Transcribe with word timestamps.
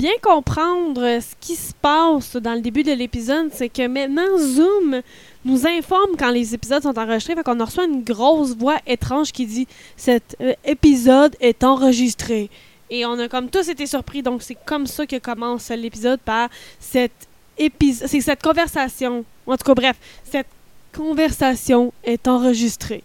bien 0.00 0.16
comprendre 0.22 1.20
ce 1.20 1.34
qui 1.38 1.56
se 1.56 1.74
passe 1.74 2.34
dans 2.36 2.54
le 2.54 2.62
début 2.62 2.82
de 2.82 2.92
l'épisode, 2.92 3.50
c'est 3.52 3.68
que 3.68 3.86
maintenant 3.86 4.38
Zoom 4.38 5.02
nous 5.44 5.66
informe 5.66 6.16
quand 6.18 6.30
les 6.30 6.54
épisodes 6.54 6.82
sont 6.82 6.98
enregistrés. 6.98 7.34
Fait 7.34 7.42
qu'on 7.42 7.62
reçoit 7.62 7.84
une 7.84 8.02
grosse 8.02 8.56
voix 8.56 8.78
étrange 8.86 9.30
qui 9.30 9.44
dit 9.44 9.68
Cet 9.98 10.36
euh, 10.40 10.54
épisode 10.64 11.36
est 11.38 11.64
enregistré. 11.64 12.48
Et 12.88 13.04
on 13.04 13.18
a 13.18 13.28
comme 13.28 13.50
tous 13.50 13.68
été 13.68 13.84
surpris. 13.84 14.22
Donc 14.22 14.40
c'est 14.42 14.56
comme 14.64 14.86
ça 14.86 15.06
que 15.06 15.16
commence 15.18 15.68
l'épisode 15.68 16.20
par 16.20 16.48
cette 16.78 17.28
épisode. 17.58 18.08
C'est 18.08 18.22
cette 18.22 18.42
conversation. 18.42 19.26
En 19.46 19.56
tout 19.58 19.64
cas, 19.64 19.74
bref, 19.74 19.96
cette 20.24 20.48
conversation 20.96 21.92
est 22.04 22.26
enregistrée. 22.26 23.04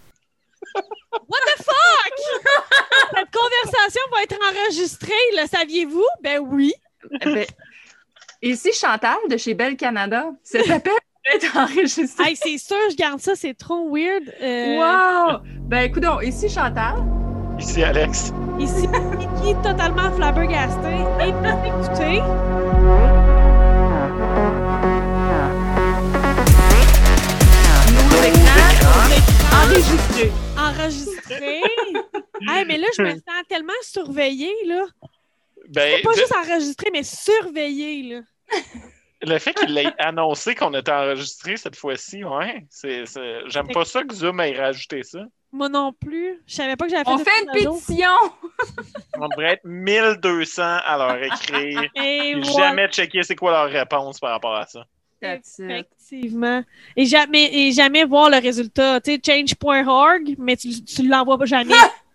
What 1.12 1.40
the 1.44 1.62
fuck? 1.62 2.64
Cette 3.14 3.30
conversation 3.30 4.02
va 4.12 4.22
être 4.22 4.36
enregistrée, 4.50 5.12
le 5.36 5.46
saviez-vous? 5.46 6.04
Ben 6.22 6.40
oui. 6.40 6.72
Eh 7.20 7.24
ben, 7.24 7.46
ici 8.42 8.72
Chantal 8.72 9.16
de 9.30 9.36
chez 9.36 9.54
Belle 9.54 9.76
Canada. 9.76 10.30
Cet 10.42 10.70
appel 10.70 10.92
être 11.34 11.56
enregistré. 11.56 12.24
Hey, 12.28 12.36
c'est 12.36 12.58
sûr, 12.58 12.76
je 12.90 12.96
garde 12.96 13.20
ça, 13.20 13.34
c'est 13.34 13.54
trop 13.54 13.88
weird. 13.94 14.32
Euh, 14.40 14.76
Wow! 14.78 15.40
Ben 15.68 15.82
écoute, 15.84 16.04
ici 16.22 16.48
Chantal. 16.48 16.94
Ici 17.58 17.82
Alex. 17.82 18.32
Ici, 18.58 18.86
Kiki, 19.18 19.54
totalement 19.62 20.10
flabbergasté. 20.12 20.88
Et 21.20 21.28
écoutez... 21.68 22.22
Nos 27.92 28.22
écrans 28.22 28.76
enregistrés. 29.64 30.32
Enregistré. 30.56 31.60
hey, 32.48 32.64
mais 32.66 32.78
là, 32.78 32.86
je 32.96 33.02
me 33.02 33.10
sens 33.10 33.42
tellement 33.48 33.72
surveillée, 33.82 34.54
là. 34.66 34.84
Ben, 35.70 36.02
Pas 36.02 36.12
de- 36.12 36.16
juste 36.18 36.34
enregistrée, 36.34 36.90
mais 36.92 37.02
surveillée, 37.02 38.02
là. 38.14 38.20
le 39.22 39.38
fait 39.38 39.54
qu'il 39.54 39.76
ait 39.78 39.92
annoncé 39.98 40.54
qu'on 40.54 40.72
était 40.74 40.92
enregistré 40.92 41.56
cette 41.56 41.76
fois-ci, 41.76 42.22
ouais, 42.24 42.64
c'est, 42.70 43.06
c'est- 43.06 43.40
j'aime 43.48 43.68
pas 43.68 43.84
ça 43.84 44.02
que 44.04 44.14
Zoom 44.14 44.40
ait 44.40 44.58
rajouté 44.58 45.02
ça. 45.02 45.20
Moi 45.52 45.68
non 45.68 45.92
plus. 45.92 46.42
Je 46.46 46.54
savais 46.54 46.76
pas 46.76 46.84
que 46.86 46.90
j'avais 46.90 47.04
fait 47.04 47.10
On 47.10 47.18
fait 47.18 47.30
une 47.44 47.50
pétition. 47.52 48.10
On 49.18 49.28
devrait 49.28 49.52
être 49.54 49.64
1200 49.64 50.62
à 50.84 50.98
leur 50.98 51.22
écrire. 51.22 51.82
Et 51.96 52.34
voilà. 52.34 52.68
jamais 52.68 52.88
checker 52.88 53.22
c'est 53.22 53.36
quoi 53.36 53.52
leur 53.52 53.70
réponse 53.70 54.18
par 54.18 54.32
rapport 54.32 54.54
à 54.54 54.66
ça. 54.66 54.84
Effectivement. 55.22 56.62
Et 56.96 57.06
jamais, 57.06 57.50
et 57.54 57.72
jamais 57.72 58.04
voir 58.04 58.28
le 58.28 58.36
résultat. 58.38 59.00
Tu 59.00 59.14
sais, 59.14 59.20
change.org, 59.24 60.34
mais 60.38 60.56
tu, 60.56 60.84
tu 60.84 61.06
l'envoies 61.08 61.38
pas 61.38 61.46
jamais. 61.46 61.74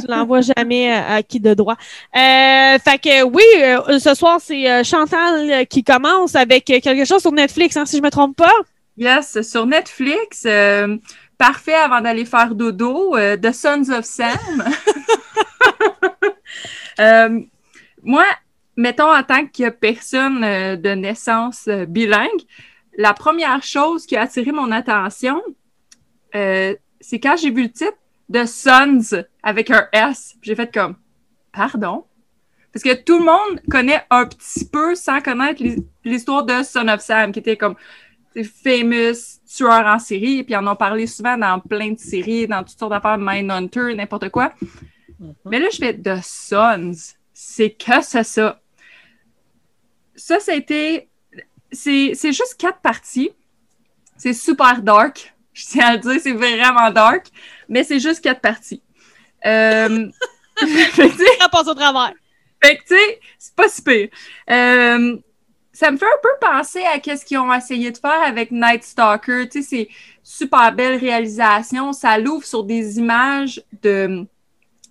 tu 0.00 0.06
l'envoies 0.08 0.42
jamais 0.42 0.92
à, 0.92 1.14
à 1.14 1.22
qui 1.22 1.40
de 1.40 1.54
droit. 1.54 1.76
Euh, 2.14 2.78
fait 2.78 2.98
que 3.02 3.22
oui, 3.24 3.42
euh, 3.58 3.98
ce 3.98 4.14
soir, 4.14 4.40
c'est 4.40 4.70
euh, 4.70 4.84
Chantal 4.84 5.50
euh, 5.50 5.64
qui 5.64 5.84
commence 5.84 6.34
avec 6.34 6.68
euh, 6.70 6.80
quelque 6.80 7.04
chose 7.04 7.22
sur 7.22 7.32
Netflix, 7.32 7.76
hein, 7.76 7.86
si 7.86 7.98
je 7.98 8.02
me 8.02 8.10
trompe 8.10 8.36
pas. 8.36 8.52
Yes, 8.96 9.42
sur 9.42 9.66
Netflix, 9.66 10.44
euh, 10.46 10.96
parfait 11.36 11.74
avant 11.74 12.00
d'aller 12.00 12.24
faire 12.24 12.54
dodo, 12.54 13.16
euh, 13.16 13.36
The 13.36 13.52
Sons 13.52 13.90
of 13.90 14.04
Sam. 14.04 14.64
Euh, 16.98 17.40
moi, 18.02 18.24
mettons 18.76 19.12
en 19.14 19.22
tant 19.22 19.46
que 19.46 19.68
personne 19.68 20.42
euh, 20.42 20.76
de 20.76 20.90
naissance 20.90 21.64
euh, 21.68 21.84
bilingue, 21.84 22.42
la 22.96 23.12
première 23.12 23.62
chose 23.62 24.06
qui 24.06 24.16
a 24.16 24.22
attiré 24.22 24.52
mon 24.52 24.70
attention, 24.70 25.42
euh, 26.34 26.74
c'est 27.00 27.20
quand 27.20 27.36
j'ai 27.36 27.50
vu 27.50 27.64
le 27.64 27.70
titre 27.70 27.98
de 28.28 28.44
Sons 28.44 29.24
avec 29.42 29.70
un 29.70 29.88
S. 29.92 30.36
J'ai 30.42 30.54
fait 30.54 30.72
comme, 30.72 30.96
pardon? 31.52 32.04
Parce 32.72 32.82
que 32.82 32.94
tout 32.94 33.18
le 33.18 33.24
monde 33.24 33.60
connaît 33.70 34.04
un 34.10 34.26
petit 34.26 34.66
peu 34.66 34.94
sans 34.94 35.20
connaître 35.20 35.62
l'hi- 35.62 35.86
l'histoire 36.04 36.44
de 36.44 36.62
Son 36.62 36.88
of 36.88 37.00
Sam, 37.00 37.32
qui 37.32 37.38
était 37.38 37.56
comme 37.56 37.76
c'est 38.34 38.44
famous 38.44 39.40
tueur 39.46 39.86
en 39.86 39.98
série, 39.98 40.44
puis 40.44 40.52
ils 40.52 40.56
en 40.56 40.66
ont 40.66 40.76
parlé 40.76 41.06
souvent 41.06 41.38
dans 41.38 41.58
plein 41.58 41.92
de 41.92 41.98
séries, 41.98 42.46
dans 42.46 42.62
toutes 42.62 42.78
sortes 42.78 42.92
d'affaires, 42.92 43.16
Mindhunter, 43.16 43.94
n'importe 43.94 44.28
quoi. 44.28 44.52
Mais 45.46 45.58
là, 45.58 45.68
je 45.72 45.78
fais 45.78 45.96
The 45.96 46.22
Sons. 46.22 47.14
C'est 47.32 47.70
que 47.70 48.02
c'est 48.02 48.24
ça. 48.24 48.60
Ça, 50.14 50.38
c'était. 50.40 51.08
C'est 51.72 52.12
c'est 52.14 52.32
juste 52.32 52.56
quatre 52.58 52.80
parties. 52.80 53.30
C'est 54.18 54.34
super 54.34 54.82
dark. 54.82 55.34
Je 55.56 55.64
tiens 55.64 55.86
à 55.86 55.92
le 55.94 55.98
dire, 56.00 56.20
c'est 56.22 56.32
vraiment 56.32 56.90
dark. 56.90 57.28
Mais 57.66 57.82
c'est 57.82 57.98
juste 57.98 58.20
quatre 58.20 58.42
parties. 58.42 58.82
Euh... 59.46 60.08
Ça 60.58 61.48
passe 61.50 61.68
au 61.68 61.74
travers. 61.74 62.12
fait 62.62 62.76
que, 62.78 62.82
tu 62.82 62.94
sais, 62.94 63.20
c'est 63.38 63.54
pas 63.54 63.68
si 63.68 63.82
pire. 63.82 64.08
Euh, 64.50 65.16
ça 65.72 65.90
me 65.90 65.98
fait 65.98 66.06
un 66.06 66.20
peu 66.22 66.30
penser 66.40 66.82
à 66.84 66.98
ce 67.16 67.24
qu'ils 67.24 67.38
ont 67.38 67.52
essayé 67.52 67.90
de 67.90 67.98
faire 67.98 68.22
avec 68.22 68.50
Night 68.50 68.82
Stalker. 68.82 69.48
Tu 69.50 69.62
sais, 69.62 69.68
c'est 69.68 69.88
super 70.22 70.72
belle 70.72 70.98
réalisation. 70.98 71.92
Ça 71.92 72.18
l'ouvre 72.18 72.46
sur 72.46 72.64
des 72.64 72.98
images 72.98 73.62
de 73.82 74.26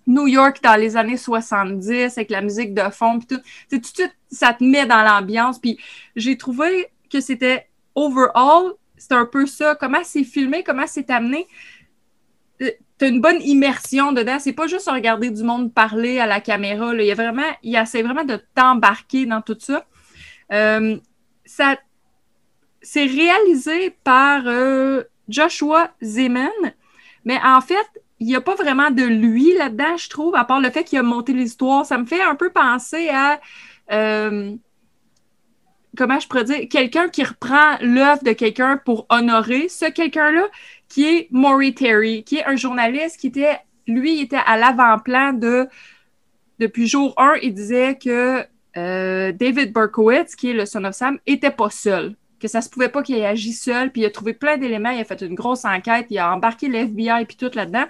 New 0.06 0.28
York 0.28 0.60
dans 0.62 0.76
les 0.76 0.96
années 0.96 1.16
70 1.16 2.16
avec 2.16 2.30
la 2.30 2.40
musique 2.40 2.72
de 2.72 2.88
fond. 2.90 3.18
Puis 3.18 3.26
tout. 3.26 3.42
Tout 3.68 3.78
de 3.78 3.86
suite, 3.86 4.16
ça 4.30 4.52
te 4.52 4.62
met 4.62 4.86
dans 4.86 5.02
l'ambiance. 5.02 5.58
Puis 5.58 5.78
j'ai 6.14 6.38
trouvé 6.38 6.86
que 7.10 7.20
c'était 7.20 7.68
overall, 7.96 8.72
c'est 8.96 9.12
un 9.12 9.26
peu 9.26 9.46
ça. 9.46 9.74
Comment 9.74 10.02
c'est 10.04 10.24
filmé, 10.24 10.62
comment 10.62 10.86
c'est 10.86 11.10
amené? 11.10 11.46
Euh, 12.62 12.70
T'as 12.98 13.08
une 13.08 13.20
bonne 13.20 13.42
immersion 13.42 14.12
dedans. 14.12 14.38
C'est 14.38 14.54
pas 14.54 14.66
juste 14.66 14.88
regarder 14.88 15.30
du 15.30 15.42
monde 15.42 15.72
parler 15.72 16.18
à 16.18 16.26
la 16.26 16.40
caméra. 16.40 16.94
Il 16.94 17.04
y 17.04 17.10
a 17.10 17.14
vraiment, 17.14 17.42
il 17.62 17.76
essaie 17.76 18.02
vraiment 18.02 18.24
de 18.24 18.40
t'embarquer 18.54 19.26
dans 19.26 19.42
tout 19.42 19.58
ça. 19.58 19.84
Euh, 20.52 20.96
ça 21.44 21.76
c'est 22.86 23.04
réalisé 23.04 23.90
par 24.04 24.42
euh, 24.46 25.02
Joshua 25.28 25.90
Zeman, 26.00 26.50
mais 27.24 27.38
en 27.44 27.60
fait, 27.60 27.74
il 28.20 28.28
n'y 28.28 28.36
a 28.36 28.40
pas 28.40 28.54
vraiment 28.54 28.90
de 28.90 29.02
lui 29.02 29.54
là-dedans, 29.54 29.96
je 29.96 30.08
trouve, 30.08 30.36
à 30.36 30.44
part 30.44 30.60
le 30.60 30.70
fait 30.70 30.84
qu'il 30.84 30.98
a 30.98 31.02
monté 31.02 31.32
l'histoire. 31.32 31.84
Ça 31.84 31.98
me 31.98 32.06
fait 32.06 32.22
un 32.22 32.36
peu 32.36 32.50
penser 32.50 33.08
à 33.08 33.40
comment 35.96 36.20
je 36.20 36.28
pourrais 36.28 36.44
dire, 36.44 36.68
quelqu'un 36.70 37.08
qui 37.08 37.24
reprend 37.24 37.76
l'œuvre 37.80 38.22
de 38.22 38.32
quelqu'un 38.32 38.76
pour 38.76 39.06
honorer 39.08 39.68
ce 39.68 39.90
quelqu'un-là, 39.90 40.46
qui 40.88 41.04
est 41.06 41.28
Maury 41.30 41.74
Terry, 41.74 42.24
qui 42.24 42.36
est 42.36 42.44
un 42.44 42.56
journaliste 42.56 43.18
qui 43.18 43.28
était, 43.28 43.58
lui, 43.86 44.20
était 44.20 44.40
à 44.46 44.56
l'avant-plan 44.56 45.32
de, 45.32 45.68
depuis 46.58 46.86
jour 46.86 47.14
1, 47.16 47.36
il 47.42 47.54
disait 47.54 47.96
que 47.96 48.44
euh, 48.76 49.32
David 49.32 49.72
Berkowitz, 49.72 50.36
qui 50.36 50.50
est 50.50 50.54
le 50.54 50.66
son 50.66 50.84
of 50.84 50.94
Sam, 50.94 51.18
était 51.26 51.50
pas 51.50 51.70
seul. 51.70 52.14
Que 52.38 52.48
ça 52.48 52.60
se 52.60 52.68
pouvait 52.68 52.90
pas 52.90 53.02
qu'il 53.02 53.16
ait 53.16 53.26
agi 53.26 53.52
seul, 53.52 53.90
puis 53.90 54.02
il 54.02 54.06
a 54.06 54.10
trouvé 54.10 54.34
plein 54.34 54.58
d'éléments, 54.58 54.90
il 54.90 55.00
a 55.00 55.04
fait 55.04 55.22
une 55.22 55.34
grosse 55.34 55.64
enquête, 55.64 56.06
il 56.10 56.18
a 56.18 56.34
embarqué 56.34 56.68
l'FBI 56.68 57.24
puis 57.26 57.36
tout 57.36 57.50
là-dedans. 57.54 57.84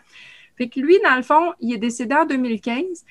Fait 0.56 0.68
que 0.68 0.80
lui, 0.80 0.96
dans 1.04 1.16
le 1.16 1.22
fond, 1.22 1.52
il 1.60 1.74
est 1.74 1.78
décédé 1.78 2.14
en 2.14 2.24
2015. 2.24 3.04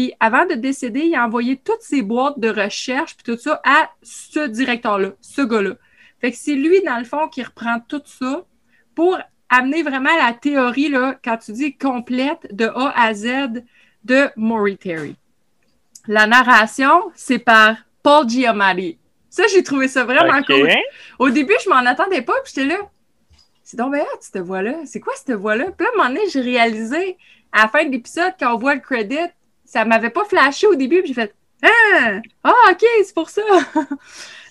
Puis 0.00 0.14
avant 0.18 0.46
de 0.46 0.54
décéder, 0.54 1.00
il 1.00 1.14
a 1.14 1.26
envoyé 1.26 1.58
toutes 1.58 1.82
ses 1.82 2.00
boîtes 2.00 2.38
de 2.38 2.48
recherche 2.48 3.14
puis 3.18 3.34
tout 3.34 3.38
ça 3.38 3.60
à 3.66 3.90
ce 4.02 4.46
directeur-là, 4.46 5.10
ce 5.20 5.42
gars-là. 5.42 5.72
Fait 6.22 6.30
que 6.30 6.38
c'est 6.38 6.54
lui, 6.54 6.80
dans 6.82 6.96
le 6.96 7.04
fond, 7.04 7.28
qui 7.28 7.42
reprend 7.42 7.80
tout 7.86 8.00
ça 8.06 8.46
pour 8.94 9.18
amener 9.50 9.82
vraiment 9.82 10.16
la 10.16 10.32
théorie, 10.32 10.88
là, 10.88 11.18
quand 11.22 11.36
tu 11.36 11.52
dis 11.52 11.76
complète, 11.76 12.48
de 12.50 12.64
A 12.64 12.94
à 12.98 13.12
Z 13.12 13.62
de 14.04 14.30
Maury 14.36 14.78
Terry. 14.78 15.16
La 16.08 16.26
narration, 16.26 17.12
c'est 17.14 17.38
par 17.38 17.76
Paul 18.02 18.26
Giamatti. 18.26 18.96
Ça, 19.28 19.42
j'ai 19.52 19.62
trouvé 19.62 19.86
ça 19.86 20.04
vraiment 20.04 20.42
cool. 20.44 20.66
Au 21.18 21.28
début, 21.28 21.56
je 21.62 21.68
m'en 21.68 21.84
attendais 21.84 22.22
pas, 22.22 22.40
puis 22.42 22.54
j'étais 22.56 22.68
là. 22.68 22.78
C'est 23.62 23.76
donc 23.76 23.92
bien 23.92 24.06
cette 24.18 24.40
voix-là. 24.40 24.76
C'est 24.86 25.00
quoi 25.00 25.12
cette 25.14 25.36
voix-là? 25.36 25.66
Puis 25.76 25.84
là, 25.84 25.90
à 25.90 25.94
un 25.94 26.04
moment 26.04 26.14
donné, 26.14 26.26
j'ai 26.32 26.40
réalisé, 26.40 27.18
à 27.52 27.64
la 27.64 27.68
fin 27.68 27.84
de 27.84 27.90
l'épisode, 27.90 28.32
quand 28.40 28.54
on 28.54 28.58
voit 28.58 28.74
le 28.74 28.80
credit, 28.80 29.28
ça 29.70 29.84
m'avait 29.84 30.10
pas 30.10 30.24
flashé 30.24 30.66
au 30.66 30.74
début, 30.74 30.98
puis 30.98 31.08
j'ai 31.08 31.14
fait 31.14 31.34
Ah! 31.62 32.20
Ah, 32.42 32.72
ok, 32.72 32.84
c'est 33.04 33.14
pour 33.14 33.30
ça! 33.30 33.42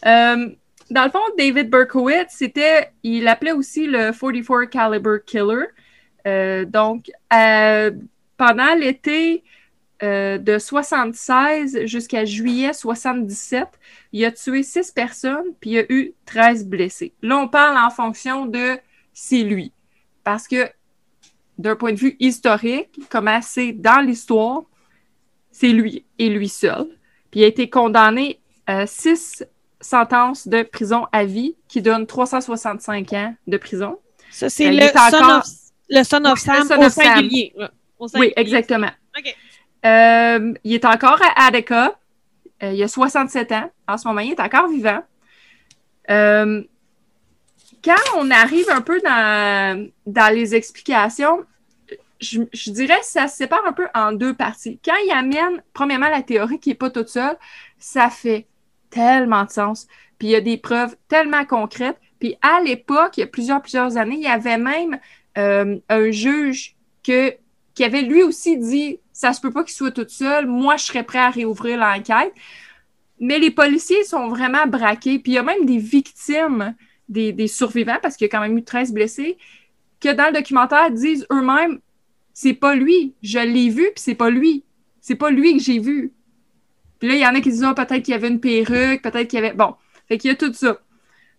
Euh, 0.05 0.47
dans 0.89 1.03
le 1.03 1.11
fond, 1.11 1.19
David 1.37 1.69
Berkowitz, 1.69 2.29
c'était, 2.29 2.93
il 3.03 3.27
appelait 3.27 3.51
aussi 3.51 3.85
le 3.85 4.13
44 4.13 4.69
Caliber 4.69 5.17
Killer. 5.25 5.65
Euh, 6.25 6.63
donc, 6.63 7.11
euh, 7.33 7.91
pendant 8.37 8.73
l'été 8.75 9.43
de 10.01 10.57
76 10.57 11.85
jusqu'à 11.85 12.23
juillet 12.23 12.71
77, 12.71 13.67
il 14.13 14.23
a 14.23 14.31
tué 14.31 14.63
six 14.63 14.89
personnes, 14.89 15.47
puis 15.59 15.71
il 15.71 15.79
a 15.79 15.91
eu 15.91 16.13
13 16.27 16.65
blessés. 16.65 17.11
Là, 17.21 17.39
on 17.39 17.49
parle 17.49 17.77
en 17.77 17.89
fonction 17.89 18.45
de 18.45 18.77
c'est 19.11 19.43
lui. 19.43 19.73
Parce 20.23 20.47
que 20.47 20.69
d'un 21.57 21.75
point 21.75 21.91
de 21.91 21.99
vue 21.99 22.15
historique, 22.21 23.01
comment 23.09 23.41
c'est 23.41 23.73
dans 23.73 23.99
l'histoire, 23.99 24.63
c'est 25.59 25.69
lui 25.69 26.05
et 26.17 26.29
lui 26.29 26.47
seul. 26.49 26.85
Puis 27.31 27.41
il 27.41 27.43
a 27.43 27.47
été 27.47 27.69
condamné 27.69 28.39
à 28.65 28.87
six 28.87 29.43
sentences 29.81 30.47
de 30.47 30.63
prison 30.63 31.07
à 31.11 31.25
vie 31.25 31.55
qui 31.67 31.81
donnent 31.81 32.07
365 32.07 33.13
ans 33.13 33.35
de 33.47 33.57
prison. 33.57 33.97
Ça, 34.31 34.49
c'est 34.49 34.67
Euh, 34.67 34.71
le, 34.71 35.15
encore- 35.15 35.43
le 35.89 36.03
son 36.03 36.23
of 36.25 36.33
Oui, 36.33 36.39
Sam 36.39 36.67
Son 36.67 36.77
au 36.85 36.89
singulier. 36.89 37.53
Oui, 38.15 38.31
exactement. 38.35 38.91
Euh, 39.85 40.53
il 40.63 40.73
est 40.73 40.85
encore 40.85 41.19
à 41.35 41.45
Attica. 41.47 41.95
Euh, 42.63 42.71
il 42.73 42.83
a 42.83 42.87
67 42.87 43.51
ans. 43.53 43.71
En 43.87 43.97
ce 43.97 44.07
moment, 44.07 44.19
il 44.21 44.31
est 44.31 44.39
encore 44.39 44.67
vivant. 44.67 45.01
Euh, 46.09 46.63
quand 47.83 47.95
on 48.17 48.29
arrive 48.31 48.69
un 48.69 48.81
peu 48.81 48.99
dans, 49.01 49.87
dans 50.05 50.33
les 50.33 50.53
explications, 50.55 51.45
je, 52.19 52.41
je, 52.53 52.71
dirais 52.71 52.99
ça 53.01 53.27
se 53.27 53.37
sépare 53.37 53.65
un 53.65 53.73
peu 53.73 53.87
en 53.93 54.11
deux 54.11 54.33
parties. 54.33 54.79
Quand 54.83 54.95
il 55.05 55.11
amène, 55.11 55.63
premièrement, 55.73 56.09
la 56.09 56.21
théorie 56.21 56.59
qui 56.59 56.69
n'est 56.69 56.75
pas 56.75 56.89
toute 56.89 57.09
seule, 57.09 57.37
ça 57.77 58.09
fait 58.09 58.47
tellement 58.89 59.45
de 59.45 59.49
sens. 59.49 59.87
Puis 60.17 60.29
il 60.29 60.31
y 60.31 60.35
a 60.35 60.41
des 60.41 60.57
preuves 60.57 60.95
tellement 61.07 61.45
concrètes. 61.45 61.97
Puis 62.19 62.35
à 62.41 62.61
l'époque, 62.61 63.17
il 63.17 63.21
y 63.21 63.23
a 63.23 63.27
plusieurs, 63.27 63.61
plusieurs 63.61 63.97
années, 63.97 64.17
il 64.17 64.23
y 64.23 64.27
avait 64.27 64.57
même 64.57 64.99
euh, 65.37 65.77
un 65.87 66.11
juge 66.11 66.75
que, 67.03 67.33
qui 67.73 67.83
avait 67.83 68.01
lui 68.01 68.23
aussi 68.23 68.57
dit 68.57 68.99
ça 69.13 69.33
se 69.33 69.41
peut 69.41 69.51
pas 69.51 69.63
qu'il 69.63 69.73
soit 69.73 69.91
tout 69.91 70.05
seul, 70.07 70.45
moi 70.47 70.77
je 70.77 70.85
serais 70.85 71.03
prêt 71.03 71.19
à 71.19 71.29
réouvrir 71.29 71.77
l'enquête. 71.77 72.33
Mais 73.21 73.37
les 73.39 73.51
policiers 73.51 74.03
sont 74.05 74.29
vraiment 74.29 74.65
braqués. 74.65 75.19
Puis 75.19 75.33
il 75.33 75.35
y 75.35 75.37
a 75.37 75.43
même 75.43 75.65
des 75.65 75.77
victimes, 75.77 76.73
des, 77.09 77.33
des 77.33 77.47
survivants, 77.47 77.97
parce 78.01 78.15
qu'il 78.15 78.25
y 78.25 78.29
a 78.29 78.31
quand 78.31 78.41
même 78.41 78.57
eu 78.57 78.63
13 78.63 78.93
blessés, 78.93 79.37
que 79.99 80.13
dans 80.13 80.27
le 80.27 80.33
documentaire 80.33 80.89
disent 80.91 81.25
eux-mêmes 81.31 81.79
c'est 82.33 82.53
pas 82.53 82.75
lui, 82.75 83.15
je 83.21 83.39
l'ai 83.39 83.69
vu, 83.69 83.83
puis 83.83 84.01
c'est 84.03 84.15
pas 84.15 84.29
lui. 84.29 84.63
C'est 85.01 85.15
pas 85.15 85.29
lui 85.29 85.57
que 85.57 85.63
j'ai 85.63 85.79
vu. 85.79 86.13
Puis 86.99 87.07
là, 87.07 87.15
il 87.15 87.21
y 87.21 87.25
en 87.25 87.35
a 87.35 87.41
qui 87.41 87.49
disent 87.49 87.65
oh, 87.69 87.73
peut-être 87.73 88.03
qu'il 88.03 88.11
y 88.11 88.13
avait 88.13 88.27
une 88.27 88.39
perruque, 88.39 89.01
peut-être 89.01 89.27
qu'il 89.27 89.39
y 89.39 89.45
avait. 89.45 89.55
Bon, 89.55 89.75
fait 90.07 90.17
qu'il 90.17 90.29
y 90.29 90.33
a 90.33 90.35
tout 90.35 90.53
ça. 90.53 90.79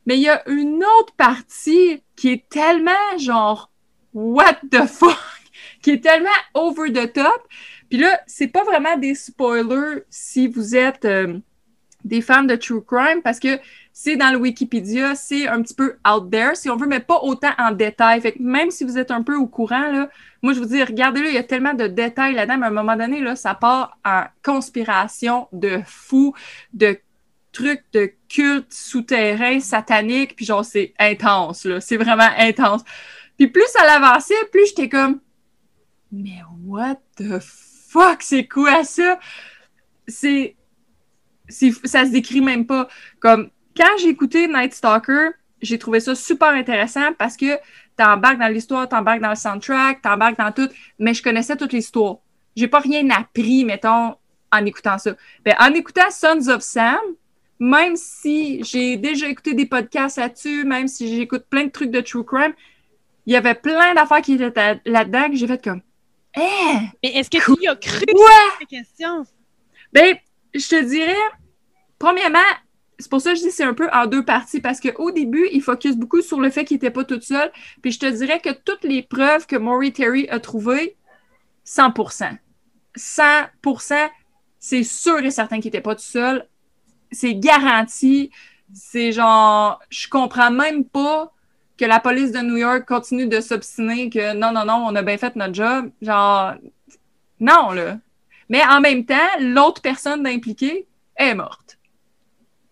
Mais 0.07 0.17
il 0.17 0.23
y 0.23 0.29
a 0.29 0.49
une 0.49 0.83
autre 0.99 1.15
partie 1.17 2.03
qui 2.17 2.31
est 2.31 2.49
tellement 2.49 3.19
genre 3.19 3.71
what 4.15 4.59
the 4.71 4.87
fuck, 4.89 5.17
qui 5.83 5.91
est 5.91 6.03
tellement 6.03 6.29
over 6.55 6.93
the 6.93 7.13
top. 7.13 7.47
Puis 7.89 7.99
là, 7.99 8.21
c'est 8.27 8.49
pas 8.49 8.65
vraiment 8.65 8.97
des 8.97 9.15
spoilers 9.15 10.03
si 10.09 10.49
vous 10.49 10.75
êtes 10.75 11.05
euh, 11.05 11.39
des 12.05 12.21
fans 12.23 12.45
de 12.45 12.57
true 12.57 12.83
crime 12.83 13.21
parce 13.23 13.39
que 13.41 13.59
c'est 13.93 14.17
dans 14.17 14.31
le 14.31 14.39
Wikipédia, 14.39 15.15
c'est 15.15 15.47
un 15.47 15.61
petit 15.63 15.75
peu 15.75 15.97
out 16.09 16.31
there, 16.31 16.57
si 16.57 16.71
on 16.71 16.77
veut, 16.77 16.87
mais 16.87 17.01
pas 17.01 17.21
autant 17.23 17.51
en 17.59 17.73
détail. 17.73 18.21
Fait 18.21 18.33
que 18.33 18.43
même 18.43 18.71
si 18.71 18.85
vous 18.85 18.97
êtes 18.97 19.11
un 19.11 19.23
peu 19.23 19.37
au 19.37 19.47
courant, 19.47 19.91
là, 19.91 20.09
moi, 20.43 20.53
je 20.55 20.61
vous 20.61 20.67
dis, 20.67 20.83
regardez-le, 20.83 21.29
il 21.29 21.35
y 21.35 21.39
a 21.39 21.43
tellement 21.43 21.75
de 21.75 21.87
détails 21.87 22.35
là-dedans, 22.35 22.59
mais 22.59 22.67
à 22.67 22.69
un 22.69 22.73
moment 22.73 22.97
donné, 22.97 23.21
là, 23.21 23.37
ça 23.37 23.55
part 23.55 23.99
en 24.05 24.25
conspiration 24.43 25.49
de 25.53 25.81
fous, 25.87 26.35
de 26.73 26.99
trucs 27.53 27.85
de 27.93 28.13
culte 28.29 28.73
souterrain, 28.73 29.61
satanique, 29.61 30.37
puis 30.37 30.45
genre, 30.45 30.65
c'est 30.65 30.95
intense, 30.99 31.65
là. 31.65 31.81
C'est 31.81 31.97
vraiment 31.97 32.29
intense. 32.39 32.83
Puis 33.37 33.49
plus 33.49 33.67
ça 33.69 33.85
l'avançait, 33.85 34.35
plus 34.53 34.69
j'étais 34.69 34.89
comme, 34.89 35.21
mais 36.13 36.41
what 36.65 36.97
the 37.17 37.39
fuck, 37.41 38.23
c'est 38.23 38.47
quoi 38.47 38.85
ça? 38.85 39.19
C'est, 40.07 40.57
ça 41.49 42.05
se 42.05 42.11
décrit 42.11 42.41
même 42.41 42.67
pas. 42.67 42.89
Comme, 43.19 43.51
quand 43.77 43.99
j'ai 43.99 44.09
écouté 44.09 44.49
Night 44.49 44.75
Stalker, 44.75 45.31
j'ai 45.63 45.79
trouvé 45.79 46.01
ça 46.01 46.15
super 46.15 46.49
intéressant 46.49 47.13
parce 47.19 47.37
que 47.37 47.59
t'embarques 47.97 48.39
dans 48.39 48.49
l'histoire, 48.49 48.89
t'embarques 48.89 49.21
dans 49.21 49.31
le 49.31 49.37
soundtrack, 49.37 50.03
t'embarques 50.03 50.39
dans 50.39 50.53
tout, 50.53 50.69
mais 50.99 51.15
je 51.15 51.23
connaissais 51.23 51.57
toute 51.57 51.73
l'histoire. 51.73 52.17
J'ai 52.57 52.69
pas 52.69 52.81
rien 52.81 53.09
appris, 53.11 53.65
mettons, 53.65 54.17
en 54.53 54.65
écoutant 54.65 54.99
ça. 54.99 55.15
Ben, 55.45 55.55
en 55.61 55.73
écoutant 55.75 56.11
Sons 56.11 56.49
of 56.49 56.63
Sam, 56.63 56.99
même 57.59 57.95
si 57.97 58.65
j'ai 58.65 58.97
déjà 58.97 59.29
écouté 59.29 59.55
des 59.55 59.67
podcasts 59.67 60.17
là-dessus, 60.17 60.65
même 60.65 60.89
si 60.89 61.15
j'écoute 61.15 61.45
plein 61.51 61.65
de 61.65 61.71
trucs 61.71 61.91
de 61.91 62.01
true 62.01 62.25
crime, 62.25 62.55
il 63.27 63.35
y 63.35 63.37
avait 63.37 63.55
plein 63.55 63.95
d'affaires 63.95 64.23
qui 64.23 64.35
étaient 64.35 64.81
là-dedans 64.85 65.31
que 65.31 65.37
j'ai 65.37 65.47
fait 65.47 65.63
comme 65.63 65.83
Eh! 66.37 66.79
Mais 67.03 67.11
est-ce 67.17 67.31
que 67.31 67.37
tu 67.37 67.63
y 67.63 67.69
as 67.69 67.77
cru? 67.77 68.05
Ouais! 68.13 68.51
cette 68.59 68.69
question? 68.69 69.25
Ben, 69.93 70.17
je 70.55 70.69
te 70.69 70.85
dirais, 70.85 71.15
premièrement, 71.99 72.39
c'est 73.01 73.11
pour 73.11 73.21
ça 73.21 73.33
que 73.33 73.39
je 73.39 73.45
dis 73.45 73.51
c'est 73.51 73.65
un 73.65 73.75
peu 73.75 73.89
en 73.93 74.07
deux 74.07 74.25
parties, 74.25 74.61
parce 74.61 74.81
qu'au 74.81 75.11
début, 75.11 75.49
il 75.53 75.63
focus 75.63 75.97
beaucoup 75.97 76.23
sur 76.23 76.41
le 76.41 76.51
fait 76.51 76.65
qu'il 76.65 76.77
n'était 76.77 76.91
pas 76.91 77.05
tout 77.05 77.21
seul. 77.21 77.51
Puis 77.83 77.93
je 77.93 77.99
te 77.99 78.07
dirais 78.07 78.41
que 78.41 78.51
toutes 78.51 78.85
les 78.85 79.03
preuves 79.03 79.47
que 79.47 79.57
Maury 79.57 79.93
Terry 79.93 80.29
a 80.29 80.39
trouvées, 80.39 80.97
100%. 81.67 82.37
100%, 82.97 84.09
c'est 84.59 84.83
sûr 84.83 85.19
et 85.19 85.31
certain 85.31 85.57
qu'il 85.57 85.67
n'était 85.67 85.81
pas 85.81 85.95
tout 85.95 86.03
seul. 86.03 86.47
C'est 87.11 87.35
garanti. 87.35 88.31
C'est 88.73 89.11
genre, 89.13 89.81
je 89.91 90.09
comprends 90.09 90.51
même 90.51 90.85
pas 90.85 91.33
que 91.77 91.85
la 91.85 91.99
police 91.99 92.31
de 92.31 92.41
New 92.41 92.57
York 92.57 92.87
continue 92.87 93.27
de 93.27 93.41
s'obstiner 93.41 94.11
que 94.11 94.35
non, 94.35 94.53
non, 94.53 94.65
non, 94.65 94.85
on 94.87 94.95
a 94.95 95.03
bien 95.03 95.17
fait 95.17 95.35
notre 95.35 95.55
job. 95.55 95.91
Genre, 96.03 96.55
non, 97.41 97.73
là. 97.73 97.99
Mais 98.49 98.63
en 98.65 98.81
même 98.81 99.05
temps, 99.07 99.15
l'autre 99.41 99.81
personne 99.81 100.27
impliquée 100.27 100.87
est 101.17 101.35
morte. 101.35 101.60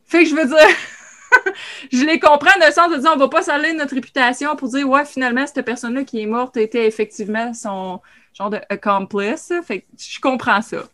Fait 0.09 0.25
que 0.25 0.31
je 0.31 0.35
veux 0.35 0.47
dire, 0.47 0.77
je 1.93 2.05
les 2.05 2.19
comprends 2.19 2.59
dans 2.59 2.67
le 2.67 2.73
sens 2.73 2.91
de 2.91 2.97
dire 2.97 3.11
on 3.15 3.19
va 3.19 3.29
pas 3.29 3.43
salir 3.43 3.75
notre 3.75 3.95
réputation 3.95 4.57
pour 4.57 4.69
dire 4.69 4.89
ouais, 4.89 5.05
finalement, 5.05 5.47
cette 5.47 5.65
personne-là 5.65 6.05
qui 6.05 6.21
est 6.23 6.27
morte 6.27 6.57
était 6.57 6.87
effectivement 6.87 7.53
son 7.53 8.01
genre 8.33 8.49
de 8.49 8.59
accomplice. 8.71 9.53
Fait 9.63 9.81
que 9.83 9.87
je 9.99 10.19
comprends 10.21 10.63
ça. 10.63 10.85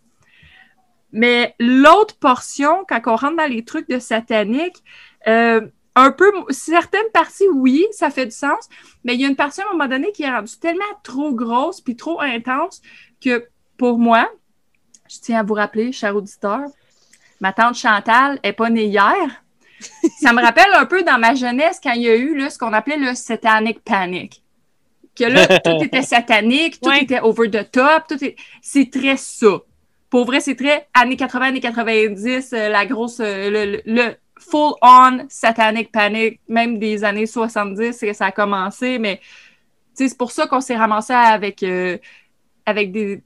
Mais 1.12 1.54
l'autre 1.60 2.16
portion, 2.18 2.84
quand 2.88 3.00
on 3.06 3.14
rentre 3.14 3.36
dans 3.36 3.48
les 3.48 3.64
trucs 3.64 3.88
de 3.88 4.00
satanique, 4.00 4.82
euh, 5.28 5.60
un 5.94 6.10
peu, 6.10 6.32
certaines 6.50 7.08
parties, 7.12 7.46
oui, 7.54 7.86
ça 7.92 8.10
fait 8.10 8.26
du 8.26 8.32
sens, 8.32 8.68
mais 9.04 9.14
il 9.14 9.20
y 9.20 9.24
a 9.24 9.28
une 9.28 9.36
partie 9.36 9.60
à 9.60 9.68
un 9.68 9.72
moment 9.72 9.86
donné 9.86 10.10
qui 10.10 10.24
est 10.24 10.30
rendue 10.30 10.58
tellement 10.58 10.82
trop 11.04 11.32
grosse 11.32 11.80
puis 11.80 11.94
trop 11.94 12.20
intense 12.20 12.82
que 13.20 13.46
pour 13.76 14.00
moi, 14.00 14.28
je 15.08 15.18
tiens 15.20 15.38
à 15.38 15.42
vous 15.44 15.54
rappeler, 15.54 15.92
cher 15.92 16.16
auditeur, 16.16 16.62
ma 17.40 17.52
tante 17.52 17.76
Chantal 17.76 18.38
est 18.42 18.52
pas 18.52 18.70
née 18.70 18.86
hier. 18.86 19.44
ça 20.20 20.32
me 20.32 20.42
rappelle 20.42 20.72
un 20.74 20.86
peu 20.86 21.02
dans 21.02 21.18
ma 21.18 21.34
jeunesse 21.34 21.80
quand 21.82 21.92
il 21.92 22.02
y 22.02 22.08
a 22.08 22.16
eu 22.16 22.36
là, 22.36 22.50
ce 22.50 22.58
qu'on 22.58 22.72
appelait 22.72 22.96
le 22.96 23.14
satanic 23.14 23.82
panic. 23.84 24.42
Que 25.14 25.24
là, 25.24 25.46
tout 25.64 25.82
était 25.84 26.02
satanique, 26.02 26.80
tout 26.80 26.88
Ouais. 26.88 27.02
était 27.02 27.20
over 27.20 27.50
the 27.50 27.70
top, 27.70 28.04
tout 28.08 28.22
est... 28.24 28.36
c'est 28.62 28.90
très 28.90 29.16
ça. 29.16 29.58
Pour 30.10 30.26
vrai, 30.26 30.40
c'est 30.40 30.54
très 30.54 30.86
années 30.94 31.16
80, 31.16 31.46
années 31.46 31.60
90, 31.60 32.52
euh, 32.52 32.68
la 32.68 32.86
grosse, 32.86 33.20
euh, 33.20 33.80
le, 33.84 34.14
full-on 34.38 35.26
satanic 35.28 35.90
panic, 35.90 36.40
même 36.48 36.78
des 36.78 37.04
années 37.04 37.26
70, 37.26 37.98
que 37.98 38.12
ça 38.12 38.26
a 38.26 38.32
commencé, 38.32 38.98
mais 38.98 39.20
c'est 39.94 40.16
pour 40.16 40.32
ça 40.32 40.46
qu'on 40.46 40.60
s'est 40.60 40.76
ramassé 40.76 41.12
avec, 41.12 41.62
euh, 41.62 41.98
avec 42.66 42.92
des, 42.92 43.22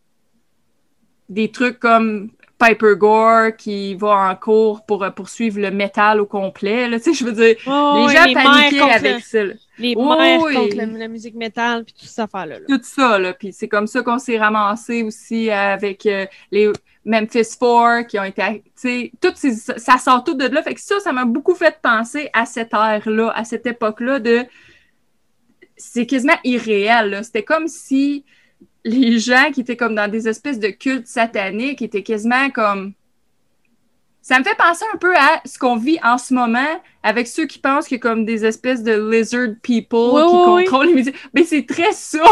des 1.28 1.50
trucs 1.50 1.78
comme 1.78 2.30
Piper 2.58 2.94
Gore 2.96 3.56
qui 3.56 3.94
va 3.94 4.30
en 4.30 4.34
cours 4.34 4.84
pour 4.84 5.04
euh, 5.04 5.10
poursuivre 5.10 5.60
le 5.60 5.70
métal 5.70 6.20
au 6.20 6.26
complet. 6.26 6.88
Là, 6.88 6.98
tu 6.98 7.04
sais, 7.04 7.14
je 7.14 7.24
veux 7.24 7.32
dire, 7.32 7.56
Oh, 7.66 8.04
les 8.08 8.14
gens 8.16 8.24
les 8.24 8.34
paniquaient 8.34 8.80
avec 8.80 9.24
ça. 9.24 9.44
Les 9.78 9.94
Oh, 9.96 10.16
mères 10.18 10.40
oui. 10.42 10.54
contre 10.54 10.76
la, 10.76 10.86
la 10.86 11.08
musique 11.08 11.36
métal 11.36 11.84
puis 11.84 11.94
toute 11.94 12.08
cette 12.08 12.18
affaire-là. 12.18 12.58
là. 12.58 12.64
Tout 12.68 12.80
ça, 12.82 13.18
là. 13.18 13.32
Puis 13.32 13.52
c'est 13.52 13.68
comme 13.68 13.86
ça 13.86 14.02
qu'on 14.02 14.18
s'est 14.18 14.38
ramassé 14.38 15.04
aussi 15.04 15.50
avec 15.50 16.04
euh, 16.06 16.26
les 16.50 16.72
Memphis 17.04 17.56
Four 17.58 18.06
qui 18.08 18.18
ont 18.18 18.24
été, 18.24 18.42
tu 18.64 18.70
sais, 18.74 19.12
toutes 19.20 19.36
ces, 19.36 19.52
ça 19.54 19.96
sort 19.98 20.24
tout 20.24 20.34
de 20.34 20.46
là. 20.46 20.60
Fait 20.62 20.74
que 20.74 20.80
ça, 20.80 20.98
ça 20.98 21.12
m'a 21.12 21.24
beaucoup 21.24 21.54
fait 21.54 21.78
penser 21.80 22.28
à 22.32 22.44
cette 22.44 22.74
ère-là, 22.74 23.32
à 23.36 23.44
cette 23.44 23.66
époque-là 23.66 24.18
de, 24.18 24.44
c'est 25.76 26.06
quasiment 26.06 26.36
irréel. 26.42 27.20
C'était 27.22 27.44
comme 27.44 27.68
si 27.68 28.24
les 28.84 29.18
gens 29.18 29.50
qui 29.52 29.60
étaient 29.60 29.76
comme 29.76 29.94
dans 29.94 30.10
des 30.10 30.28
espèces 30.28 30.58
de 30.58 30.68
cultes 30.68 31.06
sataniques 31.06 31.82
étaient 31.82 32.02
quasiment 32.02 32.50
comme, 32.50 32.94
ça 34.22 34.38
me 34.38 34.44
fait 34.44 34.56
penser 34.56 34.84
un 34.92 34.98
peu 34.98 35.16
à 35.16 35.40
ce 35.44 35.58
qu'on 35.58 35.76
vit 35.76 35.98
en 36.02 36.18
ce 36.18 36.34
moment 36.34 36.82
avec 37.02 37.26
ceux 37.26 37.46
qui 37.46 37.58
pensent 37.58 37.90
a 37.92 37.98
comme 37.98 38.24
des 38.24 38.44
espèces 38.44 38.82
de 38.82 39.10
lizard 39.10 39.54
people 39.62 39.98
Oui, 40.12 40.22
qui 40.22 40.34
oui, 40.34 40.42
oui. 40.46 40.64
contrôlent 40.64 40.86
les 40.88 40.94
médias. 40.94 41.12
Mais 41.34 41.44
c'est 41.44 41.66
très 41.66 41.92
ça! 41.92 42.18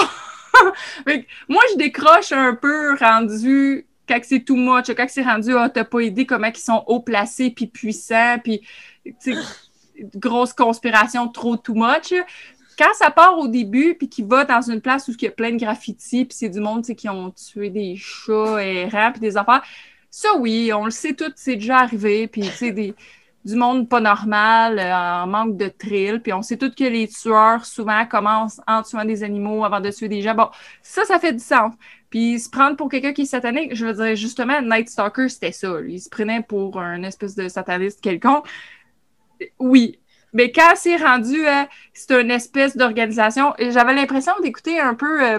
Que 1.06 1.12
moi, 1.50 1.60
je 1.72 1.76
décroche 1.76 2.32
un 2.32 2.54
peu 2.54 2.96
rendu 2.96 3.86
quand 4.08 4.18
c'est 4.22 4.40
too 4.40 4.56
much, 4.56 4.86
quand 4.96 5.06
c'est 5.06 5.22
rendu, 5.22 5.54
ah, 5.54 5.68
t'as 5.68 5.84
pas 5.84 6.00
idée 6.00 6.24
comment 6.24 6.46
ils 6.46 6.56
sont 6.56 6.82
haut 6.86 7.00
placés 7.00 7.50
puis 7.50 7.66
puissants, 7.66 8.38
puis 8.42 8.62
grosse 10.14 10.52
conspiration 10.52 11.28
trop 11.28 11.56
too 11.56 11.74
much. 11.74 12.14
Quand 12.78 12.92
ça 12.94 13.10
part 13.10 13.38
au 13.38 13.48
début, 13.48 13.94
puis 13.94 14.08
qu'il 14.08 14.26
va 14.26 14.44
dans 14.44 14.60
une 14.60 14.80
place 14.80 15.08
où 15.08 15.12
il 15.12 15.22
y 15.22 15.28
a 15.28 15.30
plein 15.30 15.52
de 15.52 15.58
graffitis, 15.58 16.24
puis 16.26 16.36
c'est 16.36 16.50
du 16.50 16.60
monde 16.60 16.82
qui 16.84 17.08
ont 17.08 17.30
tué 17.30 17.70
des 17.70 17.96
chats 17.96 18.62
errants, 18.62 19.12
puis 19.12 19.20
des 19.20 19.36
affaires, 19.36 19.62
ça, 20.10 20.28
oui, 20.38 20.72
on 20.72 20.84
le 20.84 20.90
sait 20.90 21.14
tout, 21.14 21.32
c'est 21.36 21.56
déjà 21.56 21.78
arrivé, 21.78 22.26
puis 22.28 22.42
des, 22.60 22.94
du 23.46 23.54
monde 23.54 23.88
pas 23.88 24.00
normal, 24.00 24.78
euh, 24.78 25.22
en 25.22 25.26
manque 25.26 25.56
de 25.56 25.68
thrill, 25.68 26.20
puis 26.20 26.32
on 26.32 26.42
sait 26.42 26.56
tout 26.56 26.70
que 26.70 26.84
les 26.84 27.06
tueurs, 27.06 27.64
souvent, 27.64 28.04
commencent 28.04 28.60
en 28.66 28.82
tuant 28.82 29.04
des 29.04 29.22
animaux 29.22 29.64
avant 29.64 29.80
de 29.80 29.90
tuer 29.90 30.08
des 30.08 30.20
gens. 30.20 30.34
Bon, 30.34 30.48
ça, 30.82 31.04
ça 31.04 31.18
fait 31.20 31.32
du 31.32 31.42
sens. 31.42 31.72
Puis 32.10 32.40
se 32.40 32.50
prendre 32.50 32.76
pour 32.76 32.88
quelqu'un 32.88 33.12
qui 33.12 33.22
est 33.22 33.26
satanique, 33.26 33.74
je 33.74 33.86
veux 33.86 33.92
dire, 33.92 34.16
justement, 34.16 34.60
Night 34.62 34.88
Stalker, 34.88 35.28
c'était 35.28 35.52
ça. 35.52 35.80
Il 35.86 36.00
se 36.00 36.08
prenait 36.08 36.42
pour 36.42 36.80
un 36.80 37.02
espèce 37.04 37.36
de 37.36 37.48
sataniste 37.48 38.00
quelconque. 38.00 38.48
Oui. 39.58 40.00
Mais 40.36 40.52
quand 40.52 40.72
c'est 40.76 40.96
rendu 40.96 41.46
à 41.46 41.68
c'est 41.94 42.12
une 42.12 42.30
espèce 42.30 42.76
d'organisation, 42.76 43.54
et 43.58 43.70
j'avais 43.72 43.94
l'impression 43.94 44.32
d'écouter 44.42 44.78
un 44.78 44.94
peu 44.94 45.24
euh, 45.24 45.38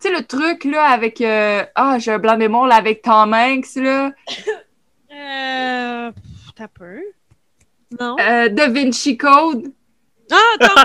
tu 0.00 0.08
sais 0.08 0.10
le 0.12 0.24
truc 0.24 0.64
là 0.64 0.84
avec 0.84 1.20
euh, 1.20 1.64
ah, 1.74 1.98
j'ai 1.98 2.12
un 2.12 2.18
blanc 2.18 2.34
de 2.34 2.38
mémoire 2.38 2.66
là 2.66 2.76
avec 2.76 3.02
Tom 3.02 3.32
Hanks 3.32 3.74
là. 3.76 4.12
Euh, 5.14 6.10
Non. 8.00 8.16
Euh, 8.20 8.48
Da 8.48 8.68
Vinci 8.68 9.16
Code. 9.16 9.72
Ah, 10.30 10.36
attends, 10.58 10.82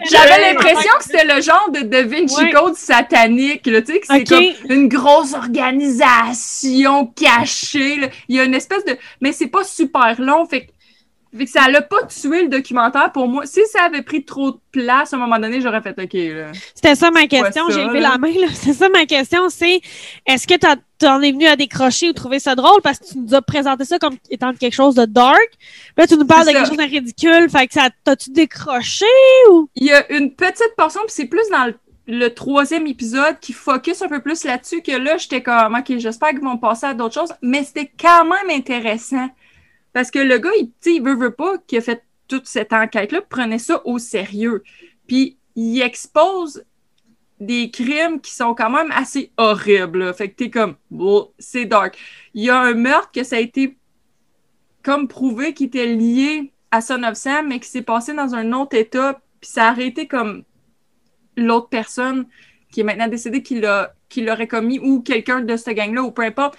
J'avais 0.10 0.52
l'impression 0.52 0.90
que 0.98 1.04
c'était 1.04 1.24
le 1.24 1.40
genre 1.40 1.70
de 1.72 1.80
Da 1.80 2.02
Vinci 2.04 2.36
Ouais. 2.44 2.50
Code 2.52 2.76
satanique, 2.76 3.66
là, 3.66 3.82
tu 3.82 3.92
sais, 3.92 4.00
que 4.00 4.06
c'est 4.06 4.24
comme 4.24 4.70
une 4.70 4.88
grosse 4.88 5.34
organisation 5.34 7.06
cachée. 7.06 7.96
là. 7.96 8.08
Il 8.28 8.36
y 8.36 8.40
a 8.40 8.44
une 8.44 8.54
espèce 8.54 8.84
de... 8.84 8.96
Mais 9.20 9.32
c'est 9.32 9.48
pas 9.48 9.64
super 9.64 10.20
long, 10.20 10.46
fait 10.46 10.66
que, 10.66 10.72
fait 11.36 11.44
que 11.44 11.50
ça 11.50 11.68
l'a 11.68 11.82
pas 11.82 12.04
tué 12.04 12.42
le 12.44 12.48
documentaire 12.48 13.12
pour 13.12 13.28
moi. 13.28 13.44
Si 13.46 13.60
ça 13.66 13.82
avait 13.84 14.02
pris 14.02 14.24
trop 14.24 14.52
de 14.52 14.58
place, 14.72 15.12
à 15.12 15.16
un 15.16 15.20
moment 15.20 15.38
donné, 15.38 15.60
j'aurais 15.60 15.82
fait 15.82 15.98
OK, 15.98 16.12
là. 16.14 16.52
C'était 16.74 16.94
ça 16.94 17.10
ma 17.10 17.26
question. 17.26 17.64
J'ai 17.70 17.84
levé 17.84 18.00
la 18.00 18.16
main. 18.18 18.32
là. 18.32 18.46
C'est 18.54 18.72
ça 18.72 18.88
ma 18.88 19.04
question. 19.06 19.48
C'est 19.48 19.80
est-ce 20.26 20.46
que 20.46 20.54
t'as- 20.56 20.76
t'en 20.98 21.20
es 21.22 21.30
venu 21.32 21.46
à 21.46 21.54
décrocher 21.56 22.08
ou 22.08 22.12
trouver 22.12 22.38
ça 22.40 22.54
drôle? 22.54 22.80
Parce 22.82 22.98
que 22.98 23.04
tu 23.12 23.18
nous 23.18 23.34
as 23.34 23.42
présenté 23.42 23.84
ça 23.84 23.98
comme 23.98 24.16
étant 24.30 24.52
quelque 24.54 24.74
chose 24.74 24.94
de 24.94 25.04
dark. 25.04 25.48
Là, 25.96 26.06
tu 26.06 26.16
nous 26.16 26.26
parles 26.26 26.46
de 26.46 26.52
quelque 26.52 26.66
chose 26.68 26.76
de 26.76 26.82
ridicule. 26.82 27.48
Fait 27.50 27.66
que 27.66 27.74
ça 27.74 27.88
t'as-tu 28.04 28.30
décroché 28.30 29.04
ou? 29.50 29.68
Il 29.76 29.86
y 29.86 29.92
a 29.92 30.10
une 30.12 30.32
petite 30.34 30.74
portion, 30.76 31.00
puis 31.02 31.12
c'est 31.14 31.26
plus 31.26 31.48
dans 31.52 31.66
le, 31.66 31.74
le 32.08 32.28
troisième 32.34 32.86
épisode 32.86 33.38
qui 33.40 33.52
focus 33.52 34.00
un 34.02 34.08
peu 34.08 34.20
plus 34.22 34.44
là-dessus 34.44 34.80
que 34.82 34.92
là, 34.92 35.18
j'étais 35.18 35.42
comme, 35.42 35.74
OK, 35.74 35.98
j'espère 35.98 36.30
qu'ils 36.30 36.40
vont 36.40 36.56
passer 36.56 36.86
à 36.86 36.94
d'autres 36.94 37.14
choses, 37.14 37.32
mais 37.42 37.62
c'était 37.64 37.90
quand 38.00 38.24
même 38.24 38.50
intéressant. 38.50 39.28
Parce 39.92 40.10
que 40.10 40.18
le 40.18 40.38
gars, 40.38 40.50
il, 40.58 40.70
il 40.86 41.02
veut, 41.02 41.32
pas, 41.32 41.58
qui 41.66 41.76
a 41.76 41.80
fait 41.80 42.02
toute 42.28 42.46
cette 42.46 42.72
enquête-là, 42.72 43.22
prenait 43.22 43.58
ça 43.58 43.80
au 43.86 43.98
sérieux. 43.98 44.62
Puis 45.06 45.38
il 45.56 45.80
expose 45.80 46.64
des 47.40 47.70
crimes 47.70 48.20
qui 48.20 48.32
sont 48.34 48.54
quand 48.54 48.70
même 48.70 48.90
assez 48.92 49.32
horribles. 49.36 50.12
Fait 50.14 50.28
que 50.30 50.36
t'es 50.36 50.50
comme, 50.50 50.76
bon, 50.90 51.30
c'est 51.38 51.64
dark. 51.64 51.96
Il 52.34 52.44
y 52.44 52.50
a 52.50 52.58
un 52.60 52.74
meurtre 52.74 53.10
que 53.12 53.22
ça 53.22 53.36
a 53.36 53.40
été 53.40 53.76
comme 54.82 55.08
prouvé 55.08 55.54
qui 55.54 55.64
était 55.64 55.86
lié 55.86 56.52
à 56.70 56.80
Son 56.80 57.02
of 57.02 57.14
Sam, 57.14 57.48
mais 57.48 57.60
qui 57.60 57.68
s'est 57.68 57.82
passé 57.82 58.14
dans 58.14 58.34
un 58.34 58.52
autre 58.52 58.76
état, 58.76 59.20
puis 59.40 59.50
ça 59.50 59.66
a 59.66 59.70
arrêté 59.70 60.06
comme 60.06 60.44
l'autre 61.36 61.68
personne 61.68 62.26
qui 62.70 62.80
est 62.80 62.84
maintenant 62.84 63.08
décédée 63.08 63.42
qui 63.42 63.60
l'a 63.60 63.94
qui 64.08 64.22
l'aurait 64.22 64.48
commis 64.48 64.78
ou 64.78 65.02
quelqu'un 65.02 65.40
de 65.40 65.56
cette 65.56 65.76
gang-là 65.76 66.02
ou 66.02 66.10
peu 66.10 66.22
importe. 66.22 66.56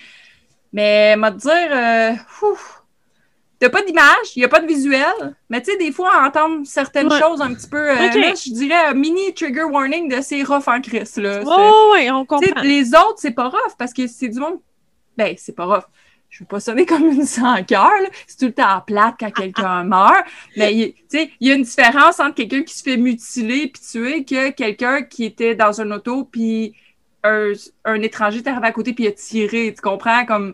Mais 0.71 1.15
m'a 1.15 1.31
dire 1.31 1.51
euh, 1.51 2.11
t'as 3.59 3.69
pas 3.69 3.81
d'image, 3.83 4.35
il 4.35 4.41
y 4.41 4.45
a 4.45 4.47
pas 4.47 4.59
de 4.61 4.67
visuel, 4.67 5.35
mais 5.49 5.61
tu 5.61 5.71
sais 5.71 5.77
des 5.77 5.91
fois 5.91 6.25
entendre 6.25 6.65
certaines 6.65 7.11
Ouais. 7.11 7.19
choses 7.19 7.41
un 7.41 7.53
petit 7.53 7.67
peu 7.67 7.89
euh, 7.89 7.95
là, 7.95 8.33
je 8.33 8.53
dirais 8.53 8.93
mini 8.93 9.33
trigger 9.33 9.63
warning 9.63 10.07
de 10.09 10.21
c'est 10.21 10.43
rough 10.43 10.67
en 10.67 10.79
Chris 10.81 11.09
là. 11.17 11.41
Oh, 11.45 11.91
ouais, 11.93 12.09
on 12.11 12.25
comprend. 12.25 12.61
les 12.61 12.89
autres, 12.95 13.17
c'est 13.17 13.31
pas 13.31 13.49
rough 13.49 13.75
parce 13.77 13.93
que 13.93 14.07
c'est 14.07 14.29
du 14.29 14.39
monde. 14.39 14.59
Ben, 15.17 15.35
c'est 15.37 15.55
pas 15.55 15.65
rough. 15.65 15.83
Je 16.29 16.39
veux 16.43 16.45
pas 16.47 16.59
sonner 16.59 16.85
comme 16.87 17.05
une 17.07 17.25
sans 17.25 17.63
cœur, 17.63 17.89
là. 18.01 18.07
C'est 18.27 18.37
tout 18.37 18.45
le 18.45 18.53
temps 18.53 18.81
plate 18.85 19.15
quand 19.19 19.31
quelqu'un 19.31 19.83
meurt. 19.83 20.23
Mais, 20.55 20.93
tu 21.09 21.17
sais, 21.17 21.31
il 21.39 21.47
y 21.47 21.51
a 21.51 21.55
une 21.55 21.63
différence 21.63 22.19
entre 22.19 22.35
quelqu'un 22.35 22.61
qui 22.61 22.77
se 22.77 22.83
fait 22.83 22.97
mutiler 22.97 23.67
puis 23.67 23.81
tuer 23.81 24.23
que 24.23 24.51
quelqu'un 24.51 25.01
qui 25.01 25.25
était 25.25 25.55
dans 25.55 25.81
un 25.81 25.89
auto 25.91 26.23
puis 26.25 26.75
un, 27.23 27.51
un 27.83 28.01
étranger 28.03 28.37
est 28.37 28.47
arrivé 28.47 28.67
à 28.67 28.71
côté 28.71 28.93
puis 28.93 29.05
il 29.05 29.07
a 29.07 29.11
tiré. 29.11 29.73
Tu 29.75 29.81
comprends? 29.81 30.23
Comme, 30.25 30.53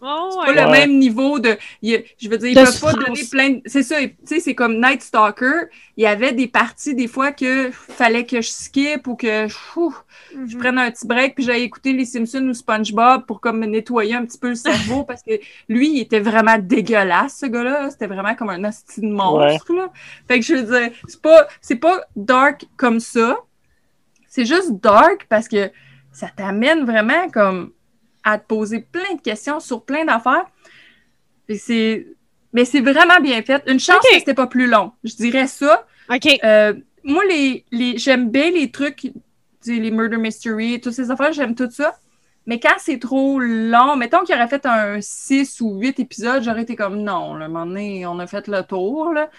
Oh, 0.00 0.40
pas 0.46 0.52
ouais. 0.52 0.64
le 0.64 0.70
même 0.70 0.98
niveau 0.98 1.38
de. 1.38 1.56
je 1.82 2.28
veux 2.28 2.38
dire, 2.38 2.48
ils 2.48 2.54
De 2.56 2.62
peuvent 2.64 2.80
pas 2.80 2.92
donner 2.92 3.20
plein 3.30 3.50
de. 3.50 3.60
C'est 3.66 3.82
ça, 3.82 4.00
tu 4.00 4.14
sais, 4.24 4.40
c'est 4.40 4.54
comme 4.54 4.80
Night 4.80 5.02
Stalker. 5.02 5.66
Il 5.96 6.04
y 6.04 6.06
avait 6.06 6.32
des 6.32 6.46
parties, 6.46 6.94
des 6.94 7.08
fois, 7.08 7.32
que 7.32 7.70
fallait 7.70 8.24
que 8.24 8.40
je 8.40 8.48
skip 8.48 9.06
ou 9.06 9.16
que 9.16 9.46
ouf, 9.78 10.04
je 10.32 10.54
Mhm. 10.54 10.58
prenne 10.58 10.78
un 10.78 10.90
petit 10.90 11.06
break 11.06 11.34
puis 11.34 11.44
j'allais 11.44 11.62
écouter 11.64 11.92
les 11.92 12.04
Simpsons 12.06 12.46
ou 12.48 12.54
SpongeBob 12.54 13.26
pour 13.26 13.40
comme 13.40 13.58
me 13.58 13.66
nettoyer 13.66 14.14
un 14.14 14.24
petit 14.24 14.38
peu 14.38 14.48
le 14.48 14.54
cerveau 14.54 15.04
parce 15.04 15.22
que 15.22 15.32
lui, 15.68 15.90
il 15.96 16.00
était 16.00 16.20
vraiment 16.20 16.56
dégueulasse, 16.58 17.38
ce 17.40 17.46
gars-là. 17.46 17.90
C'était 17.90 18.06
vraiment 18.06 18.34
comme 18.34 18.50
un 18.50 18.64
hostie 18.64 19.00
de 19.02 19.08
monstre, 19.08 19.72
là. 19.74 19.90
Fait 20.28 20.40
que 20.40 20.46
je 20.46 20.54
veux 20.54 20.62
dire, 20.80 20.90
c'est 21.06 21.20
pas, 21.20 21.46
c'est 21.60 21.76
pas 21.76 22.00
dark 22.16 22.64
comme 22.76 23.00
ça. 23.00 23.36
C'est 24.28 24.46
juste 24.46 24.80
dark 24.80 25.26
parce 25.28 25.48
que 25.48 25.70
ça 26.10 26.28
t'amène 26.34 26.84
vraiment 26.84 27.28
comme 27.30 27.72
à 28.24 28.38
te 28.38 28.46
poser 28.46 28.80
plein 28.80 29.14
de 29.14 29.20
questions 29.20 29.60
sur 29.60 29.84
plein 29.84 30.04
d'affaires. 30.04 30.46
C'est, 31.54 32.06
mais 32.52 32.64
c'est 32.64 32.80
vraiment 32.80 33.20
bien 33.20 33.42
fait. 33.42 33.62
Une 33.66 33.80
chance 33.80 33.96
Ok. 33.96 34.12
que 34.12 34.18
c'était 34.18 34.34
pas 34.34 34.46
plus 34.46 34.66
long. 34.66 34.92
Je 35.04 35.14
dirais 35.16 35.46
ça. 35.46 35.86
OK. 36.10 36.38
Euh, 36.44 36.74
moi, 37.04 37.22
les, 37.28 37.64
les, 37.70 37.98
j'aime 37.98 38.30
bien 38.30 38.50
les 38.50 38.70
trucs, 38.70 38.96
tu 38.96 39.12
sais, 39.60 39.74
les 39.74 39.90
murder 39.90 40.16
mystery, 40.16 40.80
toutes 40.80 40.92
ces 40.92 41.10
affaires, 41.10 41.32
j'aime 41.32 41.54
tout 41.54 41.70
ça. 41.70 41.98
Mais 42.46 42.58
quand 42.58 42.74
c'est 42.78 42.98
trop 42.98 43.38
long, 43.38 43.96
mettons 43.96 44.24
qu'il 44.24 44.34
aurait 44.34 44.48
fait 44.48 44.66
un 44.66 45.00
6 45.00 45.60
ou 45.60 45.78
8 45.78 46.00
épisodes, 46.00 46.42
j'aurais 46.42 46.62
été 46.62 46.74
comme 46.74 47.02
non, 47.02 47.34
là, 47.34 47.44
à 47.44 47.48
un 47.48 47.50
moment 47.50 47.66
donné, 47.66 48.04
on 48.06 48.18
a 48.18 48.26
fait 48.26 48.48
le 48.48 48.62
tour. 48.62 49.12
Là. 49.12 49.30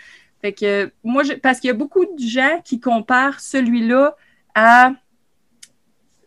Fait 0.42 0.54
que 0.54 0.92
moi, 1.04 1.24
parce 1.42 1.60
qu'il 1.60 1.70
y 1.70 1.72
a 1.72 1.76
beaucoup 1.76 2.06
de 2.06 2.20
gens 2.20 2.62
qui 2.64 2.80
comparent 2.80 3.40
celui-là 3.40 4.16
à 4.56 4.92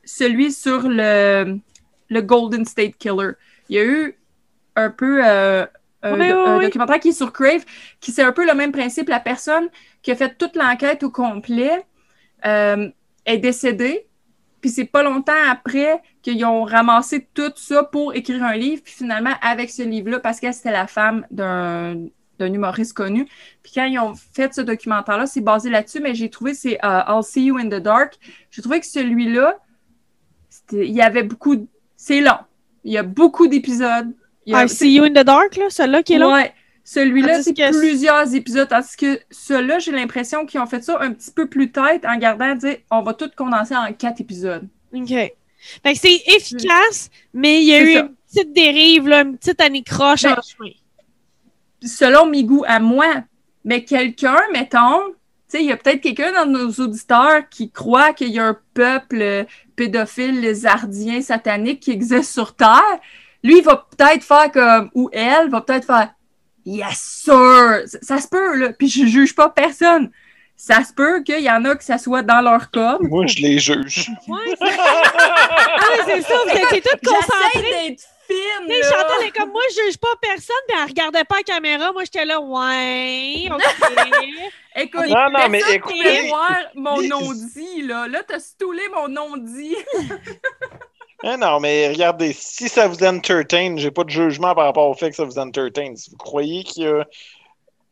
celui 0.05 0.53
sur 0.53 0.89
le, 0.89 1.59
le 2.09 2.21
Golden 2.21 2.65
State 2.65 2.97
Killer. 2.99 3.33
Il 3.69 3.77
y 3.77 3.79
a 3.79 3.85
eu 3.85 4.19
un 4.77 4.91
peu 4.91 5.21
euh, 5.25 5.67
un, 6.03 6.61
documentaire 6.61 7.01
qui 7.01 7.09
est 7.09 7.13
sur 7.13 7.33
Crave, 7.33 7.65
qui 8.01 8.13
c'est 8.13 8.23
un 8.23 8.33
peu 8.33 8.47
le 8.47 8.55
même 8.55 8.73
principe. 8.73 9.09
La 9.09 9.21
personne 9.21 9.69
qui 10.03 10.11
a 10.11 10.17
fait 10.17 10.37
toute 10.37 10.57
l'enquête 10.57 11.03
au 11.03 11.11
complet 11.11 11.85
euh, 12.45 12.89
est 13.25 13.39
décédée. 13.39 14.07
Puis 14.61 14.71
c'est 14.71 14.85
pas 14.85 15.03
longtemps 15.03 15.33
après 15.49 16.03
qu'ils 16.23 16.45
ont 16.45 16.65
ramassé 16.65 17.29
tout 17.35 17.53
ça 17.57 17.85
pour 17.85 18.15
écrire 18.15 18.43
un 18.43 18.57
livre. 18.57 18.83
Puis 18.85 18.95
finalement, 18.95 19.35
avec 19.43 19.71
ce 19.71 19.83
livre-là, 19.83 20.21
parce 20.21 20.41
qu'elle 20.41 20.55
c'était 20.55 20.73
la 20.73 20.87
femme 20.87 21.27
d'un 21.31 21.97
d'un 22.39 22.53
humoriste 22.53 22.93
connu. 22.93 23.27
Puis 23.63 23.73
quand 23.75 23.85
ils 23.85 23.99
ont 23.99 24.15
fait 24.15 24.53
ce 24.55 24.61
documentaire-là, 24.61 25.27
c'est 25.27 25.41
basé 25.41 25.71
là-dessus, 25.71 26.01
mais 26.01 26.15
j'ai 26.15 26.31
trouvé, 26.31 26.55
c'est 26.55 26.79
euh, 26.85 27.03
I'll 27.09 27.23
See 27.23 27.47
You 27.47 27.59
in 27.59 27.69
the 27.69 27.81
Dark. 27.81 28.19
J'ai 28.51 28.63
trouvé 28.63 28.81
que 28.81 28.87
celui-là, 28.87 29.59
il 30.73 30.93
y 30.93 31.03
avait 31.03 31.23
beaucoup... 31.23 31.69
C'est 32.07 32.21
long. 32.21 32.39
Il 32.85 32.93
y 32.93 32.99
a 32.99 33.03
beaucoup 33.03 33.49
d'épisodes. 33.49 34.15
A- 34.53 34.65
I 34.65 34.69
see 34.69 34.95
you 34.95 35.03
in 35.03 35.11
the 35.11 35.25
dark, 35.25 35.57
là, 35.57 35.65
celui-là 35.71 36.05
qui 36.05 36.13
est 36.13 36.19
là? 36.19 36.29
Ouais. 36.33 36.53
Celui-là, 36.85 37.33
Tandis 37.33 37.43
c'est 37.43 37.55
que- 37.55 37.77
plusieurs 37.77 38.33
épisodes. 38.33 38.69
Tandis 38.69 38.97
que 38.97 39.19
ceux-là, 39.33 39.81
j'ai 39.81 39.91
l'impression 39.91 40.47
qu'ils 40.47 40.61
ont 40.61 40.67
fait 40.67 40.85
ça 40.85 40.99
un 41.01 41.13
petit 41.13 41.33
peu 41.33 41.49
plus 41.49 41.73
tête 41.73 42.05
en 42.05 42.17
gardant, 42.17 42.55
dire, 42.55 42.77
on 42.93 43.03
va 43.03 43.13
tout 43.13 43.29
condenser 43.37 43.75
en 43.75 43.93
quatre 43.93 44.21
épisodes. 44.21 44.69
OK. 44.95 45.09
Fait 45.09 45.33
que 45.95 45.99
c'est 45.99 46.23
efficace, 46.37 47.11
mais 47.35 47.61
il 47.61 47.65
y 47.67 47.75
a 47.75 47.83
eu 47.83 47.95
ça. 47.95 48.01
une 48.03 48.15
petite 48.33 48.53
dérive, 48.53 49.09
là, 49.09 49.23
une 49.23 49.37
petite 49.37 49.61
anicroche 49.61 50.23
Ben, 50.23 50.35
en 50.39 50.43
chemin. 50.43 50.71
Selon 51.83 52.27
mes 52.27 52.45
goûts 52.45 52.65
à 52.69 52.79
moi. 52.79 53.25
Mais 53.65 53.83
quelqu'un, 53.83 54.39
mettons, 54.53 55.13
sais, 55.49 55.61
il 55.63 55.67
y 55.67 55.73
a 55.73 55.77
peut-être 55.77 56.01
quelqu'un 56.01 56.33
dans 56.33 56.47
nos 56.47 56.71
auditeurs 56.73 57.49
qui 57.49 57.71
croit 57.71 58.13
qu'il 58.13 58.29
y 58.29 58.39
a 58.39 58.47
un 58.47 58.59
peuple 58.75 59.21
euh, 59.21 59.45
pédophile, 59.77 60.41
lézardien, 60.41 61.21
satanique 61.23 61.81
qui 61.81 61.93
existe 61.93 62.33
sur 62.33 62.55
Terre. 62.55 62.99
Lui, 63.43 63.59
il 63.59 63.65
va 63.65 63.87
peut-être 63.97 64.25
faire 64.25 64.51
comme, 64.51 64.91
ou 64.95 65.09
elle 65.13 65.49
va 65.51 65.61
peut-être 65.61 65.87
faire, 65.87 66.11
yes, 66.65 66.99
sir! 67.25 67.83
Ça, 67.87 67.99
ça 68.03 68.19
se 68.19 68.29
peut, 68.29 68.57
là. 68.57 68.73
Puis 68.73 68.89
je 68.89 69.07
juge 69.07 69.35
pas 69.35 69.49
personne. 69.49 70.11
Ça 70.57 70.83
se 70.83 70.93
peut 70.93 71.23
qu'il 71.23 71.43
y 71.43 71.51
en 71.51 71.65
a 71.67 71.77
que 71.77 71.85
ça 71.85 71.99
soit 71.99 72.23
dans 72.23 72.41
leur 72.41 72.71
corps. 72.71 72.99
Moi, 73.03 73.27
je 73.27 73.43
les 73.43 73.59
juge. 73.59 74.11
Ouais, 74.27 74.39
c'est 74.59 74.79
ah, 74.79 75.83
c'est 76.07 76.23
ça, 76.23 76.35
vous 76.45 76.51
étiez 76.51 76.81
toutes 76.81 77.05
concentrées. 77.05 77.91
D'être 77.91 78.03
fine, 78.27 78.69
là. 78.69 78.91
Chantal 78.91 79.27
est 79.27 79.31
comme 79.37 79.51
moi, 79.51 79.63
je 79.71 79.83
juge 79.87 79.97
pas 79.99 80.09
personne, 80.21 80.57
puis 80.69 80.77
elle 80.81 80.89
regardait 80.89 81.25
pas 81.25 81.37
la 81.37 81.43
caméra. 81.43 81.93
Moi, 81.93 82.05
j'étais 82.05 82.25
là, 82.25 82.41
ouais, 82.41 83.49
OK. 83.51 83.63
Écoute, 84.79 85.07
Non, 85.09 85.31
non, 85.31 85.49
mais 85.49 85.63
écoutez- 85.71 86.29
voir 86.29 86.55
mon 86.75 87.01
non-dit, 87.01 87.83
là. 87.83 88.07
Là, 88.09 88.23
t'as 88.27 88.41
stoulé 88.41 88.83
mon 88.95 89.09
non-dit. 89.09 89.77
Non, 91.25 91.61
mais 91.61 91.89
regardez, 91.89 92.33
si 92.35 92.69
ça 92.69 92.87
vous 92.87 93.03
entertain, 93.03 93.75
j'ai 93.79 93.91
pas 93.91 94.05
de 94.05 94.11
jugement 94.11 94.55
par 94.55 94.67
rapport 94.67 94.89
au 94.89 94.95
fait 94.95 95.11
que 95.11 95.17
ça 95.17 95.25
vous 95.25 95.39
entertain. 95.39 95.95
Si 95.97 96.11
vous 96.11 96.17
croyez 96.19 96.63
qu'il 96.63 96.85
y 96.85 96.87
a 96.87 97.05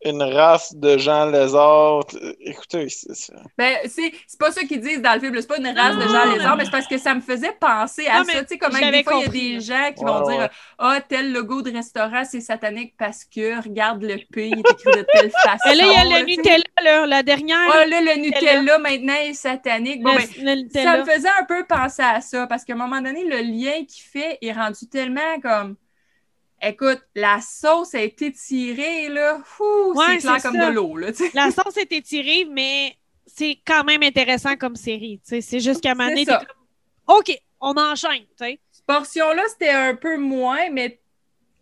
une 0.04 0.22
race 0.22 0.74
de 0.74 0.98
gens 0.98 1.26
lézards, 1.26 2.04
écoutez, 2.40 2.88
c'est 2.88 3.14
ça. 3.14 3.34
Ben, 3.56 3.76
c'est 3.86 4.12
c'est 4.26 4.38
pas 4.38 4.50
ça 4.52 4.62
qu'ils 4.64 4.80
disent 4.80 5.00
dans 5.02 5.14
le 5.14 5.20
film. 5.20 5.34
C'est 5.40 5.46
pas 5.46 5.58
une 5.58 5.66
race 5.68 5.96
de 5.96 6.02
gens 6.02 6.26
Non, 6.26 6.32
lézards, 6.34 6.50
non. 6.50 6.56
mais 6.56 6.64
c'est 6.64 6.70
parce 6.70 6.86
que 6.86 6.98
ça 6.98 7.14
me 7.14 7.20
faisait 7.20 7.52
penser 7.60 8.06
à 8.06 8.18
Non, 8.18 8.24
ça. 8.24 8.32
mais 8.34 8.44
Tu 8.46 8.58
sais, 8.58 8.80
l'avais 8.80 8.98
des 8.98 9.04
fois, 9.04 9.14
il 9.16 9.22
y 9.22 9.24
a 9.24 9.28
des 9.28 9.60
gens 9.60 9.92
qui 9.96 10.04
Ouais, 10.04 10.10
vont 10.10 10.24
ouais. 10.24 10.36
dire 10.38 10.48
Ah, 10.78 10.98
tel 11.08 11.32
logo 11.32 11.62
de 11.62 11.72
restaurant, 11.72 12.24
c'est 12.24 12.40
satanique 12.40 12.94
parce 12.98 13.24
que 13.24 13.62
regarde 13.62 14.02
le 14.02 14.16
P, 14.32 14.48
il 14.48 14.58
est 14.58 14.70
écrit 14.70 14.92
de 14.98 15.06
telle 15.12 15.30
façon. 15.42 15.70
Et 15.70 15.74
là, 15.76 15.84
il 15.86 15.92
y 15.92 15.96
a 15.96 16.04
là, 16.04 16.20
le. 16.20 16.26
Nutella, 16.26 16.64
là, 16.82 17.06
la 17.06 17.22
dernière. 17.22 17.56
Ah, 17.72 17.86
là, 17.86 18.00
le 18.00 18.20
Nutella, 18.20 18.78
maintenant, 18.78 19.14
est 19.14 19.34
satanique. 19.34 20.02
Bon, 20.02 20.12
le, 20.12 20.44
ben, 20.44 20.58
le 20.64 20.82
Ça 20.82 20.98
me 20.98 21.04
faisait 21.04 21.28
un 21.40 21.44
peu 21.44 21.64
penser 21.66 22.02
à 22.02 22.20
ça 22.20 22.46
parce 22.46 22.64
qu'à 22.64 22.74
un 22.74 22.76
moment 22.76 23.00
donné, 23.00 23.24
le 23.24 23.38
lien 23.38 23.84
qu'il 23.86 24.04
fait 24.04 24.38
est 24.42 24.52
rendu 24.52 24.88
tellement 24.90 25.40
comme. 25.42 25.76
Écoute, 26.66 27.02
la 27.14 27.40
sauce 27.40 27.94
a 27.94 28.00
été 28.00 28.32
tirée, 28.32 29.08
là. 29.08 29.42
Ouais, 29.60 30.18
c'est 30.18 30.28
clair 30.28 30.42
comme 30.42 30.54
ça. 30.56 30.70
de 30.70 30.74
l'eau, 30.74 30.96
là. 30.96 31.08
La 31.34 31.50
sauce 31.50 31.76
est 31.76 31.92
étirée, 31.92 32.46
mais 32.50 32.96
c'est 33.26 33.58
quand 33.66 33.84
même 33.84 34.02
intéressant 34.02 34.56
comme 34.56 34.76
série. 34.76 35.20
C'est 35.22 35.60
juste 35.60 35.82
qu'à 35.82 35.92
un 35.92 35.94
moment 35.94 36.08
donné, 36.08 36.24
comme, 36.24 36.38
OK, 37.06 37.36
on 37.60 37.76
enchaîne. 37.76 38.24
Cette 38.38 38.60
portion-là, 38.86 39.42
c'était 39.48 39.70
un 39.70 39.94
peu 39.94 40.16
moins, 40.16 40.70
mais 40.70 41.00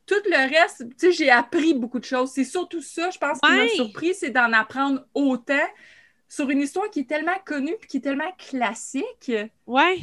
tout 0.06 0.22
le 0.26 0.50
reste, 0.50 0.84
tu 0.90 0.94
sais, 0.96 1.12
j'ai 1.12 1.30
appris 1.30 1.74
beaucoup 1.74 1.98
de 1.98 2.04
choses. 2.04 2.30
C'est 2.32 2.44
surtout 2.44 2.82
ça, 2.82 3.10
je 3.10 3.18
pense, 3.18 3.38
qui 3.40 3.50
m'a 3.50 3.68
surpris, 3.68 4.14
c'est 4.14 4.30
d'en 4.30 4.52
apprendre 4.52 5.04
autant 5.14 5.66
sur 6.28 6.48
une 6.50 6.60
histoire 6.60 6.90
qui 6.90 7.00
est 7.00 7.08
tellement 7.08 7.38
connue 7.44 7.76
puis 7.78 7.88
qui 7.88 7.96
est 7.98 8.00
tellement 8.00 8.32
classique. 8.38 9.32
Ouais. 9.66 9.98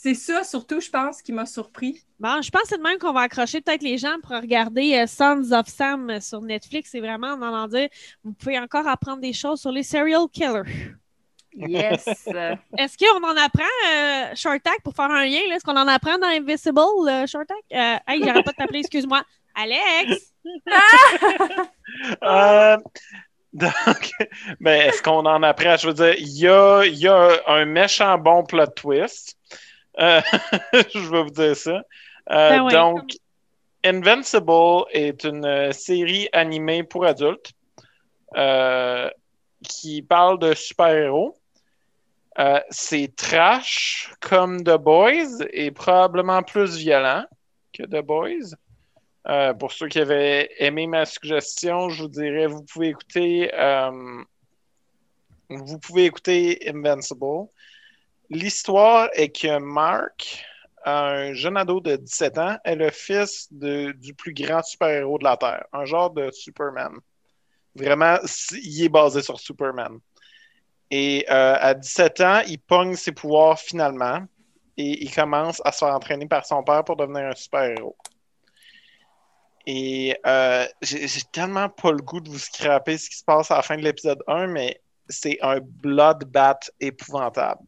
C'est 0.00 0.14
ça, 0.14 0.44
surtout, 0.44 0.80
je 0.80 0.88
pense, 0.88 1.20
qui 1.22 1.32
m'a 1.32 1.44
surpris. 1.44 2.04
Bon, 2.20 2.40
je 2.40 2.50
pense 2.50 2.62
que 2.62 2.68
c'est 2.68 2.78
de 2.78 2.82
même 2.84 2.98
qu'on 2.98 3.12
va 3.12 3.22
accrocher 3.22 3.60
peut-être 3.60 3.82
les 3.82 3.98
gens 3.98 4.14
pour 4.22 4.30
regarder 4.30 4.94
euh, 4.94 5.08
Sons 5.08 5.50
of 5.50 5.66
Sam 5.66 6.08
euh, 6.08 6.20
sur 6.20 6.40
Netflix. 6.40 6.90
C'est 6.92 7.00
vraiment 7.00 7.32
en 7.32 7.42
allant 7.42 7.66
dire, 7.66 7.88
vous 8.22 8.32
pouvez 8.32 8.60
encore 8.60 8.86
apprendre 8.86 9.20
des 9.20 9.32
choses 9.32 9.60
sur 9.60 9.72
les 9.72 9.82
serial 9.82 10.28
killers. 10.32 10.62
Yes. 11.52 12.06
Est-ce 12.78 12.96
qu'on 12.96 13.24
en 13.24 13.36
apprend, 13.36 13.64
euh, 13.92 14.36
Short 14.36 14.62
Tag, 14.62 14.76
pour 14.84 14.94
faire 14.94 15.10
un 15.10 15.24
lien? 15.24 15.40
là? 15.48 15.56
Est-ce 15.56 15.64
qu'on 15.64 15.76
en 15.76 15.88
apprend 15.88 16.16
dans 16.16 16.28
Invisible, 16.28 16.78
euh, 17.08 17.26
Short 17.26 17.48
Tag? 17.48 17.58
Euh, 17.72 17.96
hey, 18.06 18.22
j'arrête 18.22 18.44
pas 18.44 18.52
de 18.52 18.56
t'appeler, 18.56 18.78
excuse-moi. 18.78 19.24
Alex! 19.56 20.32
Euh, 22.22 22.76
donc, 23.52 24.12
ben, 24.60 24.88
est-ce 24.88 25.02
qu'on 25.02 25.24
en 25.26 25.42
apprend? 25.42 25.76
Je 25.76 25.88
veux 25.88 25.94
dire, 25.94 26.14
il 26.18 26.38
y 26.38 26.46
a, 26.46 26.84
il 26.84 26.98
y 26.98 27.08
a 27.08 27.40
un 27.46 27.64
méchant 27.64 28.18
bon 28.18 28.44
plot 28.44 28.66
twist. 28.66 29.36
Euh, 30.00 30.20
je 30.94 31.10
vais 31.10 31.22
vous 31.22 31.30
dire 31.30 31.56
ça. 31.56 31.82
Euh, 32.30 32.50
Ben 32.50 32.62
ouais. 32.62 32.72
Donc, 32.72 33.10
Invincible 33.84 34.84
est 34.92 35.24
une 35.24 35.44
euh, 35.44 35.72
série 35.72 36.28
animée 36.32 36.82
pour 36.82 37.04
adultes 37.04 37.52
qui 39.68 40.02
parle 40.02 40.38
de 40.38 40.54
super-héros. 40.54 41.38
Euh, 42.38 42.60
c'est 42.70 43.14
trash 43.16 44.12
comme 44.20 44.62
The 44.62 44.76
Boys 44.76 45.44
et 45.52 45.72
probablement 45.72 46.42
plus 46.42 46.76
violent 46.76 47.24
que 47.72 47.82
The 47.82 48.04
Boys. 48.04 48.54
Euh, 49.26 49.52
pour 49.54 49.72
ceux 49.72 49.88
qui 49.88 49.98
avaient 49.98 50.48
aimé 50.58 50.86
ma 50.86 51.04
suggestion, 51.04 51.88
je 51.88 52.02
vous 52.02 52.08
dirais, 52.08 52.46
vous 52.46 52.62
pouvez 52.62 52.88
écouter, 52.88 53.52
euh, 53.54 54.22
vous 55.50 55.78
pouvez 55.80 56.04
écouter 56.04 56.60
Invincible. 56.68 57.48
L'histoire 58.30 59.08
est 59.14 59.30
que 59.30 59.58
Mark, 59.58 60.44
un 60.84 61.32
jeune 61.32 61.56
ado 61.56 61.80
de 61.80 61.96
17 61.96 62.38
ans, 62.38 62.58
est 62.64 62.76
le 62.76 62.90
fils 62.90 63.48
du 63.50 64.14
plus 64.14 64.34
grand 64.34 64.62
super-héros 64.62 65.18
de 65.18 65.24
la 65.24 65.36
Terre, 65.36 65.64
un 65.72 65.84
genre 65.84 66.10
de 66.10 66.30
Superman. 66.30 66.92
Vraiment, 67.74 68.18
il 68.52 68.84
est 68.84 68.88
basé 68.88 69.22
sur 69.22 69.40
Superman. 69.40 69.98
Et 70.90 71.24
euh, 71.30 71.56
à 71.58 71.74
17 71.74 72.20
ans, 72.20 72.40
il 72.46 72.58
pogne 72.58 72.96
ses 72.96 73.12
pouvoirs 73.12 73.58
finalement 73.58 74.20
et 74.76 75.02
il 75.02 75.14
commence 75.14 75.60
à 75.64 75.72
se 75.72 75.78
faire 75.78 75.94
entraîner 75.94 76.26
par 76.26 76.46
son 76.46 76.62
père 76.62 76.84
pour 76.84 76.96
devenir 76.96 77.24
un 77.24 77.34
super-héros. 77.34 77.96
Et 79.66 80.16
euh, 80.26 80.66
j'ai 80.80 81.22
tellement 81.30 81.68
pas 81.68 81.92
le 81.92 81.98
goût 81.98 82.20
de 82.20 82.30
vous 82.30 82.38
scraper 82.38 82.96
ce 82.96 83.10
qui 83.10 83.16
se 83.16 83.24
passe 83.24 83.50
à 83.50 83.56
la 83.56 83.62
fin 83.62 83.76
de 83.76 83.82
l'épisode 83.82 84.22
1, 84.26 84.46
mais 84.46 84.80
c'est 85.08 85.38
un 85.42 85.60
bloodbath 85.60 86.70
épouvantable. 86.80 87.60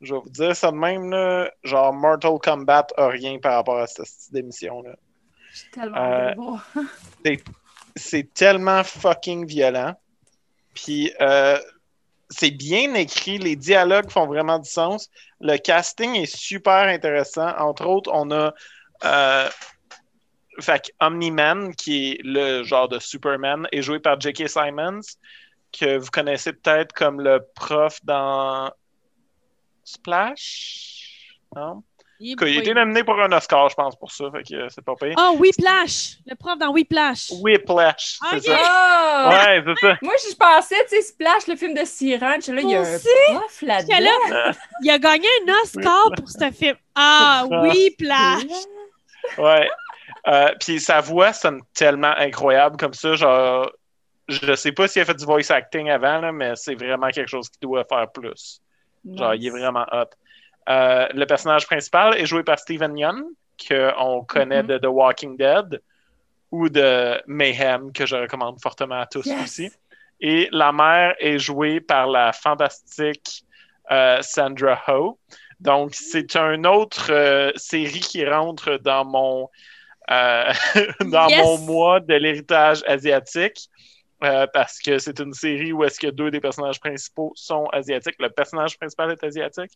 Je 0.00 0.14
vais 0.14 0.20
vous 0.20 0.30
dire 0.30 0.56
ça 0.56 0.70
de 0.70 0.76
même, 0.76 1.10
là, 1.10 1.50
genre 1.62 1.92
Mortal 1.92 2.38
Kombat 2.42 2.86
a 2.96 3.08
rien 3.08 3.38
par 3.38 3.54
rapport 3.54 3.78
à 3.78 3.86
cette, 3.86 4.06
cette 4.06 4.34
émission-là. 4.34 4.96
Tellement 5.72 6.58
Euh. 7.26 7.36
C'est 7.96 8.32
tellement 8.32 8.84
fucking 8.84 9.46
violent. 9.46 9.94
Puis 10.74 11.12
euh, 11.20 11.58
c'est 12.30 12.52
bien 12.52 12.94
écrit, 12.94 13.38
les 13.38 13.56
dialogues 13.56 14.10
font 14.10 14.26
vraiment 14.26 14.58
du 14.58 14.70
sens. 14.70 15.10
Le 15.40 15.56
casting 15.56 16.14
est 16.14 16.32
super 16.32 16.86
intéressant. 16.86 17.48
Entre 17.58 17.84
autres, 17.84 18.10
on 18.14 18.30
a 18.30 18.54
euh, 19.04 19.48
fait 20.60 20.92
Omni-Man, 21.00 21.74
qui 21.74 22.12
est 22.12 22.20
le 22.22 22.62
genre 22.62 22.88
de 22.88 23.00
Superman, 23.00 23.66
est 23.72 23.82
joué 23.82 23.98
par 23.98 24.20
J.K. 24.20 24.48
Simons, 24.48 25.00
que 25.72 25.98
vous 25.98 26.10
connaissez 26.10 26.52
peut-être 26.52 26.92
comme 26.92 27.20
le 27.20 27.44
prof 27.56 27.98
dans 28.04 28.70
Splash. 29.92 31.36
Non? 31.54 31.82
Il 32.22 32.36
Il 32.38 32.58
a 32.58 32.60
été 32.60 32.74
nominé 32.74 33.02
pour 33.02 33.18
un 33.18 33.32
Oscar, 33.32 33.70
je 33.70 33.74
pense, 33.74 33.96
pour 33.96 34.12
ça. 34.12 34.24
Fait 34.30 34.42
que 34.42 34.68
c'est 34.68 34.84
pas 34.84 34.94
pire. 34.94 35.14
Ah, 35.16 35.30
Whiplash! 35.38 36.18
Le 36.26 36.34
prof 36.34 36.58
dans 36.58 36.70
Whiplash. 36.70 37.30
Whiplash, 37.40 38.18
c'est 38.30 38.36
ok. 38.36 38.42
ça. 38.44 38.58
Ah! 38.62 39.30
Ouais, 39.30 39.62
c'est 39.66 39.86
ça. 39.86 39.96
Moi, 40.02 40.12
je 40.28 40.34
pensais, 40.36 40.84
tu 40.84 40.96
sais, 40.96 41.02
Splash, 41.02 41.46
le 41.46 41.56
film 41.56 41.72
de 41.72 41.84
Siren, 41.86 42.40
je 42.42 42.52
là, 42.52 42.60
il 42.60 42.68
y 42.68 42.74
a 42.74 42.80
un 42.80 42.94
aussi. 42.94 43.08
prof 43.34 43.62
là-dedans. 43.62 44.52
Il 44.82 44.90
a 44.90 44.98
gagné 44.98 45.26
un 45.48 45.52
Oscar 45.62 46.12
pour 46.14 46.28
ce 46.28 46.50
film. 46.50 46.76
Ah, 46.94 47.46
Ah. 47.50 47.62
Whiplash! 47.62 48.42
Ouais. 49.38 49.70
Euh, 50.28 50.50
Puis 50.60 50.78
sa 50.78 51.00
voix 51.00 51.32
sonne 51.32 51.62
tellement 51.72 52.14
incroyable 52.18 52.76
comme 52.76 52.92
ça. 52.92 53.14
Genre, 53.14 53.70
je 54.28 54.54
sais 54.56 54.72
pas 54.72 54.88
s'il 54.88 55.00
a 55.00 55.04
fait 55.06 55.14
du 55.14 55.24
voice 55.24 55.50
acting 55.50 55.88
avant, 55.88 56.18
là, 56.20 56.32
mais 56.32 56.52
c'est 56.54 56.74
vraiment 56.74 57.08
quelque 57.08 57.28
chose 57.28 57.48
qu'il 57.48 57.60
doit 57.66 57.84
faire 57.84 58.12
plus. 58.12 58.60
Genre, 59.16 59.34
il 59.34 59.46
est 59.46 59.50
vraiment 59.50 59.86
hot. 59.92 60.10
Euh, 60.68 61.08
le 61.14 61.24
personnage 61.26 61.66
principal 61.66 62.16
est 62.18 62.26
joué 62.26 62.42
par 62.42 62.58
Steven 62.58 62.96
Yeun, 62.96 63.24
qu'on 63.68 64.24
connaît 64.24 64.62
Mhm. 64.62 64.68
de 64.68 64.78
The 64.78 64.86
Walking 64.86 65.36
Dead, 65.36 65.80
ou 66.50 66.68
de 66.68 67.20
Mayhem, 67.26 67.92
que 67.92 68.06
je 68.06 68.16
recommande 68.16 68.60
fortement 68.60 69.00
à 69.00 69.06
tous 69.06 69.26
Yes. 69.26 69.42
aussi. 69.42 69.70
Et 70.20 70.48
la 70.52 70.70
mère 70.72 71.14
est 71.18 71.38
jouée 71.38 71.80
par 71.80 72.06
la 72.06 72.32
fantastique 72.32 73.44
euh, 73.90 74.18
Sandra 74.22 74.78
Ho. 74.88 75.18
Donc, 75.60 75.94
c'est 75.94 76.36
une 76.36 76.66
autre 76.66 77.10
euh, 77.10 77.50
série 77.56 78.00
qui 78.00 78.24
rentre 78.26 78.76
dans 78.78 79.04
mon, 79.04 79.48
dans 80.08 81.28
Yes. 81.28 81.38
mon 81.42 81.58
mois 81.58 82.00
de 82.00 82.14
l'héritage 82.14 82.82
asiatique. 82.86 83.68
Euh, 84.22 84.46
parce 84.52 84.80
que 84.80 84.98
c'est 84.98 85.18
une 85.18 85.32
série 85.32 85.72
où 85.72 85.82
est-ce 85.82 85.98
que 85.98 86.08
deux 86.08 86.30
des 86.30 86.40
personnages 86.40 86.78
principaux 86.78 87.32
sont 87.34 87.66
asiatiques. 87.66 88.16
Le 88.18 88.28
personnage 88.28 88.78
principal 88.78 89.10
est 89.12 89.24
asiatique. 89.24 89.72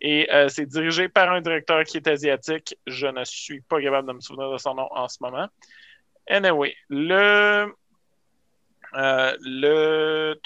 Et 0.00 0.30
euh, 0.32 0.48
c'est 0.48 0.66
dirigé 0.66 1.08
par 1.08 1.32
un 1.32 1.40
directeur 1.40 1.82
qui 1.84 1.96
est 1.96 2.06
asiatique. 2.06 2.76
Je 2.86 3.06
ne 3.06 3.24
suis 3.24 3.62
pas 3.62 3.80
capable 3.80 4.08
de 4.08 4.12
me 4.12 4.20
souvenir 4.20 4.52
de 4.52 4.58
son 4.58 4.74
nom 4.74 4.88
en 4.92 5.08
ce 5.08 5.18
moment. 5.20 5.48
Anyway, 6.28 6.74
le, 6.88 7.74
euh, 8.94 9.36
le, 9.40 10.40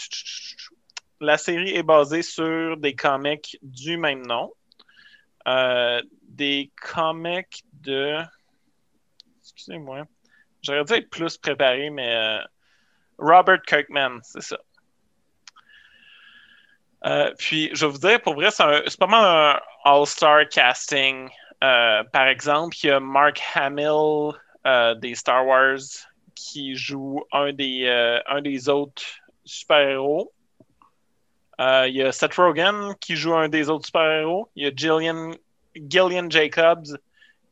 la 1.21 1.37
série 1.37 1.75
est 1.75 1.83
basée 1.83 2.23
sur 2.23 2.79
des 2.79 2.95
comics 2.95 3.59
du 3.63 3.99
même 3.99 4.27
nom. 4.27 4.53
Des 6.23 6.71
comics 6.81 7.65
de. 7.73 8.19
Excusez-moi. 9.41 10.05
J'aurais 10.63 10.85
dû 10.85 10.93
être 10.95 11.11
plus 11.11 11.37
préparé, 11.37 11.91
mais 11.91 12.43
Robert 13.19 13.63
Kirkman, 13.67 14.21
c'est 14.23 14.43
ça. 14.43 14.59
Euh, 17.05 17.33
puis, 17.39 17.71
je 17.73 17.87
vais 17.87 17.93
vous 17.93 17.99
dire, 17.99 18.21
pour 18.21 18.35
vrai, 18.35 18.51
c'est 18.51 18.99
pas 18.99 19.07
mal 19.07 19.25
un 19.25 19.61
all-star 19.85 20.49
casting. 20.49 21.29
Euh, 21.63 22.03
par 22.13 22.27
exemple, 22.27 22.77
il 22.83 22.87
y 22.89 22.91
a 22.91 23.01
Mark 23.01 23.41
Hamill 23.55 24.33
euh, 24.67 24.95
des 24.95 25.15
Star 25.15 25.47
Wars 25.47 25.79
qui 26.35 26.77
joue 26.77 27.23
un 27.33 27.53
des, 27.53 27.89
un 28.27 28.41
des 28.41 28.69
autres 28.69 29.03
super-héros. 29.45 30.33
Il 31.59 31.95
y 31.95 32.03
a 32.03 32.13
Seth 32.13 32.35
Rogen 32.35 32.95
qui 33.01 33.17
joue 33.17 33.35
un 33.35 33.49
des 33.49 33.69
autres 33.69 33.87
super-héros. 33.87 34.49
Il 34.55 34.65
y 34.65 34.67
a 34.67 34.71
Gillian, 34.75 35.33
Gillian 35.75 36.31
Jacobs 36.31 36.97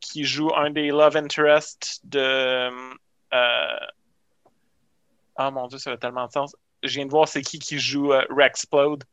qui 0.01 0.25
joue 0.25 0.55
un 0.55 0.71
des 0.71 0.89
Love 0.89 1.17
Interest 1.17 2.01
de. 2.05 2.71
Ah 5.37 5.51
mon 5.51 5.67
dieu, 5.67 5.79
ça 5.79 5.93
fait 5.93 5.99
tellement 5.99 6.27
de 6.27 6.33
sens. 6.33 6.57
Je 6.83 6.95
viens 6.95 7.07
de 7.07 7.11
voir 7.11 7.29
c'est 7.29 7.43
qui 7.43 7.59
qui 7.59 7.79
joue 7.79 8.13
euh, 8.13 8.25
Rexplode. 8.31 9.05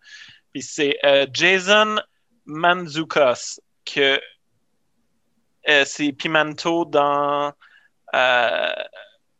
Puis 0.51 0.61
c'est 0.61 0.97
euh, 1.03 1.25
Jason 1.31 1.99
Manzukos, 2.45 3.59
que 3.85 4.19
euh, 5.69 5.83
c'est 5.85 6.11
Pimento 6.13 6.85
dans 6.85 7.53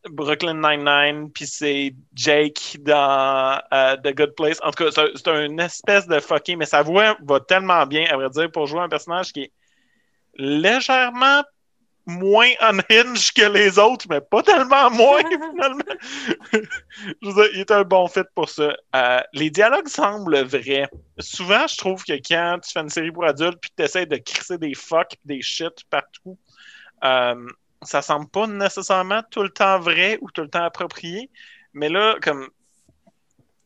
Brooklyn 0.09 0.55
Nine-Nine, 0.55 1.31
puis 1.31 1.45
c'est 1.45 1.95
Jake 2.13 2.77
dans 2.79 3.61
The 3.71 4.15
Good 4.15 4.35
Place. 4.35 4.59
En 4.63 4.71
tout 4.71 4.83
cas, 4.83 4.91
c'est 4.91 5.45
une 5.45 5.59
espèce 5.59 6.07
de 6.07 6.19
fucking, 6.19 6.57
mais 6.57 6.65
sa 6.65 6.81
voix 6.81 7.15
va 7.23 7.39
tellement 7.39 7.85
bien, 7.85 8.05
à 8.09 8.17
vrai 8.17 8.29
dire, 8.29 8.51
pour 8.51 8.65
jouer 8.65 8.81
un 8.81 8.89
personnage 8.89 9.31
qui 9.31 9.43
est 9.43 9.51
légèrement 10.35 11.43
moins 12.05 12.49
unhinged 12.59 13.33
que 13.33 13.49
les 13.49 13.79
autres, 13.79 14.05
mais 14.09 14.19
pas 14.19 14.43
tellement 14.43 14.89
moins, 14.91 15.21
finalement. 15.29 15.83
je 16.51 17.27
veux 17.27 17.33
dire, 17.33 17.49
il 17.53 17.59
est 17.61 17.71
un 17.71 17.83
bon 17.83 18.07
fit 18.07 18.21
pour 18.35 18.49
ça. 18.49 18.75
Euh, 18.95 19.21
les 19.33 19.49
dialogues 19.49 19.87
semblent 19.87 20.43
vrais. 20.43 20.89
Souvent, 21.19 21.65
je 21.67 21.77
trouve 21.77 22.03
que 22.03 22.13
quand 22.13 22.59
tu 22.63 22.71
fais 22.71 22.81
une 22.81 22.89
série 22.89 23.11
pour 23.11 23.25
adultes 23.25 23.59
puis 23.61 23.71
que 23.71 23.75
tu 23.77 23.83
essaies 23.83 24.05
de 24.05 24.17
crisser 24.17 24.57
des 24.57 24.73
fuck 24.73 25.15
des 25.23 25.41
shit 25.41 25.83
partout, 25.89 26.37
euh, 27.03 27.47
ça 27.83 28.01
semble 28.01 28.29
pas 28.29 28.47
nécessairement 28.47 29.21
tout 29.29 29.43
le 29.43 29.49
temps 29.49 29.79
vrai 29.79 30.17
ou 30.21 30.31
tout 30.31 30.41
le 30.41 30.49
temps 30.49 30.63
approprié. 30.63 31.29
Mais 31.73 31.89
là, 31.89 32.15
comme 32.21 32.47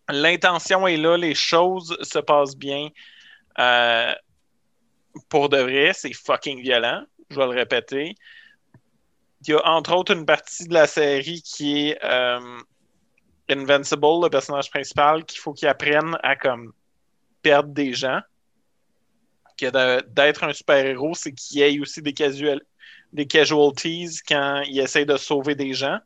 l'intention 0.09 0.87
est 0.87 0.97
là, 0.97 1.17
les 1.17 1.35
choses 1.35 1.97
se 2.01 2.19
passent 2.19 2.55
bien. 2.55 2.89
Euh, 3.59 4.13
pour 5.29 5.49
de 5.49 5.57
vrai, 5.57 5.91
c'est 5.93 6.13
fucking 6.13 6.61
violent. 6.61 7.03
Je 7.29 7.35
vais 7.35 7.45
le 7.45 7.51
répéter. 7.51 8.15
il 9.41 9.49
y 9.49 9.53
a 9.53 9.65
entre 9.69 9.93
autres 9.95 10.13
une 10.13 10.25
partie 10.25 10.67
de 10.67 10.73
la 10.73 10.87
série 10.87 11.41
qui 11.41 11.89
est 11.89 12.03
euh, 12.03 12.59
Invincible, 13.49 14.23
le 14.23 14.29
personnage 14.29 14.69
principal, 14.69 15.23
qu'il 15.23 15.39
faut 15.39 15.53
qu'il 15.53 15.69
apprenne 15.69 16.17
à 16.21 16.35
comme 16.35 16.73
perdre 17.41 17.69
des 17.69 17.93
gens. 17.93 18.19
Que 19.57 20.01
d'être 20.09 20.43
un 20.43 20.53
super-héros, 20.53 21.15
c'est 21.15 21.31
qu'il 21.31 21.61
ait 21.61 21.79
aussi 21.79 22.01
des, 22.01 22.13
des 23.13 23.25
casualties 23.25 24.19
quand 24.27 24.61
il 24.67 24.79
essaie 24.79 25.05
de 25.05 25.15
sauver 25.15 25.55
des 25.55 25.73
gens. 25.73 25.97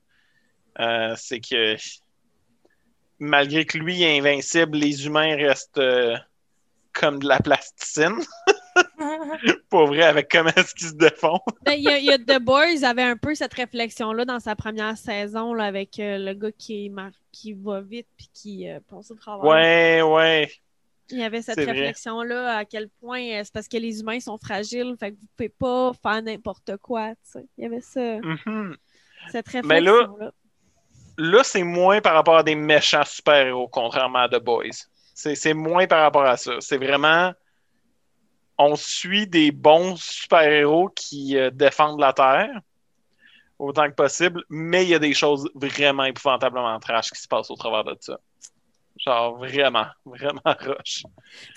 Euh, 0.79 1.15
c'est 1.17 1.39
que 1.41 1.75
malgré 3.19 3.65
que 3.65 3.77
lui 3.77 4.03
est 4.03 4.19
invincible, 4.19 4.77
les 4.77 5.05
humains 5.05 5.35
restent 5.35 5.79
euh, 5.79 6.15
comme 6.93 7.19
de 7.19 7.27
la 7.27 7.39
plasticine. 7.39 8.19
Pas 9.69 9.85
vrai, 9.85 10.03
avec 10.03 10.29
comment 10.29 10.51
est-ce 10.55 10.73
qu'ils 10.73 10.87
se 10.87 10.93
défendent. 10.93 11.39
Ben, 11.63 11.73
il 11.73 11.83
y, 11.83 12.11
a 12.11 12.17
The 12.17 12.41
Boys 12.41 12.83
avait 12.83 13.03
un 13.03 13.17
peu 13.17 13.35
cette 13.35 13.53
réflexion-là 13.53 14.25
dans 14.25 14.39
sa 14.39 14.55
première 14.55 14.97
saison 14.97 15.53
là, 15.53 15.65
avec 15.65 15.99
euh, 15.99 16.17
le 16.17 16.33
gars 16.33 16.51
qui, 16.51 16.91
qui 17.31 17.53
va 17.53 17.81
vite 17.81 18.07
puis 18.17 18.29
qui 18.33 18.69
euh, 18.69 18.79
pense 18.87 19.11
au 19.11 19.15
travail. 19.15 19.49
Ouais, 19.49 20.01
ouais. 20.01 20.51
Il 21.09 21.19
y 21.19 21.23
avait 21.23 21.41
cette 21.41 21.59
réflexion-là 21.59 22.57
à 22.57 22.65
quel 22.65 22.89
point 22.89 23.21
euh, 23.21 23.41
c'est 23.43 23.53
parce 23.53 23.67
que 23.67 23.77
les 23.77 23.99
humains 23.99 24.19
sont 24.19 24.37
fragiles, 24.37 24.95
fait 24.99 25.11
que 25.11 25.17
vous 25.17 25.27
pouvez 25.35 25.49
pas 25.49 25.91
faire 26.01 26.21
n'importe 26.21 26.77
quoi. 26.77 27.13
Il 27.57 27.63
y 27.63 27.65
avait 27.65 27.81
ça. 27.81 27.99
Mm-hmm. 27.99 28.75
Cette 29.31 29.47
réflexion-là. 29.47 30.31
Là, 31.17 31.43
c'est 31.43 31.63
moins 31.63 32.01
par 32.01 32.13
rapport 32.13 32.37
à 32.37 32.43
des 32.43 32.55
méchants 32.55 33.03
super-héros, 33.05 33.67
contrairement 33.67 34.19
à 34.19 34.29
The 34.29 34.41
Boys. 34.41 34.87
C'est 35.13 35.53
moins 35.53 35.85
par 35.85 36.01
rapport 36.01 36.23
à 36.23 36.37
ça. 36.37 36.53
C'est 36.59 36.77
vraiment 36.77 37.33
on 38.61 38.75
suit 38.75 39.27
des 39.27 39.51
bons 39.51 39.95
super-héros 39.99 40.89
qui 40.89 41.37
euh, 41.37 41.49
défendent 41.49 41.99
la 41.99 42.13
Terre 42.13 42.61
autant 43.57 43.87
que 43.87 43.95
possible, 43.95 44.43
mais 44.49 44.83
il 44.83 44.89
y 44.89 44.95
a 44.95 44.99
des 44.99 45.13
choses 45.13 45.49
vraiment 45.53 46.03
épouvantablement 46.03 46.79
trash 46.79 47.11
qui 47.11 47.21
se 47.21 47.27
passent 47.27 47.51
au 47.51 47.55
travers 47.55 47.83
de 47.83 47.95
ça. 47.99 48.19
Genre 48.97 49.37
vraiment, 49.37 49.87
vraiment 50.05 50.41
rush. 50.45 51.03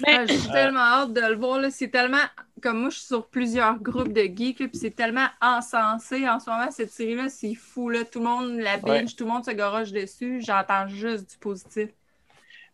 Mais... 0.01 0.27
J'ai 0.27 0.49
tellement 0.51 0.81
hâte 0.81 1.13
de 1.13 1.21
le 1.21 1.35
voir. 1.35 1.61
C'est 1.71 1.89
tellement. 1.89 2.23
Comme 2.63 2.81
moi, 2.81 2.91
je 2.91 2.97
suis 2.97 3.07
sur 3.07 3.27
plusieurs 3.27 3.79
groupes 3.79 4.13
de 4.13 4.23
geeks, 4.23 4.57
puis 4.57 4.79
c'est 4.79 4.95
tellement 4.95 5.27
encensé 5.43 6.27
en 6.29 6.41
ce 6.41 6.49
moment, 6.49 6.71
cette 6.71 6.91
série-là. 6.91 7.29
C'est 7.29 7.55
fou. 7.55 7.91
Là. 7.91 8.05
Tout 8.05 8.21
le 8.21 8.27
monde 8.27 8.59
la 8.59 8.79
binge, 8.79 9.17
tout 9.17 9.25
le 9.25 9.31
monde 9.31 9.45
se 9.45 9.51
garoche 9.51 9.93
dessus. 9.93 10.41
J'entends 10.43 10.89
juste 10.89 11.31
du 11.31 11.39
positif. 11.39 11.91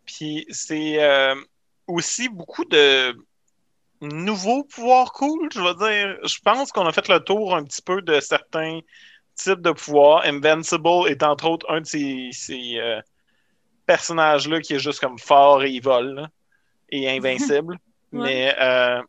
Puis 0.06 0.46
c'est 0.50 1.02
euh, 1.02 1.34
aussi 1.86 2.28
beaucoup 2.28 2.64
de 2.64 3.16
nouveau 4.00 4.64
pouvoir 4.64 5.12
cool, 5.12 5.48
je 5.52 5.60
veux 5.60 5.74
dire. 5.74 6.18
Je 6.26 6.38
pense 6.42 6.72
qu'on 6.72 6.86
a 6.86 6.92
fait 6.92 7.08
le 7.08 7.20
tour 7.20 7.54
un 7.54 7.64
petit 7.64 7.82
peu 7.82 8.02
de 8.02 8.20
certains 8.20 8.80
types 9.34 9.60
de 9.60 9.72
pouvoirs. 9.72 10.22
Invincible 10.24 11.08
est 11.08 11.22
entre 11.22 11.48
autres 11.48 11.66
un 11.70 11.80
de 11.80 11.86
ces, 11.86 12.30
euh, 12.78 13.00
personnages-là 13.86 14.60
qui 14.60 14.74
est 14.74 14.78
juste 14.78 15.00
comme 15.00 15.18
fort 15.18 15.62
et 15.62 15.70
il 15.70 15.82
vole 15.82 16.28
et 16.90 17.08
invincible. 17.16 17.78
Mais 18.12 18.54
euh, 18.60 19.02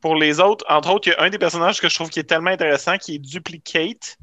pour 0.00 0.14
les 0.14 0.40
autres, 0.40 0.64
entre 0.68 0.90
autres, 0.94 1.08
il 1.08 1.10
y 1.12 1.14
a 1.14 1.22
un 1.22 1.30
des 1.30 1.38
personnages 1.38 1.80
que 1.80 1.88
je 1.88 1.94
trouve 1.94 2.10
qui 2.10 2.20
est 2.20 2.24
tellement 2.24 2.50
intéressant 2.50 2.96
qui 2.98 3.16
est 3.16 3.18
Duplicate, 3.18 4.16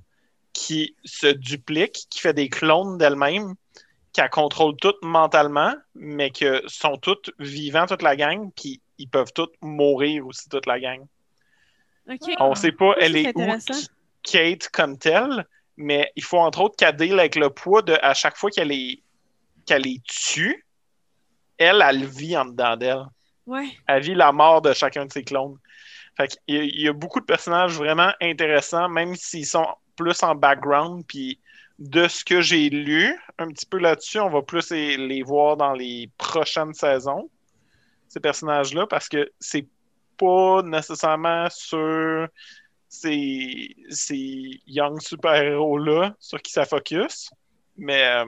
qui 0.53 0.95
se 1.03 1.27
duplique, 1.27 2.07
qui 2.10 2.19
fait 2.19 2.33
des 2.33 2.49
clones 2.49 2.97
d'elle-même, 2.97 3.55
qui 4.13 4.21
contrôle 4.31 4.75
tout 4.77 4.95
mentalement, 5.03 5.75
mais 5.93 6.31
que 6.31 6.63
sont 6.65 6.97
toutes 6.97 7.29
vivants, 7.38 7.86
toute 7.86 8.01
la 8.01 8.15
gang, 8.15 8.51
qui 8.55 8.81
ils 8.97 9.10
peuvent 9.10 9.31
tous 9.33 9.49
mourir 9.62 10.25
aussi, 10.27 10.49
toute 10.49 10.65
la 10.65 10.79
gang. 10.79 11.05
On 12.39 12.51
ne 12.51 12.55
sait 12.55 12.71
pas, 12.71 12.95
elle 12.99 13.15
est, 13.17 13.31
où 13.36 13.47
Kate 14.23 14.69
comme 14.69 14.97
telle, 14.97 15.45
mais 15.75 16.12
il 16.15 16.23
faut 16.23 16.39
entre 16.39 16.62
autres 16.62 16.75
qu'elle 16.75 16.95
deal 16.95 17.19
avec 17.19 17.36
le 17.36 17.49
poids 17.49 17.81
de 17.81 17.97
à 18.01 18.13
chaque 18.13 18.38
fois 18.38 18.49
qu'elle 18.49 18.71
est 18.71 19.01
qu'elle 19.65 19.86
est 19.86 20.01
tue, 20.05 20.65
elle, 21.57 21.83
elle 21.86 22.05
vit 22.05 22.38
en 22.38 22.45
dedans 22.45 22.77
d'elle. 22.77 23.05
Ouais. 23.45 23.67
Elle 23.88 24.03
vit 24.03 24.15
la 24.15 24.31
mort 24.31 24.62
de 24.62 24.73
chacun 24.73 25.05
de 25.05 25.12
ses 25.12 25.23
clones. 25.23 25.57
Fait 26.15 26.38
il, 26.47 26.63
y, 26.63 26.83
y 26.83 26.88
a 26.88 26.93
beaucoup 26.93 27.19
de 27.19 27.25
personnages 27.25 27.73
vraiment 27.73 28.12
intéressants, 28.21 28.89
même 28.89 29.15
s'ils 29.15 29.45
sont 29.45 29.67
plus 29.95 30.23
en 30.23 30.36
background, 30.36 31.03
puis 31.05 31.39
de 31.79 32.07
ce 32.07 32.23
que 32.23 32.41
j'ai 32.41 32.69
lu 32.69 33.13
un 33.38 33.49
petit 33.49 33.65
peu 33.65 33.77
là-dessus, 33.77 34.19
on 34.19 34.29
va 34.29 34.41
plus 34.41 34.71
les 34.71 35.21
voir 35.21 35.57
dans 35.57 35.73
les 35.73 36.10
prochaines 36.17 36.73
saisons 36.73 37.29
ces 38.17 38.19
personnages-là, 38.19 38.88
parce 38.88 39.08
que 39.08 39.32
c'est 39.39 39.67
pas 40.17 40.62
nécessairement 40.63 41.47
sur 41.49 42.27
ces, 42.89 43.75
ces 43.89 44.62
young 44.65 44.99
super-héros-là 44.99 46.15
sur 46.19 46.41
qui 46.41 46.51
ça 46.51 46.65
focus. 46.65 47.30
Mais 47.77 48.03
euh, 48.03 48.25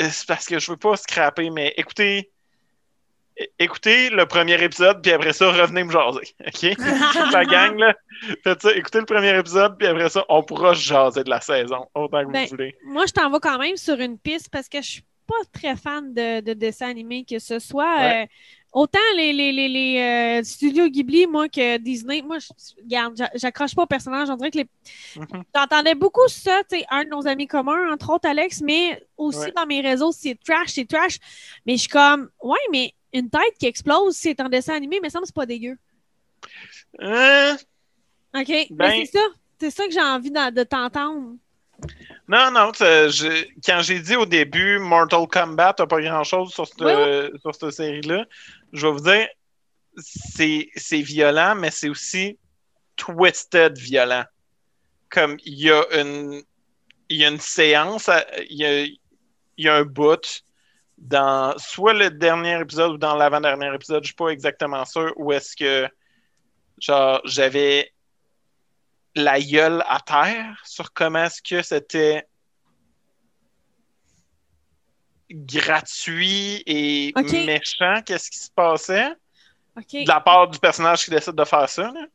c'est 0.00 0.26
parce 0.26 0.46
que 0.46 0.58
je 0.58 0.70
veux 0.70 0.76
pas 0.76 0.96
scraper, 0.96 1.50
mais 1.50 1.74
écoutez. 1.76 2.30
Écoutez 3.60 4.10
le 4.10 4.26
premier 4.26 4.60
épisode, 4.60 5.00
puis 5.00 5.12
après 5.12 5.32
ça, 5.32 5.52
revenez 5.52 5.84
me 5.84 5.92
jaser. 5.92 6.34
OK? 6.44 6.76
la 7.32 7.44
gang, 7.44 7.78
là. 7.78 7.94
Faites 8.42 8.62
ça, 8.62 8.74
écoutez 8.74 8.98
le 8.98 9.04
premier 9.04 9.38
épisode, 9.38 9.78
puis 9.78 9.86
après 9.86 10.08
ça, 10.08 10.24
on 10.28 10.42
pourra 10.42 10.72
jaser 10.72 11.22
de 11.22 11.30
la 11.30 11.40
saison, 11.40 11.86
autant 11.94 12.22
que 12.22 12.24
vous 12.24 12.32
ben, 12.32 12.48
voulez. 12.48 12.76
Moi, 12.84 13.06
je 13.06 13.12
t'en 13.12 13.30
vais 13.30 13.38
quand 13.38 13.60
même 13.60 13.76
sur 13.76 13.94
une 14.00 14.18
piste 14.18 14.50
parce 14.50 14.68
que 14.68 14.82
je 14.82 14.88
suis 14.88 15.04
pas 15.28 15.44
très 15.52 15.76
fan 15.76 16.12
de, 16.14 16.40
de 16.40 16.52
dessins 16.54 16.88
animés, 16.88 17.24
que 17.24 17.38
ce 17.38 17.58
soit 17.58 18.00
euh, 18.00 18.26
autant 18.72 18.98
les, 19.16 19.32
les, 19.32 19.52
les, 19.52 19.68
les 19.68 20.00
euh, 20.00 20.42
studios 20.42 20.88
Ghibli, 20.88 21.26
moi, 21.26 21.48
que 21.48 21.76
Disney. 21.76 22.22
Moi, 22.22 22.38
je, 22.38 22.48
regarde, 22.82 23.22
j'accroche 23.34 23.74
pas 23.74 23.82
au 23.82 23.86
personnage. 23.86 24.30
On 24.30 24.36
dirait 24.36 24.50
que 24.50 24.58
les. 24.58 24.68
Mm-hmm. 25.16 25.42
T'entendais 25.52 25.94
beaucoup 25.94 26.26
ça, 26.28 26.62
tu 26.68 26.78
sais, 26.78 26.86
un 26.90 27.04
de 27.04 27.10
nos 27.10 27.26
amis 27.26 27.46
communs, 27.46 27.92
entre 27.92 28.10
autres 28.14 28.28
Alex, 28.28 28.62
mais 28.62 29.06
aussi 29.16 29.52
dans 29.54 29.66
mes 29.66 29.82
réseaux, 29.82 30.12
c'est 30.12 30.38
trash, 30.42 30.70
c'est 30.70 30.88
trash. 30.88 31.18
Mais 31.66 31.74
je 31.74 31.82
suis 31.82 31.88
comme, 31.88 32.30
ouais, 32.42 32.58
mais 32.72 32.94
une 33.12 33.28
tête 33.28 33.54
qui 33.60 33.66
explose, 33.66 34.16
c'est 34.16 34.40
un 34.40 34.48
dessin 34.48 34.74
animé, 34.74 34.98
mais 35.02 35.10
ça 35.10 35.20
me 35.20 35.26
c'est 35.26 35.34
pas 35.34 35.46
dégueu. 35.46 35.76
Euh... 37.00 37.54
OK, 38.34 38.48
mais 38.48 38.66
ben 38.70 38.92
c'est 39.04 39.18
ça. 39.18 39.24
C'est 39.60 39.70
ça 39.70 39.86
que 39.86 39.92
j'ai 39.92 40.00
envie 40.00 40.30
de 40.30 40.62
t'entendre. 40.62 41.34
Non, 42.28 42.50
non, 42.50 42.72
quand 42.76 43.80
j'ai 43.80 44.00
dit 44.00 44.14
au 44.14 44.26
début 44.26 44.78
Mortal 44.78 45.26
Kombat, 45.26 45.72
t'as 45.72 45.86
pas 45.86 46.00
grand-chose 46.02 46.52
sur 46.52 46.66
cette, 46.66 47.70
série-là, 47.70 48.26
je 48.74 48.86
vais 48.86 48.92
vous 48.92 49.00
dire, 49.00 49.28
c'est 49.96 51.00
violent, 51.00 51.54
mais 51.54 51.70
c'est 51.70 51.88
aussi 51.88 52.38
twisted 52.96 53.78
violent. 53.78 54.24
Comme 55.08 55.38
il 55.46 55.54
y 55.54 55.70
a 55.70 55.82
une, 55.98 56.42
il 57.08 57.16
y 57.16 57.24
a 57.24 57.28
une 57.28 57.40
séance, 57.40 58.10
il 58.50 58.92
y 59.56 59.68
a, 59.68 59.74
un 59.74 59.84
bout 59.84 60.44
dans 60.98 61.56
soit 61.56 61.94
le 61.94 62.10
dernier 62.10 62.60
épisode 62.60 62.92
ou 62.92 62.98
dans 62.98 63.16
l'avant-dernier 63.16 63.74
épisode, 63.74 64.02
je 64.02 64.08
suis 64.08 64.14
pas 64.14 64.28
exactement 64.28 64.84
sûr, 64.84 65.14
où 65.16 65.32
est-ce 65.32 65.56
que 65.56 65.88
genre 66.78 67.22
j'avais 67.24 67.90
la 69.18 69.40
gueule 69.40 69.84
à 69.88 70.00
terre 70.00 70.62
sur 70.64 70.92
comment 70.92 71.24
est-ce 71.24 71.42
que 71.42 71.62
c'était 71.62 72.26
gratuit 75.30 76.62
et 76.66 77.12
méchant, 77.46 78.00
qu'est-ce 78.04 78.30
qui 78.30 78.38
se 78.38 78.50
passait? 78.50 79.12
De 79.76 80.08
la 80.08 80.20
part 80.20 80.48
du 80.48 80.58
personnage 80.58 81.04
qui 81.04 81.10
décide 81.10 81.34
de 81.34 81.44
faire 81.44 81.68
ça. 81.68 81.92
Là. 81.92 82.06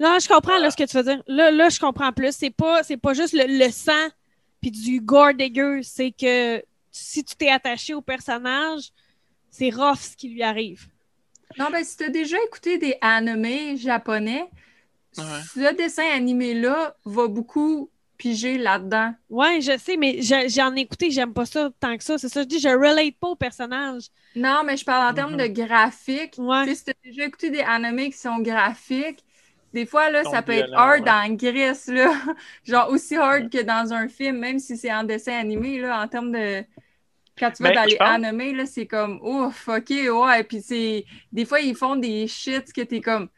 Non, 0.00 0.18
je 0.20 0.28
comprends 0.28 0.58
là, 0.58 0.70
ce 0.70 0.76
que 0.76 0.84
tu 0.84 0.96
veux 0.96 1.02
dire. 1.02 1.22
Là, 1.26 1.50
là 1.50 1.68
je 1.68 1.78
comprends 1.78 2.12
plus. 2.12 2.32
C'est 2.32 2.50
pas, 2.50 2.82
c'est 2.82 2.96
pas 2.96 3.14
juste 3.14 3.34
le, 3.36 3.70
sang 3.70 4.08
puis 4.60 4.70
du 4.70 5.00
gore 5.00 5.34
dégueu. 5.34 5.80
C'est 5.82 6.12
que 6.12 6.62
si 6.90 7.24
tu 7.24 7.34
t'es 7.36 7.50
attaché 7.50 7.94
au 7.94 8.02
personnage, 8.02 8.90
c'est 9.50 9.70
rough 9.70 9.98
ce 9.98 10.16
qui 10.16 10.28
lui 10.28 10.42
arrive. 10.42 10.86
Non, 11.58 11.70
ben 11.70 11.82
si 11.82 11.96
tu 11.96 12.04
as 12.04 12.10
déjà 12.10 12.36
écouté 12.46 12.78
des 12.78 12.96
animés 13.00 13.76
japonais, 13.76 14.48
ce 15.12 15.74
dessin 15.76 16.04
animé-là 16.14 16.96
va 17.04 17.26
beaucoup 17.28 17.90
piger 18.18 18.58
là-dedans. 18.58 19.14
Ouais, 19.30 19.60
je 19.60 19.78
sais, 19.78 19.96
mais 19.96 20.20
j'en 20.22 20.74
ai 20.74 20.80
écouté, 20.80 21.10
j'aime 21.10 21.32
pas 21.32 21.46
ça 21.46 21.70
tant 21.80 21.96
que 21.96 22.04
ça. 22.04 22.18
C'est 22.18 22.28
ça, 22.28 22.42
je 22.42 22.46
dis, 22.46 22.58
je 22.58 22.68
relate 22.68 23.16
pas 23.18 23.28
au 23.28 23.36
personnage. 23.36 24.08
Non, 24.36 24.62
mais 24.64 24.76
je 24.76 24.84
parle 24.84 25.10
en 25.10 25.14
termes 25.14 25.36
de 25.36 25.46
graphique. 25.46 26.34
Ouais. 26.36 26.74
si 26.74 26.84
tu 26.84 26.90
as 26.90 26.94
déjà 27.04 27.24
écouté 27.24 27.50
des 27.50 27.60
animés 27.60 28.10
qui 28.10 28.18
sont 28.18 28.40
graphiques, 28.40 29.24
des 29.72 29.86
fois, 29.86 30.10
là, 30.10 30.24
ça 30.24 30.42
peut 30.42 30.52
être 30.52 30.72
hard 30.74 31.08
en 31.08 31.30
gris, 31.34 31.72
là. 31.88 32.12
Genre 32.64 32.90
aussi 32.90 33.16
hard 33.16 33.50
que 33.50 33.62
dans 33.62 33.92
un 33.92 34.08
film, 34.08 34.38
même 34.38 34.58
si 34.58 34.76
c'est 34.76 34.92
en 34.92 35.04
dessin 35.04 35.38
animé, 35.38 35.78
là, 35.80 36.02
en 36.02 36.08
termes 36.08 36.32
de. 36.32 36.64
Quand 37.38 37.52
tu 37.52 37.62
vas 37.62 37.70
dans 37.70 37.84
les 37.84 37.96
animés, 38.00 38.52
là, 38.52 38.66
c'est 38.66 38.86
comme 38.86 39.20
ouf, 39.22 39.68
ok, 39.68 39.90
ouais. 39.90 40.42
Puis 40.44 40.62
c'est. 40.62 41.04
Des 41.30 41.44
fois, 41.44 41.60
ils 41.60 41.76
font 41.76 41.96
des 41.96 42.26
shit 42.26 42.72
que 42.72 42.80
t'es 42.80 43.00
comme 43.00 43.28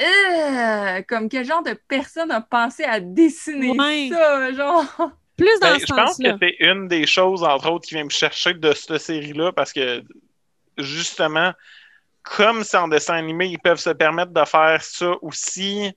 euh, 0.00 1.02
comme 1.08 1.28
quel 1.28 1.44
genre 1.44 1.62
de 1.62 1.74
personne 1.88 2.30
a 2.30 2.40
pensé 2.40 2.84
à 2.84 3.00
dessiner 3.00 4.10
ça, 4.10 4.52
genre? 4.52 5.12
Plus 5.36 5.58
dans 5.60 5.72
ben, 5.72 5.80
Je 5.80 5.86
pense 5.86 6.18
que 6.18 6.38
c'est 6.40 6.56
une 6.60 6.88
des 6.88 7.06
choses, 7.06 7.42
entre 7.42 7.70
autres, 7.70 7.88
qui 7.88 7.94
vient 7.94 8.04
me 8.04 8.10
chercher 8.10 8.54
de 8.54 8.72
cette 8.72 8.98
série-là, 8.98 9.52
parce 9.52 9.72
que 9.72 10.02
justement, 10.76 11.52
comme 12.22 12.62
c'est 12.64 12.76
en 12.76 12.88
dessin 12.88 13.14
animé, 13.14 13.46
ils 13.46 13.58
peuvent 13.58 13.80
se 13.80 13.90
permettre 13.90 14.32
de 14.32 14.44
faire 14.44 14.82
ça 14.82 15.12
aussi 15.22 15.92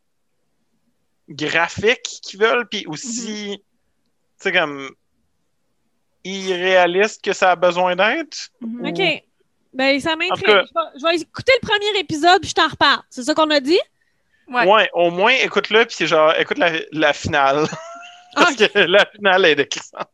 graphique 1.29 2.03
qu'ils 2.21 2.39
veulent, 2.39 2.67
puis 2.69 2.85
aussi, 2.87 3.57
tu 3.57 3.63
sais, 4.37 4.51
comme 4.51 4.89
irréaliste 6.23 7.23
que 7.23 7.33
ça 7.33 7.51
a 7.51 7.55
besoin 7.55 7.95
d'être. 7.95 8.49
Mhm. 8.61 8.87
OK. 8.87 9.23
Ben, 9.73 9.99
ça 9.99 10.15
m'intrigue. 10.15 10.45
cas- 10.45 10.91
je 10.95 11.05
vais 11.05 11.15
écouter 11.15 11.51
le 11.61 11.67
premier 11.67 11.99
épisode, 11.99 12.39
puis 12.41 12.49
je 12.49 12.55
t'en 12.55 12.67
reparle. 12.67 13.01
C'est 13.09 13.23
ça 13.23 13.33
qu'on 13.33 13.49
a 13.49 13.59
dit? 13.59 13.79
Ouais. 14.47 14.65
Ouais. 14.67 14.89
au 14.93 15.09
moins, 15.11 15.31
écoute-le, 15.31 15.85
puis 15.85 15.95
c'est 15.95 16.07
genre, 16.07 16.33
écoute 16.37 16.57
la, 16.57 16.71
la 16.91 17.13
finale. 17.13 17.65
Parce 18.35 18.53
Ok. 18.53 18.71
que 18.71 18.79
la 18.79 19.05
finale 19.05 19.45
est 19.45 19.55
décrissante. 19.55 20.07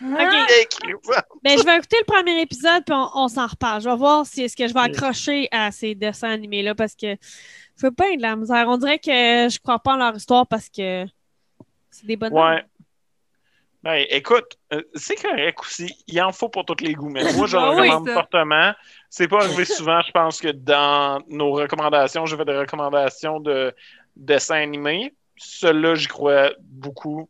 Ah, 0.00 0.46
Décrissante. 0.48 1.24
Ben, 1.42 1.58
je 1.58 1.64
vais 1.64 1.76
écouter 1.76 1.96
le 2.00 2.04
premier 2.12 2.40
épisode, 2.42 2.84
puis 2.86 2.94
on, 2.94 3.08
on 3.14 3.26
s'en 3.28 3.48
reparle. 3.48 3.82
Je 3.82 3.88
vais 3.88 3.96
voir 3.96 4.24
si 4.24 4.44
est-ce 4.44 4.56
que 4.56 4.68
je 4.68 4.72
vais 4.72 4.80
accrocher 4.80 5.48
à 5.50 5.72
ces 5.72 5.96
dessins 5.96 6.30
animés-là, 6.30 6.76
parce 6.76 6.94
que 6.94 7.16
je 7.76 7.86
veux 7.86 7.90
pas 7.90 8.14
de 8.14 8.22
la 8.22 8.36
misère. 8.36 8.66
On 8.68 8.76
dirait 8.78 9.00
que 9.00 9.10
je 9.10 9.58
crois 9.58 9.80
pas 9.80 9.94
en 9.94 9.96
leur 9.96 10.14
histoire 10.14 10.46
parce 10.46 10.68
que 10.68 11.06
c'est 11.90 12.06
des 12.06 12.16
bonnes 12.16 12.32
Ouais. 12.32 12.62
Ben, 13.82 14.04
écoute, 14.10 14.56
euh, 14.72 14.82
c'est 14.94 15.14
correct 15.16 15.58
aussi. 15.60 15.92
Il 16.06 16.20
en 16.20 16.32
faut 16.32 16.48
pour 16.48 16.64
tous 16.64 16.82
les 16.84 16.94
goûts, 16.94 17.08
mais 17.10 17.32
moi, 17.32 17.46
je 17.46 17.56
le 17.56 17.62
Ah 17.62 17.70
oui, 17.70 17.80
recommande 17.90 18.10
fortement. 18.10 18.72
C'est 19.10 19.28
pas 19.28 19.42
arrivé 19.44 19.64
souvent. 19.64 20.00
Je 20.02 20.10
pense 20.12 20.40
que 20.40 20.48
dans 20.48 21.22
nos 21.28 21.52
recommandations, 21.52 22.26
je 22.26 22.36
fais 22.36 22.44
des 22.44 22.56
recommandations 22.56 23.40
de 23.40 23.74
dessins 24.16 24.60
animés. 24.60 25.14
Celui-là, 25.36 25.94
j'y 25.94 26.08
crois 26.08 26.50
beaucoup. 26.60 27.28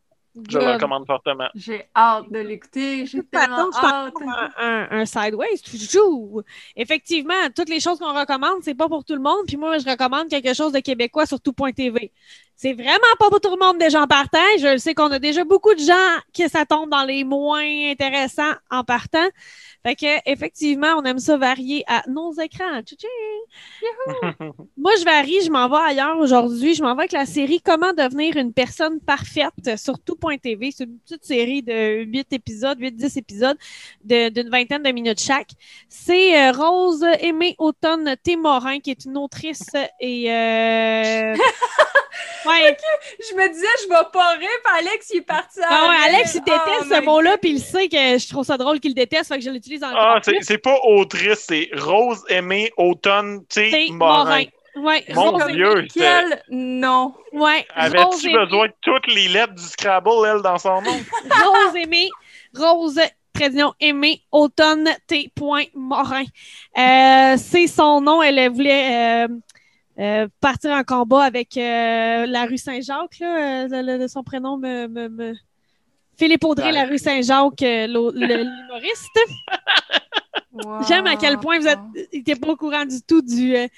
Je 0.48 0.58
le 0.58 0.72
recommande 0.72 1.04
fortement. 1.06 1.48
J'ai 1.54 1.84
hâte 1.96 2.30
de 2.30 2.38
l'écouter. 2.38 3.06
J'ai 3.06 3.24
tellement 3.24 3.70
hâte. 3.74 4.12
un, 4.24 4.50
un, 4.58 4.88
un 5.00 5.04
sideways, 5.04 5.58
toujours. 5.64 6.42
Effectivement, 6.76 7.34
toutes 7.54 7.68
les 7.68 7.80
choses 7.80 7.98
qu'on 7.98 8.16
recommande, 8.16 8.62
c'est 8.62 8.74
pas 8.76 8.88
pour 8.88 9.04
tout 9.04 9.14
le 9.14 9.20
monde. 9.20 9.46
Puis 9.46 9.56
moi, 9.56 9.78
je 9.78 9.88
recommande 9.88 10.28
quelque 10.28 10.54
chose 10.54 10.72
de 10.72 10.78
québécois 10.80 11.26
sur 11.26 11.40
tout.tv. 11.40 12.12
C'est 12.60 12.72
vraiment 12.72 13.14
pas 13.20 13.28
pour 13.30 13.40
tout 13.40 13.50
le 13.52 13.64
monde 13.64 13.78
des 13.78 13.88
gens 13.88 14.08
partant. 14.08 14.40
Je 14.58 14.76
sais 14.78 14.92
qu'on 14.92 15.12
a 15.12 15.20
déjà 15.20 15.44
beaucoup 15.44 15.72
de 15.74 15.78
gens 15.80 16.18
que 16.36 16.48
ça 16.48 16.66
tombe 16.66 16.90
dans 16.90 17.04
les 17.04 17.22
moins 17.22 17.62
intéressants 17.92 18.52
en 18.68 18.82
partant. 18.82 19.28
Fait 19.86 19.94
que, 19.94 20.06
effectivement, 20.28 20.94
on 20.98 21.04
aime 21.04 21.20
ça 21.20 21.36
varier 21.36 21.84
à 21.86 22.02
nos 22.08 22.32
écrans. 22.32 22.80
Moi, 24.76 24.90
je 24.98 25.04
varie, 25.04 25.40
je 25.44 25.50
m'en 25.52 25.68
vais 25.68 25.76
ailleurs 25.90 26.18
aujourd'hui. 26.18 26.74
Je 26.74 26.82
m'en 26.82 26.96
vais 26.96 27.02
avec 27.02 27.12
la 27.12 27.26
série 27.26 27.60
Comment 27.64 27.92
devenir 27.92 28.36
une 28.36 28.52
personne 28.52 28.98
parfaite 28.98 29.78
sur 29.78 30.00
tout.tv. 30.00 30.72
C'est 30.76 30.82
une 30.82 30.98
petite 30.98 31.24
série 31.24 31.62
de 31.62 32.02
8 32.02 32.32
épisodes, 32.32 32.76
8-10 32.80 33.18
épisodes 33.20 33.56
de- 34.04 34.30
d'une 34.30 34.50
vingtaine 34.50 34.82
de 34.82 34.90
minutes 34.90 35.20
chaque. 35.20 35.50
C'est 35.88 36.36
euh, 36.36 36.50
Rose 36.50 37.04
Aimée 37.20 37.54
Automne 37.58 38.16
Témorin, 38.20 38.80
qui 38.80 38.90
est 38.90 39.04
une 39.04 39.16
autrice 39.16 39.62
et. 40.00 40.32
euh, 40.32 41.36
ouais, 42.48 42.76
Je 43.30 43.34
me 43.36 43.48
disais, 43.52 43.66
je 43.84 43.88
vais 43.88 44.10
pas 44.12 44.30
rire, 44.32 44.48
puis 44.64 44.78
Alex, 44.88 45.10
il 45.12 45.18
est 45.18 45.20
parti 45.22 45.60
à 45.60 45.66
Ah 45.68 45.88
ouais, 45.88 45.96
rire. 45.96 46.14
Alex, 46.16 46.34
il 46.34 46.40
déteste 46.42 46.64
Oh 46.90 46.94
ce 46.94 47.00
mot-là, 47.04 47.38
puis 47.38 47.50
il 47.50 47.60
sait 47.60 47.88
que 47.88 47.96
je 48.18 48.28
trouve 48.28 48.44
ça 48.44 48.56
drôle 48.56 48.80
qu'il 48.80 48.90
le 48.90 48.94
déteste, 48.96 49.28
fait 49.32 49.38
que 49.38 49.44
je 49.44 49.50
l'utilise 49.50 49.82
encore 49.84 49.98
Ah, 49.98 50.20
c'est 50.42 50.58
pas 50.58 50.76
autrice, 50.84 51.44
c'est 51.48 51.68
Rose 51.76 52.24
Aimée 52.28 52.70
Automne, 52.76 53.40
tu 53.48 53.60
sais, 53.60 53.70
C'est 53.70 53.92
Morin. 53.92 54.24
Morin. 54.24 54.44
Ouais, 54.76 55.04
Mon 55.12 55.32
Rose 55.32 55.46
Dieu, 55.52 55.86
Quel 55.92 56.42
nom. 56.50 57.12
Ouais, 57.32 57.66
Avais-tu 57.74 58.30
besoin 58.32 58.68
de 58.68 58.72
toutes 58.80 59.12
les 59.12 59.26
lettres 59.28 59.54
du 59.54 59.62
Scrabble, 59.62 60.10
elle, 60.26 60.42
dans 60.42 60.58
son 60.58 60.80
nom? 60.82 60.92
Rose 61.44 61.74
Aimée, 61.76 62.08
Rose 62.56 63.00
trait 63.34 63.50
d'union 63.50 63.72
Aimée, 63.80 64.22
Automne 64.30 64.88
T. 65.08 65.32
Morin. 65.74 66.24
Euh, 66.76 67.36
c'est 67.36 67.66
son 67.66 68.00
nom. 68.00 68.22
Elle 68.22 68.50
voulait 68.50 69.24
euh, 69.24 69.28
euh, 69.98 70.28
partir 70.40 70.70
en 70.72 70.84
combat 70.84 71.24
avec 71.24 71.56
euh, 71.56 72.26
la 72.26 72.44
rue 72.44 72.58
Saint-Jacques. 72.58 73.18
là, 73.20 73.64
euh, 73.72 74.08
son 74.08 74.22
prénom 74.22 74.56
me. 74.56 74.86
me- 74.88 75.08
me- 75.08 75.34
Philippe 76.18 76.42
Audrey, 76.44 76.66
Ouais. 76.66 76.72
la 76.72 76.84
rue 76.84 76.98
Saint-Jacques, 76.98 77.62
euh, 77.62 77.86
l'humoriste. 77.86 79.18
J'aime 80.88 81.06
à 81.06 81.16
quel 81.16 81.38
point 81.38 81.58
vous 81.60 81.66
êtes 81.68 81.78
n'étiez 82.12 82.34
pas 82.36 82.48
au 82.48 82.56
courant 82.56 82.84
du 82.84 83.00
tout 83.02 83.22
du, 83.22 83.54
euh, 83.54 83.68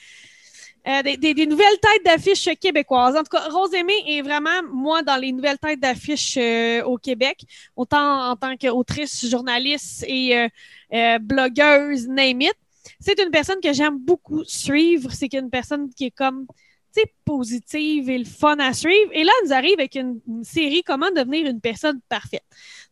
des, 1.02 1.16
des- 1.18 1.34
des 1.34 1.46
nouvelles 1.46 1.78
têtes 1.82 2.04
d'affiches 2.04 2.48
québécoises. 2.58 3.14
En 3.16 3.18
tout 3.22 3.36
cas, 3.36 3.48
Rose 3.50 3.74
Aimée 3.74 4.02
est 4.06 4.22
vraiment, 4.22 4.62
moi, 4.72 5.02
dans 5.02 5.16
les 5.16 5.32
nouvelles 5.32 5.58
têtes 5.58 5.80
d'affiches 5.80 6.38
euh, 6.38 6.82
au 6.84 6.96
Québec, 6.96 7.42
autant 7.76 8.30
en 8.30 8.36
tant 8.36 8.56
qu'autrice, 8.56 9.28
journaliste 9.28 10.04
et 10.08 10.48
euh, 10.94 11.18
blogueuse, 11.18 12.08
name 12.08 12.40
it. 12.42 12.54
C'est 12.98 13.20
une 13.20 13.30
personne 13.30 13.60
que 13.60 13.72
j'aime 13.72 13.98
beaucoup 13.98 14.44
suivre. 14.44 15.10
C'est 15.12 15.32
une 15.34 15.50
personne 15.50 15.92
qui 15.94 16.06
est 16.06 16.10
comme, 16.10 16.46
tu 16.94 17.00
sais, 17.00 17.14
positive 17.24 18.10
et 18.10 18.18
le 18.18 18.24
fun 18.24 18.58
à 18.58 18.72
suivre. 18.72 19.10
Et 19.12 19.24
là, 19.24 19.32
elle 19.40 19.48
nous 19.48 19.54
arrive 19.54 19.74
avec 19.78 19.94
une, 19.94 20.20
série 20.42 20.82
Comment 20.82 21.10
devenir 21.10 21.46
une 21.46 21.60
personne 21.60 22.00
parfaite. 22.08 22.44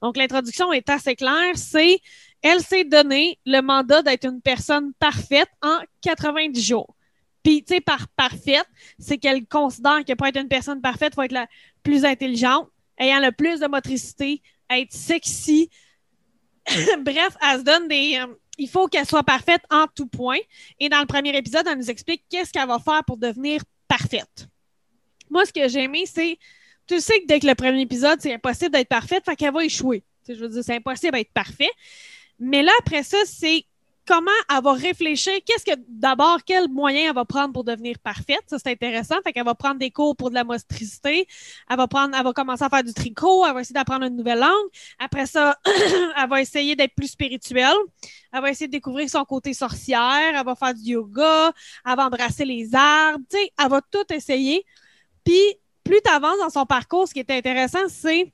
Donc, 0.03 0.17
l'introduction 0.17 0.73
est 0.73 0.89
assez 0.89 1.17
claire. 1.17 1.57
C'est 1.57 2.01
elle 2.43 2.61
s'est 2.61 2.85
donné 2.85 3.39
le 3.47 3.61
mandat 3.61 4.03
d'être 4.03 4.25
une 4.27 4.41
personne 4.41 4.93
parfaite 4.95 5.49
en 5.63 5.79
90 6.03 6.63
jours. 6.63 6.95
Puis, 7.43 7.65
tu 7.65 7.75
sais, 7.75 7.81
par 7.81 8.09
parfaite, 8.09 8.67
c'est 8.99 9.19
qu'elle 9.19 9.47
considère 9.47 10.05
que 10.05 10.13
pour 10.13 10.27
être 10.27 10.39
une 10.39 10.49
personne 10.49 10.81
parfaite, 10.81 11.13
il 11.13 11.15
faut 11.17 11.23
être 11.23 11.33
la 11.33 11.49
plus 11.83 12.05
intelligente, 12.05 12.69
ayant 12.99 13.21
le 13.21 13.33
plus 13.33 13.61
de 13.61 13.67
motricité, 13.67 14.43
être 14.71 14.93
sexy. 14.93 15.71
Bref, 17.01 17.37
elle 17.43 17.59
se 17.59 17.65
donne 17.65 17.89
des. 17.89 18.19
euh, 18.21 18.27
il 18.59 18.69
faut 18.69 18.89
qu'elle 18.89 19.07
soit 19.07 19.23
parfaite 19.23 19.63
en 19.71 19.87
tout 19.95 20.07
point. 20.07 20.39
Et 20.79 20.89
dans 20.89 21.01
le 21.01 21.07
premier 21.07 21.37
épisode, 21.37 21.67
elle 21.67 21.79
nous 21.79 21.91
explique 21.91 22.25
qu'est-ce 22.29 22.53
qu'elle 22.53 22.69
va 22.69 22.79
faire 22.79 23.05
pour 23.05 23.17
devenir 23.17 23.63
parfaite. 23.87 24.49
Moi, 25.31 25.47
ce 25.47 25.53
que 25.53 25.69
j'ai 25.69 25.85
aimé, 25.85 26.05
c'est. 26.07 26.39
Tu 26.87 27.01
sais 27.01 27.21
que 27.21 27.27
dès 27.27 27.39
que 27.39 27.47
le 27.47 27.55
premier 27.55 27.83
épisode, 27.83 28.19
c'est 28.21 28.33
impossible 28.33 28.71
d'être 28.73 28.89
parfaite, 28.89 29.25
fait 29.25 29.37
qu'elle 29.37 29.53
va 29.53 29.65
échouer. 29.65 30.03
Je 30.27 30.35
veux 30.35 30.49
dire, 30.49 30.65
c'est 30.65 30.77
impossible 30.77 31.13
d'être 31.13 31.33
parfait. 31.33 31.71
Mais 32.39 32.63
là, 32.63 32.73
après 32.81 33.03
ça, 33.03 33.19
c'est 33.27 33.65
comment 34.09 34.31
elle 34.51 34.63
va 34.63 34.73
réfléchir. 34.73 35.35
Qu'est-ce 35.45 35.65
que, 35.65 35.79
d'abord, 35.87 36.39
quel 36.45 36.69
moyen 36.71 37.11
elle 37.11 37.15
va 37.15 37.27
prendre 37.27 37.53
pour 37.53 37.63
devenir 37.63 37.99
parfaite? 37.99 38.43
Ça, 38.47 38.59
c'est 38.59 38.71
intéressant. 38.71 39.17
Fait 39.23 39.35
qu'elle 39.35 39.45
va 39.45 39.55
prendre 39.55 39.79
des 39.79 39.91
cours 39.91 40.17
pour 40.17 40.31
de 40.31 40.35
la 40.35 40.45
motricité. 40.45 41.29
Elle 41.69 41.77
va 41.77 41.87
prendre, 41.87 42.17
elle 42.17 42.25
va 42.25 42.33
commencer 42.33 42.65
à 42.65 42.71
faire 42.71 42.83
du 42.83 42.95
tricot. 42.95 43.45
Elle 43.47 43.53
va 43.53 43.61
essayer 43.61 43.75
d'apprendre 43.75 44.07
une 44.07 44.17
nouvelle 44.17 44.39
langue. 44.39 44.69
Après 44.99 45.27
ça, 45.27 45.59
elle 46.17 46.29
va 46.29 46.41
essayer 46.41 46.75
d'être 46.75 46.95
plus 46.95 47.09
spirituelle. 47.09 47.77
Elle 48.33 48.41
va 48.41 48.51
essayer 48.51 48.67
de 48.67 48.73
découvrir 48.73 49.11
son 49.11 49.25
côté 49.27 49.53
sorcière. 49.53 50.35
Elle 50.35 50.45
va 50.45 50.55
faire 50.55 50.73
du 50.73 50.93
yoga. 50.93 51.53
Elle 51.85 51.97
va 51.97 52.07
embrasser 52.07 52.47
les 52.47 52.75
arbres. 52.75 53.25
Tu 53.31 53.37
sais, 53.37 53.53
elle 53.63 53.69
va 53.69 53.83
tout 53.83 54.11
essayer. 54.11 54.65
Puis, 55.23 55.43
plus 55.85 56.01
tu 56.03 56.11
avances 56.11 56.39
dans 56.39 56.51
son 56.51 56.65
parcours, 56.65 57.07
ce 57.07 57.13
qui 57.13 57.21
est 57.21 57.31
intéressant, 57.31 57.87
c'est 57.89 58.33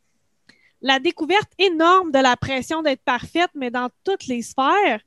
la 0.80 1.00
découverte 1.00 1.50
énorme 1.58 2.12
de 2.12 2.18
la 2.20 2.36
pression 2.36 2.82
d'être 2.82 3.02
parfaite, 3.02 3.50
mais 3.54 3.72
dans 3.72 3.88
toutes 4.04 4.26
les 4.26 4.42
sphères, 4.42 5.00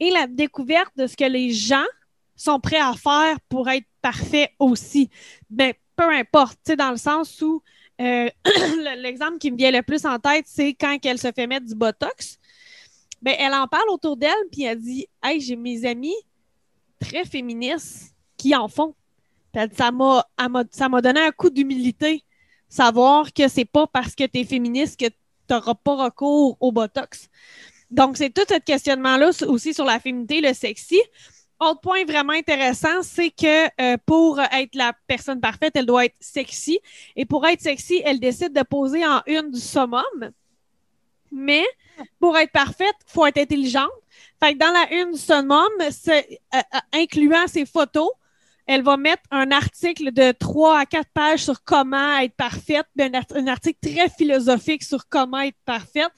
et 0.00 0.10
la 0.10 0.26
découverte 0.26 0.92
de 0.96 1.06
ce 1.06 1.16
que 1.16 1.24
les 1.24 1.50
gens 1.50 1.84
sont 2.36 2.58
prêts 2.60 2.80
à 2.80 2.92
faire 2.94 3.38
pour 3.48 3.68
être 3.68 3.86
parfaits 4.02 4.50
aussi. 4.58 5.08
Mais 5.50 5.78
peu 5.96 6.10
importe, 6.10 6.72
dans 6.76 6.90
le 6.90 6.96
sens 6.96 7.40
où 7.42 7.62
euh, 8.00 8.28
le- 8.44 9.00
l'exemple 9.02 9.38
qui 9.38 9.50
me 9.52 9.56
vient 9.56 9.70
le 9.70 9.82
plus 9.82 10.04
en 10.04 10.18
tête, 10.18 10.46
c'est 10.48 10.74
quand 10.74 10.96
elle 11.04 11.18
se 11.18 11.30
fait 11.32 11.46
mettre 11.46 11.66
du 11.66 11.74
Botox. 11.76 12.38
Ben, 13.22 13.36
elle 13.38 13.54
en 13.54 13.68
parle 13.68 13.88
autour 13.88 14.16
d'elle, 14.16 14.32
puis 14.52 14.64
elle 14.64 14.80
dit 14.80 15.06
Hey, 15.22 15.40
j'ai 15.40 15.56
mes 15.56 15.84
amis 15.86 16.14
très 17.00 17.24
féministes 17.24 18.14
qui 18.36 18.54
en 18.54 18.68
font. 18.68 18.94
Ça 19.76 19.92
m'a- 19.92 20.24
ça 20.72 20.88
m'a 20.88 21.00
donné 21.00 21.20
un 21.20 21.30
coup 21.30 21.48
d'humilité, 21.48 22.24
savoir 22.68 23.32
que 23.32 23.46
c'est 23.46 23.64
pas 23.64 23.86
parce 23.86 24.14
que 24.16 24.24
tu 24.24 24.40
es 24.40 24.44
féministe 24.44 24.98
que 24.98 25.06
tu 25.06 25.14
n'auras 25.48 25.74
pas 25.76 25.94
recours 26.06 26.56
au 26.60 26.72
Botox. 26.72 27.28
Donc, 27.94 28.16
c'est 28.16 28.30
tout 28.30 28.42
ce 28.48 28.58
questionnement-là 28.58 29.30
aussi 29.46 29.72
sur 29.72 29.84
la 29.84 30.00
féminité, 30.00 30.40
le 30.40 30.52
sexy. 30.52 31.00
Autre 31.60 31.80
point 31.80 32.04
vraiment 32.04 32.32
intéressant, 32.32 33.02
c'est 33.04 33.30
que 33.30 33.66
euh, 33.80 33.96
pour 34.04 34.40
être 34.40 34.74
la 34.74 34.92
personne 35.06 35.40
parfaite, 35.40 35.76
elle 35.76 35.86
doit 35.86 36.06
être 36.06 36.16
sexy. 36.18 36.80
Et 37.14 37.24
pour 37.24 37.46
être 37.46 37.60
sexy, 37.60 38.02
elle 38.04 38.18
décide 38.18 38.52
de 38.52 38.62
poser 38.62 39.06
en 39.06 39.22
une 39.26 39.52
du 39.52 39.60
summum. 39.60 40.32
Mais 41.30 41.64
pour 42.18 42.36
être 42.36 42.50
parfaite, 42.50 42.96
il 43.06 43.12
faut 43.12 43.26
être 43.26 43.38
intelligente. 43.38 43.92
Fait 44.42 44.54
que 44.54 44.58
dans 44.58 44.72
la 44.72 44.92
une 44.92 45.12
du 45.12 45.18
summum, 45.18 45.68
euh, 45.80 45.90
euh, 46.54 46.60
incluant 46.94 47.46
ses 47.46 47.64
photos, 47.64 48.10
elle 48.66 48.82
va 48.82 48.96
mettre 48.96 49.22
un 49.30 49.50
article 49.50 50.12
de 50.12 50.32
3 50.32 50.78
à 50.80 50.86
4 50.86 51.08
pages 51.12 51.44
sur 51.44 51.62
comment 51.64 52.18
être 52.18 52.34
parfaite, 52.34 52.86
puis 52.96 53.06
un, 53.06 53.14
art- 53.14 53.24
un 53.34 53.46
article 53.46 53.78
très 53.82 54.08
philosophique 54.08 54.82
sur 54.82 55.08
comment 55.08 55.40
être 55.40 55.58
parfaite. 55.64 56.10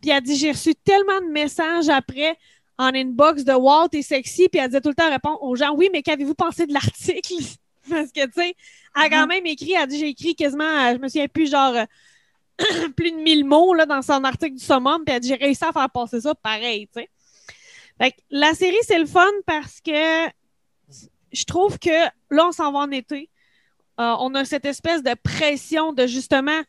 Puis 0.00 0.10
elle 0.10 0.22
dit 0.22 0.36
J'ai 0.36 0.52
reçu 0.52 0.74
tellement 0.76 1.20
de 1.20 1.32
messages 1.32 1.88
après 1.88 2.36
en 2.78 2.94
inbox 2.94 3.44
de 3.44 3.52
Wow, 3.52 3.88
t'es 3.88 4.02
sexy. 4.02 4.48
Puis 4.48 4.60
elle 4.60 4.68
disait 4.68 4.80
tout 4.80 4.90
le 4.90 4.94
temps 4.94 5.10
répondre 5.10 5.42
aux 5.42 5.56
gens 5.56 5.74
Oui, 5.74 5.88
mais 5.92 6.02
qu'avez-vous 6.02 6.34
pensé 6.34 6.66
de 6.66 6.72
l'article 6.72 7.34
Parce 7.90 8.12
que, 8.12 8.24
tu 8.26 8.32
sais, 8.34 8.54
elle 8.96 9.02
a 9.02 9.08
quand 9.08 9.26
même 9.26 9.46
écrit 9.46 9.72
Elle 9.72 9.88
dit 9.88 9.98
J'ai 9.98 10.08
écrit 10.08 10.34
quasiment, 10.36 10.64
euh, 10.64 10.94
je 10.94 10.98
me 10.98 11.08
souviens 11.08 11.26
plus, 11.28 11.50
genre 11.50 11.74
euh, 11.74 11.84
plus 12.96 13.10
de 13.10 13.16
1000 13.16 13.44
mots 13.44 13.74
là, 13.74 13.86
dans 13.86 14.02
son 14.02 14.22
article 14.24 14.54
du 14.56 14.64
summum. 14.64 15.02
Puis 15.04 15.14
elle 15.14 15.20
dit 15.20 15.28
J'ai 15.28 15.34
réussi 15.34 15.64
à 15.64 15.72
faire 15.72 15.90
passer 15.90 16.20
ça 16.20 16.34
pareil, 16.36 16.86
tu 16.94 17.00
sais. 17.00 17.08
Fait 18.00 18.12
que 18.12 18.16
la 18.30 18.54
série, 18.54 18.76
c'est 18.82 18.98
le 18.98 19.06
fun 19.06 19.26
parce 19.44 19.80
que 19.80 20.26
je 21.32 21.44
trouve 21.44 21.78
que 21.78 22.06
là, 22.30 22.48
on 22.48 22.52
s'en 22.52 22.72
va 22.72 22.80
en 22.80 22.90
été. 22.90 23.28
Euh, 24.00 24.14
on 24.20 24.34
a 24.34 24.44
cette 24.44 24.64
espèce 24.64 25.02
de 25.02 25.14
pression 25.14 25.92
de 25.92 26.06
justement, 26.06 26.60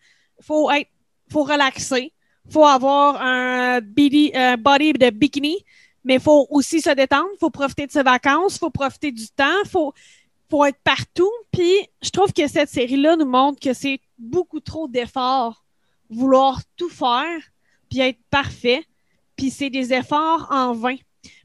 faut 0.41 0.71
être, 0.71 0.89
faut 1.31 1.43
relaxer, 1.43 2.11
faut 2.49 2.65
avoir 2.65 3.21
un 3.21 3.81
body, 3.81 4.31
un 4.33 4.57
body 4.57 4.93
de 4.93 5.09
bikini, 5.11 5.57
mais 6.03 6.15
il 6.15 6.19
faut 6.19 6.47
aussi 6.49 6.81
se 6.81 6.89
détendre, 6.89 7.29
faut 7.39 7.51
profiter 7.51 7.85
de 7.85 7.91
ses 7.91 8.03
vacances, 8.03 8.57
faut 8.57 8.71
profiter 8.71 9.11
du 9.11 9.27
temps, 9.29 9.63
faut, 9.69 9.93
faut 10.49 10.65
être 10.65 10.79
partout. 10.83 11.31
Puis 11.51 11.87
je 12.01 12.09
trouve 12.09 12.33
que 12.33 12.47
cette 12.47 12.69
série-là 12.69 13.15
nous 13.15 13.27
montre 13.27 13.59
que 13.59 13.73
c'est 13.73 13.99
beaucoup 14.17 14.59
trop 14.59 14.87
d'efforts, 14.87 15.63
vouloir 16.09 16.61
tout 16.75 16.89
faire, 16.89 17.39
puis 17.89 17.99
être 17.99 18.19
parfait, 18.31 18.83
puis 19.35 19.51
c'est 19.51 19.69
des 19.69 19.93
efforts 19.93 20.47
en 20.49 20.73
vain. 20.73 20.95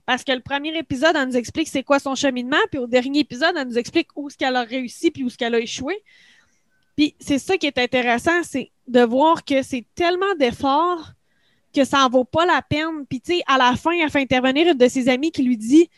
Parce 0.06 0.22
que 0.22 0.32
le 0.32 0.40
premier 0.40 0.76
épisode, 0.76 1.16
elle 1.16 1.28
nous 1.28 1.36
explique 1.36 1.68
c'est 1.68 1.82
quoi 1.82 1.98
son 1.98 2.14
cheminement, 2.14 2.58
puis 2.70 2.78
au 2.78 2.86
dernier 2.86 3.20
épisode, 3.20 3.54
elle 3.56 3.68
nous 3.68 3.78
explique 3.78 4.08
où 4.16 4.28
ce 4.28 4.36
qu'elle 4.36 4.56
a 4.56 4.62
réussi, 4.62 5.10
puis 5.10 5.24
où 5.24 5.30
ce 5.30 5.36
qu'elle 5.36 5.54
a 5.54 5.60
échoué. 5.60 6.02
Puis 6.96 7.14
c'est 7.18 7.38
ça 7.38 7.56
qui 7.56 7.66
est 7.66 7.78
intéressant, 7.78 8.42
c'est 8.42 8.70
de 8.86 9.00
voir 9.00 9.44
que 9.44 9.62
c'est 9.62 9.86
tellement 9.94 10.34
d'efforts 10.38 11.12
que 11.74 11.84
ça 11.84 12.04
en 12.04 12.08
vaut 12.08 12.24
pas 12.24 12.46
la 12.46 12.62
peine. 12.62 13.06
Puis 13.08 13.20
tu 13.20 13.34
sais, 13.34 13.42
à 13.46 13.58
la 13.58 13.74
fin, 13.76 13.92
elle 13.92 14.10
fait 14.10 14.20
intervenir 14.20 14.68
une 14.68 14.78
de 14.78 14.88
ses 14.88 15.08
amies 15.08 15.32
qui 15.32 15.42
lui 15.42 15.56
dit 15.56 15.88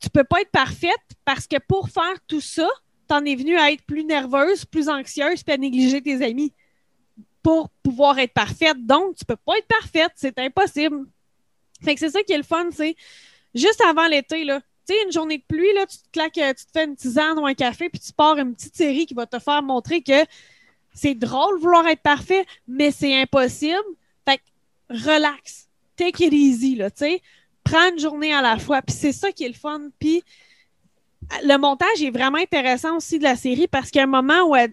Tu 0.00 0.10
peux 0.10 0.24
pas 0.24 0.40
être 0.42 0.50
parfaite 0.50 0.92
parce 1.24 1.46
que 1.46 1.56
pour 1.66 1.88
faire 1.88 2.14
tout 2.26 2.40
ça, 2.40 2.68
t'en 3.08 3.24
es 3.24 3.36
venue 3.36 3.56
à 3.56 3.70
être 3.70 3.84
plus 3.84 4.04
nerveuse, 4.04 4.64
plus 4.64 4.88
anxieuse, 4.88 5.42
puis 5.42 5.54
à 5.54 5.56
négliger 5.56 6.02
tes 6.02 6.22
amis 6.22 6.52
pour 7.42 7.70
pouvoir 7.82 8.18
être 8.18 8.32
parfaite. 8.32 8.84
Donc, 8.84 9.16
tu 9.16 9.24
peux 9.24 9.36
pas 9.36 9.56
être 9.56 9.68
parfaite, 9.68 10.12
c'est 10.16 10.38
impossible. 10.38 11.06
Fait 11.82 11.94
que 11.94 12.00
c'est 12.00 12.10
ça 12.10 12.22
qui 12.22 12.32
est 12.32 12.38
le 12.38 12.42
fun, 12.42 12.68
c'est 12.72 12.96
juste 13.54 13.80
avant 13.82 14.06
l'été, 14.06 14.44
là. 14.44 14.60
Tu 14.88 14.94
sais, 14.94 15.02
une 15.04 15.12
journée 15.12 15.38
de 15.38 15.42
pluie, 15.48 15.72
là, 15.74 15.84
tu 15.86 15.98
te 15.98 16.10
claques, 16.12 16.34
tu 16.34 16.66
te 16.66 16.70
fais 16.72 16.84
une 16.84 16.96
tisane 16.96 17.38
ou 17.38 17.46
un 17.46 17.54
café, 17.54 17.88
puis 17.88 18.00
tu 18.00 18.12
pars 18.12 18.38
une 18.38 18.54
petite 18.54 18.76
série 18.76 19.04
qui 19.06 19.14
va 19.14 19.26
te 19.26 19.38
faire 19.38 19.62
montrer 19.62 20.00
que 20.00 20.24
c'est 20.94 21.14
drôle 21.14 21.58
vouloir 21.60 21.86
être 21.88 22.02
parfait, 22.02 22.46
mais 22.66 22.90
c'est 22.90 23.20
impossible. 23.20 23.76
Fait 24.26 24.38
que 24.38 24.42
relax, 25.06 25.68
take 25.96 26.24
it 26.24 26.32
easy, 26.32 26.76
là, 26.76 26.90
tu 26.90 26.98
sais. 26.98 27.22
Prends 27.64 27.90
une 27.90 27.98
journée 27.98 28.32
à 28.32 28.42
la 28.42 28.58
fois, 28.58 28.80
puis 28.80 28.94
c'est 28.94 29.12
ça 29.12 29.32
qui 29.32 29.44
est 29.44 29.48
le 29.48 29.54
fun. 29.54 29.88
Puis 29.98 30.22
le 31.42 31.56
montage 31.58 32.02
est 32.02 32.10
vraiment 32.10 32.38
intéressant 32.38 32.96
aussi 32.96 33.18
de 33.18 33.24
la 33.24 33.36
série 33.36 33.66
parce 33.66 33.90
qu'il 33.90 33.98
y 33.98 34.02
a 34.02 34.04
un 34.04 34.06
moment 34.06 34.42
où 34.48 34.56
elle, 34.56 34.72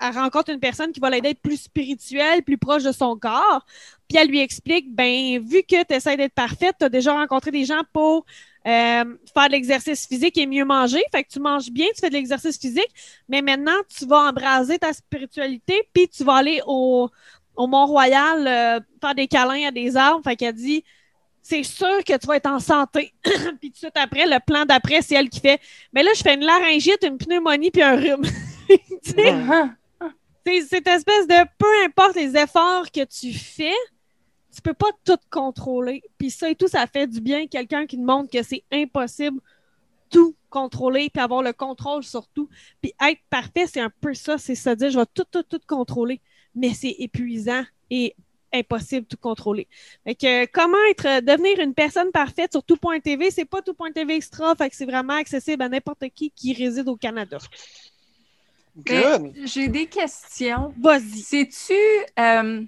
rencontre 0.00 0.50
une 0.50 0.60
personne 0.60 0.92
qui 0.92 1.00
va 1.00 1.10
l'aider 1.10 1.28
à 1.28 1.30
être 1.30 1.40
plus 1.40 1.62
spirituelle, 1.62 2.42
plus 2.42 2.58
proche 2.58 2.82
de 2.82 2.92
son 2.92 3.16
corps. 3.16 3.64
Puis 4.08 4.18
elle 4.18 4.28
lui 4.28 4.40
explique, 4.40 4.94
ben, 4.94 5.42
vu 5.42 5.62
que 5.62 5.82
tu 5.84 5.94
essaies 5.94 6.16
d'être 6.16 6.34
parfaite, 6.34 6.76
tu 6.78 6.84
as 6.84 6.88
déjà 6.88 7.12
rencontré 7.14 7.50
des 7.50 7.64
gens 7.64 7.82
pour 7.92 8.24
euh, 8.66 9.04
faire 9.32 9.46
de 9.46 9.52
l'exercice 9.52 10.06
physique 10.06 10.36
et 10.38 10.46
mieux 10.46 10.64
manger. 10.64 11.02
Fait 11.12 11.24
que 11.24 11.28
tu 11.30 11.40
manges 11.40 11.70
bien, 11.70 11.86
tu 11.94 12.00
fais 12.00 12.10
de 12.10 12.14
l'exercice 12.14 12.58
physique, 12.58 12.90
mais 13.28 13.42
maintenant, 13.42 13.76
tu 13.88 14.06
vas 14.06 14.28
embraser 14.28 14.78
ta 14.78 14.92
spiritualité, 14.92 15.88
puis 15.92 16.08
tu 16.08 16.24
vas 16.24 16.34
aller 16.34 16.60
au, 16.66 17.08
au 17.56 17.66
Mont-Royal 17.66 18.46
euh, 18.46 18.80
faire 19.00 19.14
des 19.14 19.28
câlins 19.28 19.68
à 19.68 19.70
des 19.70 19.96
arbres. 19.96 20.22
Fait 20.22 20.36
qu'elle 20.36 20.54
dit, 20.54 20.84
c'est 21.48 21.62
sûr 21.62 22.02
que 22.02 22.18
tu 22.18 22.26
vas 22.26 22.36
être 22.36 22.50
en 22.50 22.58
santé. 22.58 23.14
puis 23.22 23.70
tout 23.70 23.74
de 23.74 23.76
suite 23.76 23.96
après, 23.96 24.26
le 24.26 24.38
plan 24.44 24.64
d'après, 24.64 25.00
c'est 25.00 25.14
elle 25.14 25.28
qui 25.28 25.38
fait, 25.38 25.60
mais 25.92 26.02
là, 26.02 26.10
je 26.16 26.20
fais 26.20 26.34
une 26.34 26.44
laryngite, 26.44 27.04
une 27.04 27.18
pneumonie, 27.18 27.70
puis 27.70 27.82
un 27.82 27.94
rhume. 27.94 28.24
c'est 30.44 30.60
cette 30.62 30.88
espèce 30.88 31.28
de 31.28 31.46
peu 31.56 31.84
importe 31.84 32.16
les 32.16 32.36
efforts 32.36 32.90
que 32.90 33.04
tu 33.04 33.32
fais, 33.32 33.76
tu 34.52 34.60
peux 34.60 34.74
pas 34.74 34.90
tout 35.04 35.18
contrôler. 35.30 36.02
Puis 36.18 36.32
ça 36.32 36.50
et 36.50 36.56
tout, 36.56 36.66
ça 36.66 36.84
fait 36.88 37.06
du 37.06 37.20
bien 37.20 37.46
quelqu'un 37.46 37.86
qui 37.86 37.96
te 37.96 38.02
montre 38.02 38.28
que 38.28 38.42
c'est 38.42 38.64
impossible 38.72 39.40
tout 40.10 40.34
contrôler 40.50 41.10
puis 41.10 41.22
avoir 41.22 41.42
le 41.42 41.52
contrôle 41.52 42.02
sur 42.02 42.26
tout. 42.26 42.48
Puis 42.82 42.92
être 43.08 43.20
parfait, 43.30 43.68
c'est 43.68 43.80
un 43.80 43.92
peu 44.00 44.14
ça, 44.14 44.36
c'est 44.36 44.56
se 44.56 44.70
dire 44.70 44.90
je 44.90 44.98
vais 44.98 45.06
tout, 45.14 45.26
tout, 45.30 45.44
tout 45.44 45.60
contrôler. 45.64 46.20
Mais 46.56 46.74
c'est 46.74 46.96
épuisant 46.98 47.62
et 47.88 48.16
impossible 48.58 49.02
de 49.02 49.08
tout 49.08 49.16
contrôler. 49.16 49.68
Fait 50.04 50.14
que 50.14 50.46
comment 50.46 50.76
être 50.90 51.24
devenir 51.24 51.60
une 51.60 51.74
personne 51.74 52.10
parfaite 52.10 52.52
sur 52.52 52.62
tout.tv, 52.62 53.30
c'est 53.30 53.44
pas 53.44 53.62
tout.tv 53.62 54.14
extra, 54.14 54.54
fait 54.54 54.70
que 54.70 54.76
c'est 54.76 54.86
vraiment 54.86 55.14
accessible 55.14 55.62
à 55.62 55.68
n'importe 55.68 56.08
qui 56.14 56.30
qui 56.30 56.52
réside 56.52 56.88
au 56.88 56.96
Canada. 56.96 57.38
J'ai 59.44 59.68
des 59.68 59.86
questions. 59.86 60.74
Vas-y. 60.78 61.18
Sais-tu 61.20 61.74
euh, 62.18 62.62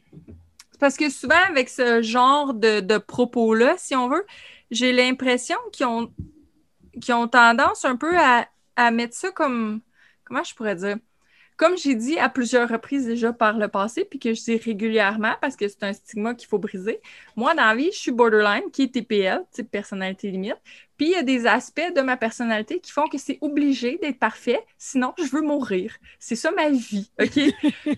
parce 0.79 0.97
que 0.97 1.11
souvent, 1.11 1.43
avec 1.49 1.69
ce 1.69 2.03
genre 2.03 2.55
de, 2.55 2.81
de 2.81 2.99
propos-là, 2.99 3.75
si 3.79 3.95
on 3.97 4.09
veut, 4.09 4.25
j'ai 4.71 4.93
l'impression 4.93 5.57
qu'ils 5.73 5.87
ont, 5.87 6.13
qu'ils 7.01 7.15
ont 7.15 7.29
tendance 7.29 7.85
un 7.85 7.97
peu 7.97 8.17
à, 8.17 8.49
à 8.77 8.91
mettre 8.91 9.15
ça 9.15 9.31
comme. 9.33 9.81
Comment 10.25 10.45
je 10.45 10.55
pourrais 10.55 10.77
dire? 10.77 10.97
Comme 11.59 11.77
j'ai 11.77 11.97
dit 11.97 12.17
à 12.19 12.29
plusieurs 12.29 12.69
reprises 12.69 13.07
déjà 13.07 13.33
par 13.33 13.59
le 13.59 13.67
passé, 13.67 14.05
puis 14.05 14.21
que 14.21 14.33
je 14.33 14.41
dis 14.41 14.57
régulièrement 14.57 15.35
parce 15.41 15.57
que 15.57 15.67
c'est 15.67 15.83
un 15.83 15.93
stigma 15.93 16.35
qu'il 16.35 16.49
faut 16.49 16.59
briser. 16.59 17.01
Moi, 17.35 17.53
dans 17.57 17.65
la 17.65 17.75
vie, 17.75 17.91
je 17.93 17.99
suis 17.99 18.13
borderline, 18.13 18.71
qui 18.73 18.85
est 18.85 18.95
TPL, 18.95 19.43
type 19.51 19.69
personnalité 19.69 20.31
limite. 20.31 20.57
Puis 20.97 21.09
il 21.09 21.13
y 21.13 21.17
a 21.17 21.25
des 21.25 21.49
aspects 21.49 21.93
de 21.97 22.01
ma 22.01 22.17
personnalité 22.17 22.79
qui 22.79 22.93
font 22.93 23.09
que 23.09 23.19
c'est 23.19 23.39
obligé 23.41 23.99
d'être 24.01 24.21
parfait, 24.21 24.65
sinon 24.79 25.15
je 25.19 25.25
veux 25.25 25.43
mourir. 25.43 25.97
C'est 26.21 26.37
ça 26.37 26.53
ma 26.53 26.71
vie, 26.71 27.11
OK? 27.21 27.41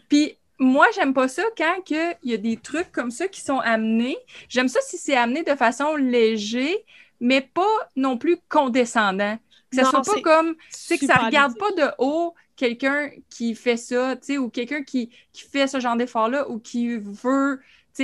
puis 0.09 0.39
moi, 0.59 0.87
j'aime 0.95 1.13
pas 1.13 1.29
ça 1.29 1.43
quand 1.57 1.77
il 1.91 2.31
y 2.31 2.35
a 2.35 2.39
des 2.39 2.57
trucs 2.57 2.91
comme 2.93 3.11
ça 3.11 3.29
qui 3.29 3.43
sont 3.43 3.59
amenés. 3.59 4.17
J'aime 4.49 4.69
ça 4.69 4.81
si 4.81 4.97
c'est 4.97 5.17
amené 5.17 5.43
de 5.43 5.55
façon 5.55 5.97
légère, 5.97 6.77
mais 7.21 7.43
pas 7.43 7.89
non 7.95 8.17
plus 8.17 8.39
condescendant. 8.49 9.39
Que 9.71 9.77
ça 9.77 9.85
soit 9.85 10.03
pas 10.03 10.21
comme, 10.23 10.57
c'est 10.71 10.99
que 10.99 11.07
ça 11.07 11.17
regarde 11.17 11.57
pas 11.57 11.71
de 11.73 11.91
haut 11.99 12.35
quelqu'un 12.61 13.09
qui 13.31 13.55
fait 13.55 13.79
ça, 13.79 14.17
ou 14.39 14.51
quelqu'un 14.51 14.83
qui, 14.83 15.09
qui 15.33 15.45
fait 15.45 15.67
ce 15.67 15.81
genre 15.81 15.97
d'effort-là 15.97 16.51
ou 16.51 16.59
qui 16.59 16.95
veut, 16.99 17.59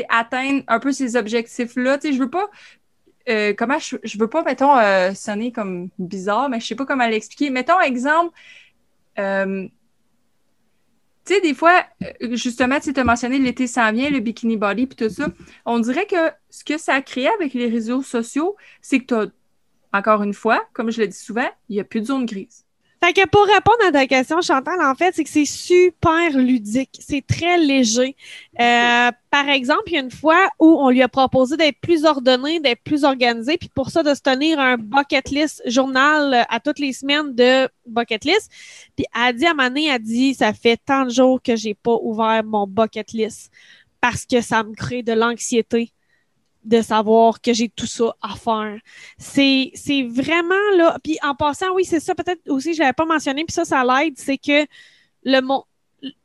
atteindre 0.09 0.63
un 0.67 0.81
peu 0.81 0.93
ces 0.93 1.15
objectifs-là. 1.17 1.99
Je 2.03 2.19
veux 2.19 2.31
pas, 2.31 2.49
euh, 3.29 3.53
comment, 3.57 3.79
je, 3.79 4.19
veux 4.19 4.29
pas, 4.29 4.43
mettons, 4.43 4.77
euh, 4.79 5.13
sonner 5.13 5.53
comme 5.53 5.91
bizarre, 5.99 6.49
mais 6.49 6.59
je 6.61 6.67
sais 6.67 6.75
pas 6.75 6.87
comment 6.87 7.07
l'expliquer. 7.07 7.51
Mettons, 7.51 7.81
exemple, 7.81 8.35
euh, 9.19 9.69
tu 11.27 11.35
sais, 11.35 11.41
des 11.43 11.55
fois, 11.55 11.85
justement, 12.33 12.81
tu 12.81 12.99
as 12.99 13.05
mentionné 13.05 13.39
l'été 13.39 13.67
s'en 13.67 13.93
vient, 13.93 14.09
le 14.09 14.21
bikini 14.21 14.57
body, 14.57 14.87
puis 14.87 14.97
tout 14.97 15.13
ça. 15.13 15.29
On 15.67 15.81
dirait 15.81 16.07
que 16.07 16.31
ce 16.49 16.65
que 16.65 16.79
ça 16.79 16.95
a 16.95 17.03
créé 17.03 17.29
avec 17.29 17.53
les 17.53 17.69
réseaux 17.69 18.03
sociaux, 18.03 18.57
c'est 18.81 19.01
que 19.01 19.07
tu 19.07 19.15
as, 19.15 19.27
encore 19.99 20.23
une 20.23 20.35
fois, 20.35 20.65
comme 20.73 20.91
je 20.91 21.03
le 21.03 21.09
dis 21.09 21.19
souvent, 21.19 21.49
il 21.69 21.75
n'y 21.75 21.81
a 21.81 21.85
plus 21.85 22.01
de 22.01 22.07
zone 22.07 22.25
grise. 22.25 22.66
Fait 23.07 23.13
que 23.13 23.29
pour 23.29 23.45
répondre 23.45 23.79
à 23.87 23.93
ta 23.93 24.05
question, 24.09 24.41
Chantal, 24.41 24.83
en 24.83 24.97
fait, 24.97 25.15
c'est 25.15 25.23
que 25.23 25.31
c'est 25.31 25.45
super 25.45 26.37
ludique. 26.37 26.99
C'est 26.99 27.25
très 27.25 27.57
léger. 27.57 28.17
Euh, 28.59 29.13
par 29.31 29.49
exemple, 29.49 29.83
il 29.87 29.93
y 29.93 29.97
a 29.97 30.01
une 30.01 30.11
fois 30.11 30.49
où 30.59 30.77
on 30.81 30.91
lui 30.91 31.03
a 31.03 31.09
proposé 31.09 31.57
d'être 31.57 31.79
plus 31.81 32.05
ordonné, 32.05 32.59
d'être 32.59 32.83
plus 32.83 33.05
organisé, 33.05 33.59
puis 33.59 33.69
pour 33.69 33.91
ça, 33.91 34.03
de 34.03 34.13
se 34.13 34.23
tenir 34.23 34.59
un 34.59 34.77
bucket 34.77 35.31
list 35.31 35.63
journal 35.67 36.45
à 36.49 36.59
toutes 36.59 36.81
les 36.81 36.93
semaines 36.93 37.33
de 37.33 37.69
bucket 37.87 38.25
list. 38.25 38.51
Puis 38.97 39.07
elle 39.15 39.23
a 39.23 39.33
dit 39.69 39.89
a 39.89 39.99
dit, 40.01 40.35
ça 40.35 40.53
fait 40.53 40.81
tant 40.85 41.05
de 41.05 41.11
jours 41.11 41.41
que 41.41 41.55
j'ai 41.55 41.75
pas 41.75 41.97
ouvert 42.03 42.43
mon 42.43 42.67
bucket 42.67 43.13
list 43.13 43.53
parce 44.01 44.27
que 44.27 44.41
ça 44.41 44.65
me 44.65 44.75
crée 44.75 45.05
de 45.05 45.13
l'anxiété 45.13 45.93
de 46.67 46.83
savoir 46.83 47.41
que 47.41 47.53
j'ai 47.53 47.69
tout 47.69 47.87
ça 47.87 48.15
à 48.21 48.35
faire. 48.35 48.79
C'est, 49.19 49.71
c'est 49.75 50.03
vraiment 50.03 50.55
là. 50.77 50.99
Puis 51.03 51.17
en 51.23 51.35
passant, 51.35 51.73
oui, 51.75 51.85
c'est 51.85 52.01
ça, 52.01 52.15
peut-être 52.15 52.43
aussi, 52.49 52.75
je 52.75 52.81
l'avais 52.81 52.93
pas 52.93 53.07
mentionné, 53.07 53.45
puis 53.45 53.55
ça, 53.55 53.65
ça 53.65 53.85
l'aide, 53.85 54.15
c'est 54.17 54.39
que 54.39 54.67
le 55.25 55.41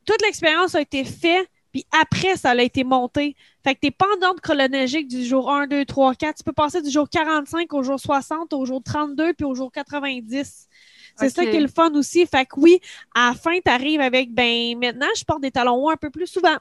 toute 0.06 0.22
l'expérience 0.24 0.76
a 0.76 0.82
été 0.82 1.04
faite, 1.04 1.48
puis 1.72 1.86
après, 2.02 2.36
ça 2.36 2.52
a 2.52 2.62
été 2.62 2.84
monté. 2.84 3.36
Fait 3.64 3.76
que 3.76 3.80
t'es 3.80 3.92
pas 3.92 4.08
en 4.18 4.28
ordre 4.28 4.42
chronologique 4.42 5.08
du 5.08 5.24
jour 5.24 5.50
1, 5.50 5.68
2, 5.68 5.86
3, 5.86 6.16
4. 6.16 6.38
Tu 6.38 6.44
peux 6.44 6.52
passer 6.52 6.82
du 6.82 6.90
jour 6.90 7.08
45 7.10 7.74
au 7.74 7.84
jour 7.84 8.00
60, 8.00 8.52
au 8.54 8.66
jour 8.66 8.82
32, 8.84 9.34
puis 9.34 9.46
au 9.46 9.56
jour 9.56 9.72
90. 9.72 10.68
C'est 11.16 11.30
ça 11.30 11.46
qui 11.46 11.56
est 11.56 11.62
le 11.62 11.68
fun 11.68 11.94
aussi. 11.94 12.26
Fait 12.26 12.46
que 12.46 12.60
oui, 12.60 12.80
à 13.14 13.30
la 13.30 13.36
fin, 13.36 13.58
t'arrives 13.60 14.02
avec, 14.02 14.34
ben, 14.34 14.78
maintenant, 14.78 15.08
je 15.16 15.24
porte 15.24 15.42
des 15.42 15.52
talons 15.52 15.76
hauts 15.76 15.90
un 15.90 15.98
peu 15.98 16.10
plus 16.10 16.28
souvent. 16.28 16.58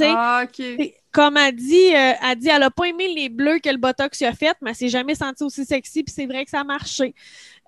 Ah, 0.00 0.46
comme 1.14 1.36
elle 1.36 1.54
dit, 1.54 1.94
euh, 1.94 2.12
elle 2.22 2.36
dit, 2.36 2.48
elle 2.48 2.64
a 2.64 2.70
pas 2.70 2.86
aimé 2.86 3.06
les 3.14 3.28
bleus 3.28 3.60
que 3.60 3.70
le 3.70 3.76
Botox 3.76 4.20
a 4.22 4.32
fait, 4.32 4.56
mais 4.60 4.70
elle 4.70 4.76
s'est 4.76 4.88
jamais 4.88 5.14
sentie 5.14 5.44
aussi 5.44 5.64
sexy, 5.64 6.02
puis 6.02 6.12
c'est 6.12 6.26
vrai 6.26 6.44
que 6.44 6.50
ça 6.50 6.60
a 6.60 6.64
marché. 6.64 7.14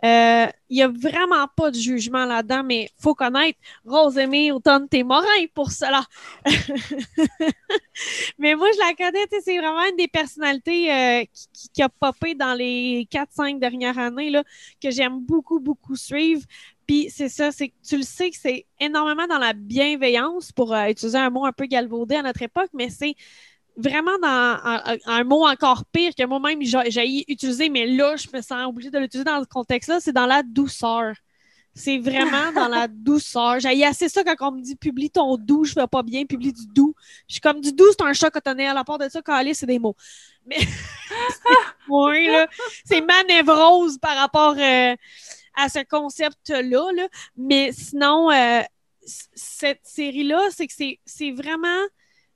Il 0.02 0.08
euh, 0.08 0.46
y 0.68 0.82
a 0.82 0.88
vraiment 0.88 1.46
pas 1.56 1.70
de 1.70 1.76
jugement 1.76 2.26
là-dedans, 2.26 2.64
mais 2.64 2.90
faut 2.98 3.14
connaître 3.14 3.58
Rose 3.84 4.18
autant 4.52 4.84
tes 4.86 5.04
morin 5.04 5.46
pour 5.54 5.70
cela. 5.70 6.04
mais 8.38 8.56
moi, 8.56 8.68
je 8.74 8.78
la 8.80 8.94
connais, 8.94 9.24
c'est 9.42 9.56
vraiment 9.56 9.84
une 9.88 9.96
des 9.96 10.08
personnalités 10.08 10.92
euh, 10.92 11.24
qui, 11.52 11.70
qui, 11.72 11.82
a 11.82 11.88
popé 11.88 12.34
dans 12.34 12.52
les 12.52 13.08
4-5 13.10 13.60
dernières 13.60 13.96
années, 13.96 14.30
là, 14.30 14.42
que 14.82 14.90
j'aime 14.90 15.20
beaucoup, 15.20 15.60
beaucoup 15.60 15.96
suivre. 15.96 16.42
Puis 16.86 17.10
c'est 17.10 17.28
ça, 17.28 17.50
c'est 17.50 17.72
tu 17.86 17.96
le 17.96 18.02
sais 18.02 18.30
que 18.30 18.36
c'est 18.36 18.66
énormément 18.78 19.26
dans 19.26 19.38
la 19.38 19.52
bienveillance, 19.52 20.52
pour 20.52 20.72
euh, 20.72 20.88
utiliser 20.88 21.18
un 21.18 21.30
mot 21.30 21.44
un 21.44 21.52
peu 21.52 21.66
galvaudé 21.66 22.16
à 22.16 22.22
notre 22.22 22.42
époque, 22.42 22.70
mais 22.72 22.90
c'est 22.90 23.16
vraiment 23.76 24.18
dans 24.22 24.96
un, 25.06 25.24
mot 25.24 25.46
encore 25.46 25.84
pire 25.92 26.14
que 26.14 26.24
moi-même 26.24 26.60
j'ai 26.62 27.24
utiliser, 27.30 27.68
mais 27.68 27.86
là, 27.86 28.16
je 28.16 28.28
me 28.34 28.40
sens 28.40 28.66
obligée 28.66 28.90
de 28.90 28.98
l'utiliser 28.98 29.24
dans 29.24 29.42
ce 29.42 29.48
contexte-là, 29.48 30.00
c'est 30.00 30.12
dans 30.12 30.26
la 30.26 30.42
douceur. 30.42 31.14
C'est 31.74 31.98
vraiment 31.98 32.52
dans 32.54 32.68
la 32.68 32.88
douceur. 32.90 33.60
J'ai 33.60 33.84
assez 33.84 34.08
ça 34.08 34.24
quand 34.24 34.48
on 34.48 34.52
me 34.52 34.62
dit 34.62 34.76
publie 34.76 35.10
ton 35.10 35.36
doux, 35.36 35.64
je 35.64 35.74
fais 35.74 35.86
pas 35.86 36.02
bien, 36.02 36.24
publie 36.24 36.52
du 36.52 36.66
doux. 36.68 36.94
Je 37.28 37.34
suis 37.34 37.40
comme 37.40 37.60
du 37.60 37.72
doux, 37.72 37.84
c'est 37.90 38.02
un 38.02 38.14
chat 38.14 38.30
cotonné. 38.30 38.66
À 38.66 38.72
la 38.72 38.82
part 38.82 38.96
de 38.96 39.10
ça, 39.10 39.20
Calais, 39.20 39.52
c'est 39.52 39.66
des 39.66 39.78
mots. 39.78 39.96
Mais 40.46 40.56
oui, 41.88 42.28
là, 42.28 42.46
c'est 42.84 43.02
ma 43.02 43.22
névrose 43.24 43.98
par 43.98 44.16
rapport 44.16 44.54
euh, 44.58 44.96
à 45.56 45.68
ce 45.68 45.80
concept-là. 45.84 46.92
Là. 46.92 47.08
Mais 47.36 47.72
sinon, 47.72 48.30
euh, 48.30 48.62
cette 49.04 49.80
série-là, 49.84 50.40
c'est 50.50 50.66
que 50.66 50.72
c'est- 51.04 51.30
vraiment. 51.32 51.82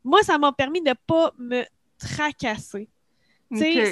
Moi, 0.05 0.23
ça 0.23 0.39
m'a 0.39 0.53
permis 0.53 0.81
de 0.83 0.95
pas 1.07 1.33
me 1.39 1.65
tracasser. 1.99 2.89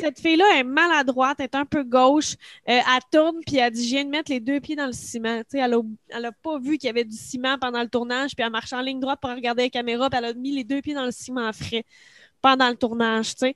Cette 0.01 0.20
fille-là 0.20 0.45
est 0.57 0.62
maladroite, 0.62 1.39
elle 1.41 1.45
est 1.47 1.55
un 1.57 1.64
peu 1.64 1.83
gauche. 1.83 2.35
Euh, 2.68 2.79
elle 2.79 3.03
tourne, 3.11 3.41
puis 3.45 3.57
elle 3.57 3.72
dit 3.72 3.83
Je 3.85 3.95
viens 3.97 4.05
de 4.05 4.11
mettre 4.11 4.31
les 4.31 4.39
deux 4.39 4.61
pieds 4.61 4.76
dans 4.76 4.87
le 4.87 4.93
ciment. 4.93 5.43
Elle, 5.53 5.74
a, 5.74 5.81
elle 6.11 6.24
a 6.26 6.33
pas 6.33 6.59
vu 6.61 6.79
qu'il 6.79 6.87
y 6.87 6.91
avait 6.91 7.05
du 7.05 7.16
ciment 7.16 7.59
pendant 7.59 7.83
le 7.83 7.89
tournage, 7.89 8.37
puis 8.37 8.45
elle 8.45 8.53
marche 8.53 8.72
en 8.72 8.81
ligne 8.81 9.01
droite 9.01 9.18
pour 9.20 9.31
regarder 9.31 9.64
la 9.64 9.68
caméra, 9.70 10.09
puis 10.09 10.18
elle 10.18 10.24
a 10.26 10.35
mis 10.35 10.53
les 10.53 10.62
deux 10.64 10.81
pieds 10.81 10.95
dans 10.95 11.05
le 11.05 11.11
ciment 11.11 11.53
frais 11.53 11.85
pendant 12.41 12.68
le 12.68 12.76
tournage. 12.76 13.35
tu 13.35 13.47
sais. 13.49 13.55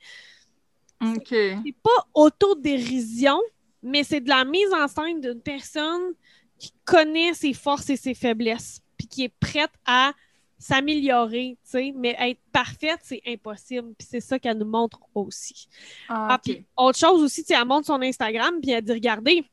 OK. 1.00 1.28
C'est 1.28 1.74
pas 1.82 2.06
autodérision, 2.14 3.40
mais 3.82 4.04
c'est 4.04 4.20
de 4.20 4.28
la 4.28 4.44
mise 4.44 4.72
en 4.72 4.88
scène 4.88 5.20
d'une 5.20 5.40
personne 5.40 6.12
qui 6.58 6.72
connaît 6.84 7.34
ses 7.34 7.52
forces 7.54 7.90
et 7.90 7.96
ses 7.96 8.14
faiblesses, 8.14 8.80
puis 8.96 9.06
qui 9.08 9.24
est 9.24 9.34
prête 9.40 9.72
à 9.84 10.12
s'améliorer, 10.58 11.56
tu 11.64 11.70
sais. 11.70 11.92
Mais 11.96 12.14
être 12.20 12.38
parfaite, 12.52 13.00
c'est 13.02 13.20
impossible. 13.26 13.94
Puis 13.98 14.06
c'est 14.08 14.20
ça 14.20 14.38
qu'elle 14.38 14.58
nous 14.58 14.64
montre 14.66 15.00
aussi. 15.14 15.68
Ah, 16.08 16.28
Ah, 16.30 16.34
OK. 16.36 16.42
puis 16.44 16.64
autre 16.76 16.98
chose 16.98 17.20
aussi, 17.22 17.42
tu 17.42 17.48
sais, 17.48 17.60
elle 17.60 17.66
montre 17.66 17.86
son 17.88 18.00
Instagram, 18.00 18.54
puis 18.62 18.70
elle 18.70 18.84
dit 18.84 18.92
Regardez, 18.92 19.44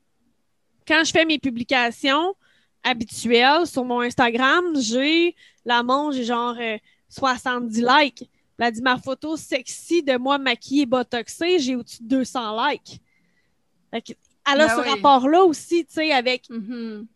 quand 0.88 1.02
je 1.04 1.12
fais 1.12 1.26
mes 1.26 1.40
publications 1.40 2.36
habituelles 2.84 3.66
sur 3.66 3.84
mon 3.84 4.02
Instagram, 4.02 4.64
j'ai 4.80 5.36
la 5.66 5.82
montre, 5.84 6.16
j'ai 6.16 6.26
genre 6.26 6.56
euh, 6.60 6.78
70 7.10 7.82
likes. 7.82 8.30
Elle 8.60 8.66
a 8.66 8.72
dit 8.72 8.82
Ma 8.82 8.98
photo 9.00 9.36
sexy 9.36 10.04
de 10.04 10.16
moi 10.18 10.38
maquillée 10.38 10.84
et 10.84 10.86
botoxée, 10.86 11.58
j'ai 11.60 11.76
au-dessus 11.76 12.04
de 12.04 12.08
200 12.18 12.68
likes. 12.70 13.02
Elle 13.92 14.62
a 14.62 14.68
Ben 14.68 14.76
ce 14.76 14.82
oui. 14.82 14.88
rapport-là 14.90 15.44
aussi, 15.44 15.86
tu 15.86 15.94
sais, 15.94 16.12
avec 16.12 16.50
Mhm. 16.50 17.08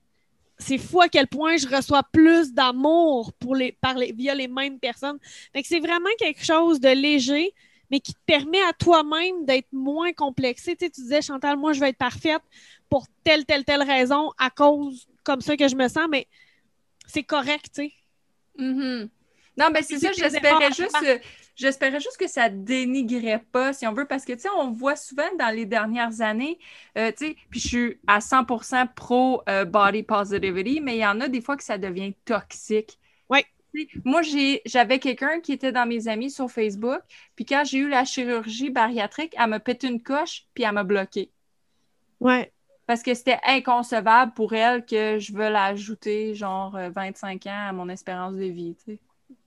c'est 0.58 0.78
fou 0.78 1.02
à 1.02 1.10
quel 1.10 1.28
point 1.28 1.58
je 1.58 1.68
reçois 1.68 2.04
plus 2.04 2.54
d'amour 2.54 3.34
pour 3.34 3.56
les, 3.56 3.72
par 3.74 3.96
les, 3.96 4.12
via 4.12 4.34
les 4.36 4.48
mêmes 4.48 4.80
personnes. 4.80 5.20
Fait 5.52 5.62
que 5.62 5.68
c'est 5.68 5.80
vraiment 5.80 6.10
quelque 6.18 6.44
chose 6.44 6.80
de 6.80 6.90
léger, 6.90 7.54
mais 7.90 8.00
qui 8.00 8.14
te 8.14 8.20
permet 8.26 8.62
à 8.62 8.74
toi-même 8.74 9.46
d'être 9.46 9.72
moins 9.72 10.14
complexé. 10.14 10.76
Tu, 10.76 10.86
sais, 10.86 10.92
tu 10.92 11.02
disais, 11.02 11.22
Chantal, 11.22 11.58
moi, 11.58 11.74
je 11.74 11.80
vais 11.80 11.90
être 11.90 11.98
parfaite 11.98 12.42
pour 12.90 13.06
telle, 13.24 13.46
telle, 13.46 13.66
telle 13.66 13.84
raison, 13.84 14.32
à 14.38 14.50
cause 14.50 15.08
comme 15.24 15.42
ça 15.42 15.58
que 15.58 15.68
je 15.68 15.76
me 15.76 15.88
sens, 15.88 16.08
mais 16.10 16.28
c'est 17.08 17.24
correct, 17.24 17.66
tu 17.74 17.88
sais. 17.88 17.94
Mhm. 18.58 19.10
Non, 19.58 19.70
ben 19.72 19.84
c'est 19.84 20.00
ça, 20.00 20.12
j'espérais 20.12 20.72
juste, 20.72 20.96
j'espérais 21.56 22.00
juste 22.00 22.18
que 22.18 22.28
ça 22.28 22.50
dénigrait 22.50 23.44
pas, 23.52 23.74
si 23.74 23.88
on 23.88 23.94
veut, 23.94 24.06
parce 24.06 24.26
que, 24.26 24.34
tu 24.34 24.40
sais, 24.42 24.50
on 24.58 24.72
voit 24.72 24.96
souvent 24.96 25.30
dans 25.38 25.54
les 25.56 25.66
dernières 25.66 26.22
années, 26.22 26.60
euh, 26.98 27.12
tu 27.12 27.28
sais, 27.28 27.36
puis 27.50 27.60
je 27.60 27.68
suis 27.68 28.00
à 28.08 28.20
100% 28.22 28.88
pro 28.96 29.42
euh, 29.50 29.66
body 29.66 30.04
positivity, 30.04 30.82
mais 30.82 30.96
il 30.98 31.02
y 31.02 31.06
en 31.06 31.20
a 31.22 31.28
des 31.28 31.42
fois 31.42 31.58
que 31.58 31.64
ça 31.64 31.78
devient 31.78 32.14
toxique. 32.26 33.00
Sais, 33.76 33.88
Moi, 34.06 34.22
j'avais 34.66 35.00
quelqu'un 35.00 35.40
qui 35.42 35.52
était 35.54 35.72
dans 35.72 35.88
mes 35.88 36.08
amis 36.08 36.32
sur 36.32 36.50
Facebook, 36.52 37.02
puis 37.36 37.46
quand 37.46 37.64
j'ai 37.66 37.80
eu 37.80 37.90
la 37.90 38.06
chirurgie 38.06 38.70
bariatrique, 38.70 39.36
elle 39.38 39.50
m'a 39.50 39.60
pété 39.60 39.88
une 39.88 40.02
coche, 40.04 40.48
puis 40.54 40.64
elle 40.64 40.74
m'a 40.74 40.84
bloqué. 40.84 41.32
Ouais. 42.20 42.52
Parce 42.86 43.02
que 43.04 43.14
c'était 43.14 43.40
inconcevable 43.46 44.34
pour 44.34 44.54
elle 44.54 44.86
que 44.86 45.18
je 45.20 45.34
veuille 45.34 45.56
ajouter 45.56 46.36
genre 46.36 46.76
euh, 46.76 46.90
25 46.90 47.46
ans 47.48 47.68
à 47.70 47.74
mon 47.74 47.90
espérance 47.90 48.36
de 48.36 48.46
vie, 48.46 48.76
tu 48.76 48.94
sais. 48.94 49.00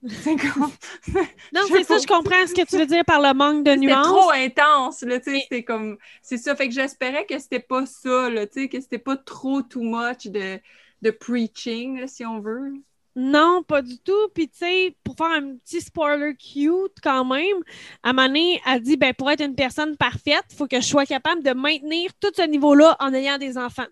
C'est. 0.05 0.35
Non, 1.53 1.61
c'est 1.67 1.83
ça, 1.83 1.97
je 1.97 2.05
comprends 2.05 2.45
ce 2.45 2.53
que 2.53 2.65
tu 2.65 2.77
veux 2.77 2.85
dire 2.85 3.03
par 3.05 3.21
le 3.21 3.33
manque 3.33 3.63
de 3.63 3.75
nuances. 3.75 4.05
trop 4.05 4.31
intense, 4.31 5.01
là, 5.01 5.19
tu 5.19 5.31
sais, 5.31 5.39
c'était 5.41 5.63
comme... 5.63 5.97
C'est 6.21 6.37
ça, 6.37 6.55
fait 6.55 6.67
que 6.67 6.73
j'espérais 6.73 7.25
que 7.25 7.39
c'était 7.39 7.59
pas 7.59 7.85
ça, 7.85 8.29
là, 8.29 8.45
tu 8.45 8.61
sais, 8.61 8.69
que 8.69 8.79
c'était 8.79 8.99
pas 8.99 9.17
trop 9.17 9.61
too 9.61 9.81
much 9.81 10.27
de, 10.27 10.59
de 11.01 11.11
preaching, 11.11 11.99
là, 11.99 12.07
si 12.07 12.25
on 12.25 12.39
veut. 12.39 12.73
Non, 13.19 13.63
pas 13.63 13.81
du 13.81 13.97
tout. 13.97 14.27
Puis, 14.35 14.47
tu 14.47 14.59
sais, 14.59 14.95
pour 15.03 15.15
faire 15.15 15.31
un 15.31 15.55
petit 15.55 15.81
spoiler 15.81 16.35
cute 16.35 16.99
quand 17.01 17.25
même, 17.25 17.57
à 18.03 18.09
un 18.09 18.13
moment 18.13 18.27
donné, 18.27 18.61
elle 18.63 18.79
dit 18.79 18.95
ben, 18.95 19.11
pour 19.11 19.31
être 19.31 19.41
une 19.43 19.55
personne 19.55 19.97
parfaite, 19.97 20.43
il 20.51 20.55
faut 20.55 20.67
que 20.67 20.79
je 20.79 20.85
sois 20.85 21.07
capable 21.07 21.41
de 21.41 21.51
maintenir 21.51 22.11
tout 22.19 22.31
ce 22.35 22.43
niveau-là 22.43 22.95
en 22.99 23.11
ayant 23.15 23.39
des 23.39 23.57
enfants. 23.57 23.87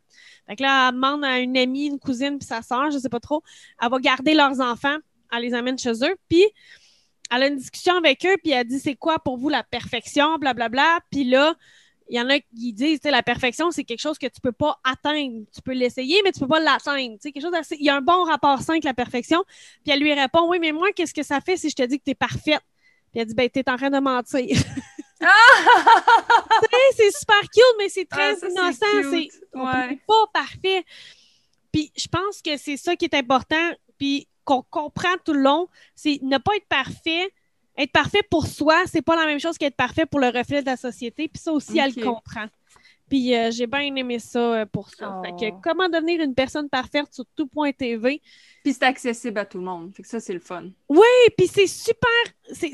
Fait 0.47 0.55
que 0.55 0.61
là, 0.61 0.89
elle 0.89 0.95
demande 0.95 1.25
à 1.25 1.39
une 1.39 1.57
amie, 1.57 1.87
une 1.87 1.99
cousine, 1.99 2.37
puis 2.37 2.47
sa 2.47 2.61
soeur, 2.61 2.91
je 2.91 2.99
sais 2.99 3.09
pas 3.09 3.19
trop, 3.19 3.41
elle 3.81 3.89
va 3.89 3.97
garder 3.97 4.35
leurs 4.35 4.61
enfants, 4.61 4.97
elle 5.37 5.43
les 5.43 5.53
amène 5.53 5.77
chez 5.77 5.91
eux, 6.03 6.15
puis 6.29 6.43
elle 7.31 7.43
a 7.43 7.47
une 7.47 7.57
discussion 7.57 7.95
avec 7.95 8.25
eux, 8.25 8.35
puis 8.43 8.51
elle 8.51 8.67
dit 8.67 8.79
c'est 8.79 8.95
quoi 8.95 9.19
pour 9.19 9.37
vous 9.37 9.49
la 9.49 9.63
perfection, 9.63 10.37
blablabla. 10.37 10.99
Puis 11.11 11.23
là, 11.23 11.55
il 12.07 12.17
y 12.17 12.21
en 12.21 12.29
a 12.29 12.39
qui 12.39 12.71
disent, 12.73 12.99
tu 12.99 13.09
la 13.09 13.23
perfection, 13.23 13.71
c'est 13.71 13.83
quelque 13.83 14.01
chose 14.01 14.19
que 14.19 14.27
tu 14.27 14.39
peux 14.39 14.51
pas 14.51 14.79
atteindre. 14.83 15.45
Tu 15.53 15.61
peux 15.63 15.73
l'essayer, 15.73 16.21
mais 16.23 16.31
tu 16.31 16.39
peux 16.39 16.47
pas 16.47 16.59
l'atteindre. 16.59 17.17
Tu 17.19 17.31
quelque 17.31 17.41
chose 17.41 17.53
Il 17.71 17.83
y 17.85 17.89
a 17.89 17.95
un 17.95 18.01
bon 18.01 18.23
rapport 18.25 18.61
sain 18.61 18.73
avec 18.73 18.83
la 18.83 18.93
perfection. 18.93 19.43
Puis 19.83 19.91
elle 19.91 19.99
lui 20.01 20.13
répond, 20.13 20.47
oui, 20.47 20.59
mais 20.59 20.71
moi, 20.71 20.91
qu'est-ce 20.95 21.13
que 21.15 21.23
ça 21.23 21.41
fait 21.41 21.57
si 21.57 21.69
je 21.71 21.75
te 21.75 21.83
dis 21.83 21.97
que 21.97 22.03
tu 22.03 22.11
es 22.11 22.15
parfaite? 22.15 22.61
Puis 23.11 23.21
elle 23.21 23.25
dit, 23.25 23.33
ben, 23.33 23.49
t'es 23.49 23.67
en 23.69 23.77
train 23.77 23.89
de 23.89 23.99
mentir. 23.99 24.45
Tu 25.17 25.27
sais, 25.27 26.77
c'est 26.97 27.17
super 27.17 27.39
cute, 27.41 27.63
mais 27.77 27.89
c'est 27.89 28.05
très 28.05 28.33
Ah, 28.33 28.35
ça, 28.35 28.47
innocent. 28.49 29.09
C'est 29.11 29.57
Ouais. 29.57 29.99
pas 30.05 30.27
parfait. 30.33 30.83
Puis 31.71 31.91
je 31.95 32.07
pense 32.07 32.41
que 32.41 32.57
c'est 32.57 32.77
ça 32.77 32.95
qui 32.95 33.05
est 33.05 33.13
important, 33.15 33.71
puis 33.97 34.27
qu'on 34.45 34.63
comprend 34.63 35.15
tout 35.25 35.33
le 35.33 35.41
long, 35.41 35.67
c'est 35.95 36.19
ne 36.23 36.37
pas 36.37 36.55
être 36.55 36.67
parfait. 36.67 37.29
Être 37.77 37.91
parfait 37.91 38.23
pour 38.31 38.47
soi, 38.47 38.83
c'est 38.87 39.01
pas 39.01 39.17
la 39.17 39.25
même 39.25 39.39
chose 39.39 39.57
qu'être 39.57 39.75
parfait 39.75 40.05
pour 40.05 40.21
le 40.21 40.27
reflet 40.27 40.61
de 40.61 40.65
la 40.67 40.77
société. 40.77 41.27
Puis 41.27 41.41
ça 41.41 41.51
aussi, 41.51 41.77
elle 41.77 41.93
le 41.93 42.01
comprend. 42.03 42.47
Puis 43.09 43.35
euh, 43.35 43.51
j'ai 43.51 43.67
bien 43.67 43.93
aimé 43.95 44.17
ça 44.19 44.39
euh, 44.61 44.65
pour 44.65 44.89
ça. 44.89 45.21
Fait 45.23 45.31
que 45.51 45.55
Oh. 45.55 45.59
comment 45.61 45.89
devenir 45.89 46.21
une 46.21 46.33
personne 46.33 46.69
parfaite 46.69 47.13
sur 47.13 47.25
tout.tv. 47.35 48.21
Puis 48.63 48.73
c'est 48.73 48.83
accessible 48.83 49.37
à 49.39 49.45
tout 49.45 49.59
le 49.59 49.63
monde, 49.65 49.93
fait 49.95 50.01
que 50.01 50.09
ça, 50.09 50.19
c'est 50.19 50.33
le 50.33 50.39
fun. 50.39 50.71
Et 51.27 51.31
puis 51.37 51.47
c'est 51.47 51.67
super. 51.67 52.09
C'est 52.51 52.69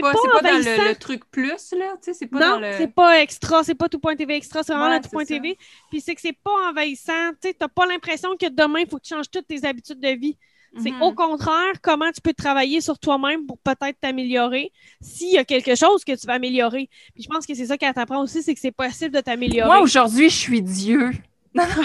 pas, 0.00 0.12
pas, 0.12 0.18
c'est 0.22 0.30
pas 0.30 0.42
dans 0.42 0.58
le, 0.58 0.88
le 0.90 0.96
truc 0.96 1.24
plus, 1.30 1.72
là, 1.72 1.96
c'est 2.02 2.26
pas 2.26 2.38
Non, 2.40 2.58
le... 2.60 2.72
c'est 2.76 2.94
pas 2.94 3.20
extra, 3.22 3.64
c'est 3.64 3.74
pas 3.74 3.88
tout.tv 3.88 4.34
extra, 4.34 4.62
c'est 4.62 4.74
vraiment 4.74 4.90
Ouais, 4.90 5.00
tout.tv. 5.00 5.56
Puis 5.90 6.00
c'est 6.00 6.14
que 6.14 6.20
c'est 6.20 6.36
pas 6.42 6.68
envahissant. 6.68 7.30
Tu 7.40 7.48
sais, 7.48 7.54
t'as 7.54 7.68
pas 7.68 7.86
l'impression 7.86 8.36
que 8.36 8.48
demain, 8.50 8.80
il 8.80 8.88
faut 8.88 8.98
que 8.98 9.04
tu 9.04 9.14
changes 9.14 9.30
toutes 9.30 9.46
tes 9.46 9.64
habitudes 9.64 10.00
de 10.00 10.10
vie. 10.10 10.36
C'est 10.82 10.92
Mhm. 10.92 11.02
au 11.02 11.12
contraire 11.12 11.72
comment 11.82 12.12
tu 12.12 12.20
peux 12.20 12.32
travailler 12.32 12.80
sur 12.80 12.98
toi-même 12.98 13.44
pour 13.46 13.58
peut-être 13.58 13.98
t'améliorer 14.00 14.70
s'il 15.00 15.32
y 15.32 15.38
a 15.38 15.44
quelque 15.44 15.74
chose 15.74 16.04
que 16.04 16.12
tu 16.12 16.26
vas 16.28 16.34
améliorer. 16.34 16.88
Puis 17.14 17.24
je 17.24 17.28
pense 17.28 17.44
que 17.46 17.54
c'est 17.54 17.66
ça 17.66 17.76
qu'elle 17.76 17.92
t'apprend 17.92 18.22
aussi, 18.22 18.42
c'est 18.42 18.54
que 18.54 18.60
c'est 18.60 18.70
possible 18.70 19.14
de 19.14 19.20
t'améliorer. 19.20 19.66
Moi, 19.66 19.80
aujourd'hui, 19.80 20.30
je 20.30 20.36
suis 20.36 20.62
Dieu. 20.62 21.10
Non, 21.54 21.64
non, 21.64 21.82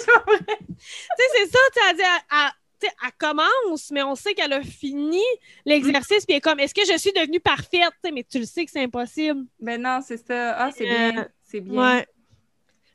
c'est 0.00 0.06
pas 0.06 0.24
vrai. 0.26 0.58
Tu 0.58 0.74
sais, 0.74 1.24
c'est 1.36 1.46
ça, 1.46 1.58
tu 1.72 1.80
sais, 1.80 1.86
elle 1.90 1.96
dit, 1.96 2.02
elle, 3.04 3.12
commence, 3.16 3.90
mais 3.92 4.02
on 4.02 4.16
sait 4.16 4.34
qu'elle 4.34 4.52
a 4.52 4.60
fini 4.62 5.22
l'exercice, 5.64 6.24
puis 6.26 6.32
elle 6.34 6.36
est 6.38 6.40
comme, 6.40 6.58
est-ce 6.58 6.74
que 6.74 6.84
je 6.92 6.98
suis 6.98 7.12
devenue 7.12 7.38
parfaite? 7.38 7.92
Mais 8.12 8.24
tu 8.28 8.40
le 8.40 8.44
sais 8.44 8.64
que 8.64 8.72
c'est 8.72 8.82
impossible. 8.82 9.44
Ben 9.60 9.80
non, 9.80 10.00
c'est 10.04 10.16
ça. 10.16 10.56
Ah, 10.58 10.70
c'est 10.76 10.84
Euh, 10.90 11.12
bien. 11.12 11.28
C'est 11.44 11.60
bien. 11.60 11.80
Ouais. 11.98 12.06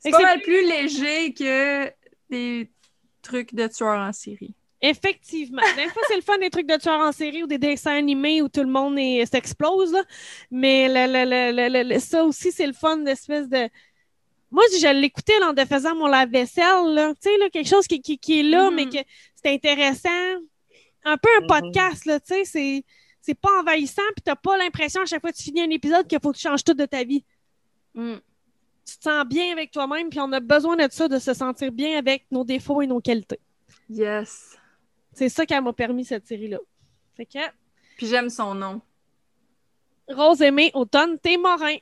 C'est 0.00 0.10
Fait 0.10 0.16
pas 0.18 0.22
mal 0.22 0.40
plus 0.42 0.62
léger 0.68 1.32
que 1.32 1.90
des 2.28 2.70
trucs 3.22 3.54
de 3.54 3.66
tueurs 3.66 3.98
en 3.98 4.12
série. 4.12 4.54
Effectivement. 4.80 5.62
Des 5.76 5.88
fois, 5.88 6.02
c'est 6.08 6.16
le 6.16 6.22
fun 6.22 6.36
des 6.38 6.50
trucs 6.50 6.66
de 6.66 6.76
tueurs 6.76 7.00
en 7.00 7.12
série 7.12 7.42
ou 7.42 7.46
des 7.46 7.58
dessins 7.58 7.96
animés 7.96 8.42
où 8.42 8.48
tout 8.48 8.60
le 8.60 8.68
monde 8.68 8.98
s'explose. 9.26 9.96
Mais 10.50 10.88
le- 10.88 11.52
le- 11.52 11.94
le- 11.94 11.98
ça 12.00 12.22
aussi, 12.24 12.52
c'est 12.52 12.66
le 12.66 12.72
fun 12.74 12.98
d'espèce 12.98 13.48
de. 13.48 13.68
Moi, 14.50 14.62
je 14.78 14.92
l'écoutais 15.00 15.42
en 15.42 15.54
faisant 15.66 15.94
mon 15.96 16.06
lave-vaisselle. 16.06 17.14
Tu 17.22 17.30
sais, 17.30 17.38
là, 17.38 17.48
quelque 17.50 17.68
chose 17.68 17.86
qui, 17.86 18.00
qui- 18.00 18.18
qui 18.18 18.40
est 18.40 18.42
là, 18.42 18.70
mais 18.70 18.86
que 18.86 18.98
c'est 19.42 19.52
intéressant. 19.52 20.08
Un 21.04 21.16
peu 21.16 21.28
un 21.38 21.40
Mhm. 21.42 21.46
podcast, 21.46 22.04
là, 22.06 22.20
tu 22.20 22.34
sais, 22.34 22.44
c'est. 22.44 22.84
C'est 23.26 23.34
pas 23.40 23.48
envahissant, 23.60 24.02
puis 24.14 24.22
t'as 24.22 24.36
pas 24.36 24.58
l'impression 24.58 25.00
à 25.00 25.06
chaque 25.06 25.22
fois 25.22 25.32
que 25.32 25.36
tu 25.38 25.44
finis 25.44 25.62
un 25.62 25.70
épisode 25.70 26.06
qu'il 26.06 26.18
faut 26.22 26.30
que 26.30 26.36
tu 26.36 26.42
changes 26.42 26.62
tout 26.62 26.74
de 26.74 26.84
ta 26.84 27.04
vie. 27.04 27.24
Mm. 27.94 28.16
Tu 28.86 28.98
te 28.98 29.02
sens 29.02 29.24
bien 29.26 29.50
avec 29.50 29.70
toi-même, 29.70 30.10
puis 30.10 30.20
on 30.20 30.30
a 30.32 30.40
besoin 30.40 30.76
de 30.76 30.86
ça, 30.92 31.08
de 31.08 31.18
se 31.18 31.32
sentir 31.32 31.72
bien 31.72 31.96
avec 31.96 32.26
nos 32.30 32.44
défauts 32.44 32.82
et 32.82 32.86
nos 32.86 33.00
qualités. 33.00 33.40
Yes. 33.88 34.58
C'est 35.14 35.28
ça 35.28 35.46
qui 35.46 35.58
m'a 35.58 35.72
permis 35.72 36.04
cette 36.04 36.26
série-là. 36.26 36.58
Fait 37.16 37.26
que 37.26 37.38
Puis 37.96 38.08
j'aime 38.08 38.28
son 38.28 38.54
nom. 38.54 38.80
Rose 40.08 40.42
Aimée 40.42 40.70
Automne 40.74 41.18
Témorin, 41.18 41.76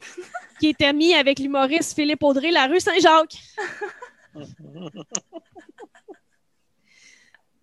qui 0.60 0.68
est 0.68 0.82
amie 0.82 1.14
avec 1.14 1.38
l'humoriste 1.38 1.94
Philippe 1.94 2.22
Audrey, 2.22 2.50
la 2.50 2.66
rue 2.66 2.80
Saint-Jacques. 2.80 3.36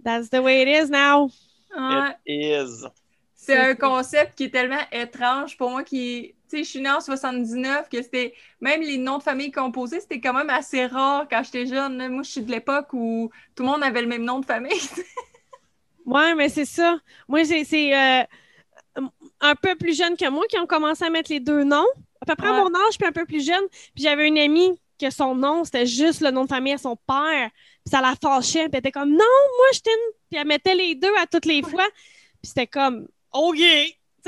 That's 0.03 0.29
the 0.29 0.39
way 0.41 0.61
it 0.61 0.67
is 0.67 0.89
now. 0.89 1.31
It 1.75 2.15
is. 2.27 2.85
C'est 3.33 3.57
un 3.57 3.75
concept 3.75 4.37
qui 4.37 4.43
est 4.45 4.49
tellement 4.51 4.83
étrange 4.91 5.57
pour 5.57 5.71
moi 5.71 5.83
qui 5.83 6.34
tu 6.49 6.57
sais, 6.57 6.63
je 6.63 6.69
suis 6.69 6.81
née 6.81 6.89
en 6.89 7.01
79, 7.01 7.89
que 7.89 8.01
c'était 8.01 8.33
même 8.61 8.81
les 8.81 8.97
noms 8.97 9.17
de 9.17 9.23
famille 9.23 9.51
composés, 9.51 9.99
c'était 9.99 10.19
quand 10.19 10.33
même 10.33 10.49
assez 10.49 10.85
rare 10.85 11.27
quand 11.29 11.41
j'étais 11.43 11.67
jeune. 11.67 12.07
Moi, 12.09 12.23
je 12.23 12.31
suis 12.31 12.41
de 12.41 12.51
l'époque 12.51 12.93
où 12.93 13.29
tout 13.55 13.63
le 13.63 13.69
monde 13.69 13.83
avait 13.83 14.01
le 14.01 14.07
même 14.07 14.23
nom 14.23 14.39
de 14.39 14.45
famille. 14.45 14.79
ouais, 16.05 16.35
mais 16.35 16.49
c'est 16.49 16.65
ça. 16.65 16.97
Moi, 17.27 17.43
c'est 17.45 17.95
euh, 17.95 18.23
un 19.41 19.55
peu 19.55 19.75
plus 19.75 19.97
jeune 19.97 20.15
que 20.15 20.29
moi 20.29 20.45
qui 20.49 20.57
ont 20.59 20.67
commencé 20.67 21.03
à 21.03 21.09
mettre 21.09 21.31
les 21.31 21.39
deux 21.39 21.63
noms. 21.63 21.85
À 22.21 22.25
peu 22.25 22.35
près 22.35 22.47
à 22.47 22.53
mon 22.53 22.73
âge, 22.73 22.97
puis 22.97 23.07
un 23.07 23.11
peu 23.11 23.25
plus 23.25 23.45
jeune. 23.45 23.63
Puis 23.93 24.03
j'avais 24.03 24.27
une 24.27 24.37
amie 24.37 24.79
que 24.99 25.09
son 25.09 25.35
nom, 25.35 25.63
c'était 25.63 25.85
juste 25.85 26.21
le 26.21 26.31
nom 26.31 26.43
de 26.45 26.49
famille 26.49 26.73
à 26.73 26.77
son 26.77 26.95
père. 26.95 27.49
Puis 27.83 27.91
ça 27.91 28.01
la 28.01 28.15
fâchait. 28.15 28.63
Puis 28.63 28.69
elle 28.73 28.79
était 28.79 28.91
comme, 28.91 29.09
non, 29.09 29.17
moi, 29.17 29.67
je 29.73 29.79
t'aime. 29.79 29.93
Puis 30.29 30.39
elle 30.39 30.47
mettait 30.47 30.75
les 30.75 30.95
deux 30.95 31.13
à 31.21 31.27
toutes 31.27 31.45
les 31.45 31.61
fois. 31.61 31.85
Puis 32.41 32.49
c'était 32.49 32.67
comme, 32.67 33.07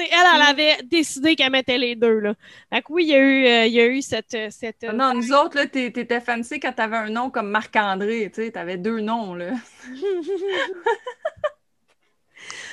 Elle, 0.03 0.07
elle 0.11 0.39
mm. 0.39 0.49
avait 0.49 0.77
décidé 0.83 1.35
qu'elle 1.35 1.51
mettait 1.51 1.77
les 1.77 1.95
deux. 1.95 2.19
Là. 2.19 2.33
Fait 2.71 2.83
oui, 2.89 3.03
il 3.05 3.09
y 3.09 3.15
a 3.15 3.19
eu, 3.19 3.45
euh, 3.45 3.65
il 3.65 3.73
y 3.73 3.79
a 3.79 3.87
eu 3.87 4.01
cette. 4.01 4.33
Euh, 4.33 4.47
cette 4.49 4.85
ah 4.87 4.93
non, 4.93 5.13
nous 5.13 5.31
autres, 5.33 5.57
là, 5.57 5.67
t'étais 5.67 6.21
fancy 6.21 6.59
quand 6.59 6.73
t'avais 6.73 6.97
un 6.97 7.09
nom 7.09 7.29
comme 7.29 7.49
Marc-André. 7.49 8.31
Tu 8.33 8.51
avais 8.55 8.77
deux 8.77 8.99
noms. 8.99 9.33
Là. 9.33 9.51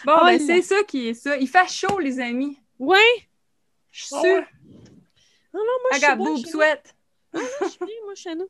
bon, 0.04 0.12
oh, 0.16 0.24
ben, 0.24 0.38
c'est 0.38 0.62
ça 0.62 0.82
qui 0.86 1.08
est 1.08 1.14
ça. 1.14 1.36
Il 1.36 1.48
fait 1.48 1.68
chaud, 1.68 1.98
les 1.98 2.20
amis. 2.20 2.58
Oui. 2.78 2.98
Je 3.90 4.04
suis 4.04 4.08
sûre. 4.08 4.44
Non, 5.52 5.60
non, 5.60 5.76
moi, 5.82 5.90
je 5.92 5.98
suis 5.98 6.16
boob 6.16 6.46
sweat. 6.46 6.93
Ah, 7.34 7.40
moi, 7.80 7.88
moi, 8.04 8.14
chez 8.14 8.34
nous. 8.34 8.48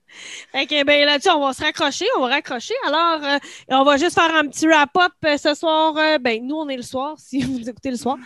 Fait 0.53 0.85
ben, 0.85 1.07
là-dessus, 1.07 1.31
on 1.31 1.41
va 1.41 1.53
se 1.53 1.63
raccrocher, 1.63 2.07
on 2.17 2.21
va 2.21 2.29
raccrocher. 2.29 2.75
Alors, 2.87 3.25
euh, 3.25 3.39
on 3.69 3.85
va 3.85 3.97
juste 3.97 4.15
faire 4.15 4.35
un 4.35 4.47
petit 4.47 4.67
wrap-up 4.67 5.13
euh, 5.25 5.37
ce 5.37 5.55
soir. 5.55 5.97
Euh, 5.97 6.19
ben, 6.19 6.47
nous, 6.47 6.57
on 6.57 6.69
est 6.69 6.77
le 6.77 6.83
soir, 6.83 7.17
si 7.19 7.41
vous 7.41 7.69
écoutez 7.69 7.91
le 7.91 7.97
soir. 7.97 8.17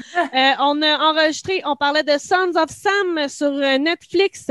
on 0.59 0.83
a 0.83 0.99
enregistré, 1.11 1.63
on 1.65 1.77
parlait 1.77 2.03
de 2.03 2.19
Sons 2.19 2.53
of 2.57 2.71
Sam 2.71 3.29
sur 3.29 3.53
Netflix, 3.53 4.47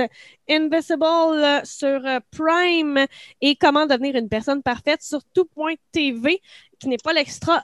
Invisible 0.49 1.61
sur 1.65 2.01
Prime 2.31 3.05
et 3.41 3.55
comment 3.55 3.85
devenir 3.85 4.15
une 4.15 4.29
personne 4.29 4.63
parfaite 4.63 5.03
sur 5.03 5.19
tout.tv, 5.33 6.41
qui 6.79 6.87
n'est 6.87 6.97
pas 6.97 7.13
l'extra. 7.13 7.63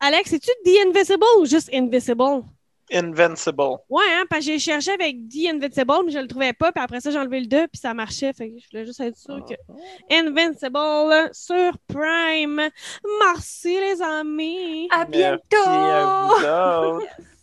Alex, 0.00 0.32
es-tu 0.32 0.50
The 0.64 0.86
Invisible 0.88 1.24
ou 1.38 1.46
juste 1.46 1.70
Invisible? 1.72 2.42
Invincible. 2.92 3.78
Ouais, 3.88 4.04
hein, 4.12 4.24
parce 4.28 4.44
que 4.44 4.52
j'ai 4.52 4.58
cherché 4.58 4.92
avec 4.92 5.16
The 5.28 5.54
Invincible, 5.54 6.04
mais 6.04 6.12
je 6.12 6.18
le 6.18 6.28
trouvais 6.28 6.52
pas, 6.52 6.72
puis 6.72 6.82
après 6.82 7.00
ça, 7.00 7.10
j'ai 7.10 7.18
enlevé 7.18 7.40
le 7.40 7.46
2, 7.46 7.68
puis 7.68 7.80
ça 7.80 7.94
marchait. 7.94 8.32
Fait 8.32 8.50
que 8.50 8.56
je 8.58 8.66
voulais 8.70 8.86
juste 8.86 9.00
être 9.00 9.16
sûr 9.16 9.44
que. 9.44 9.54
Invincible 10.12 11.30
sur 11.32 11.78
Prime. 11.88 12.60
Merci, 13.24 13.78
les 13.80 14.02
amis. 14.02 14.88
À 14.90 15.04
bientôt. 15.04 15.40
Merci 15.50 16.46
à 16.46 16.80
vous 16.92 17.02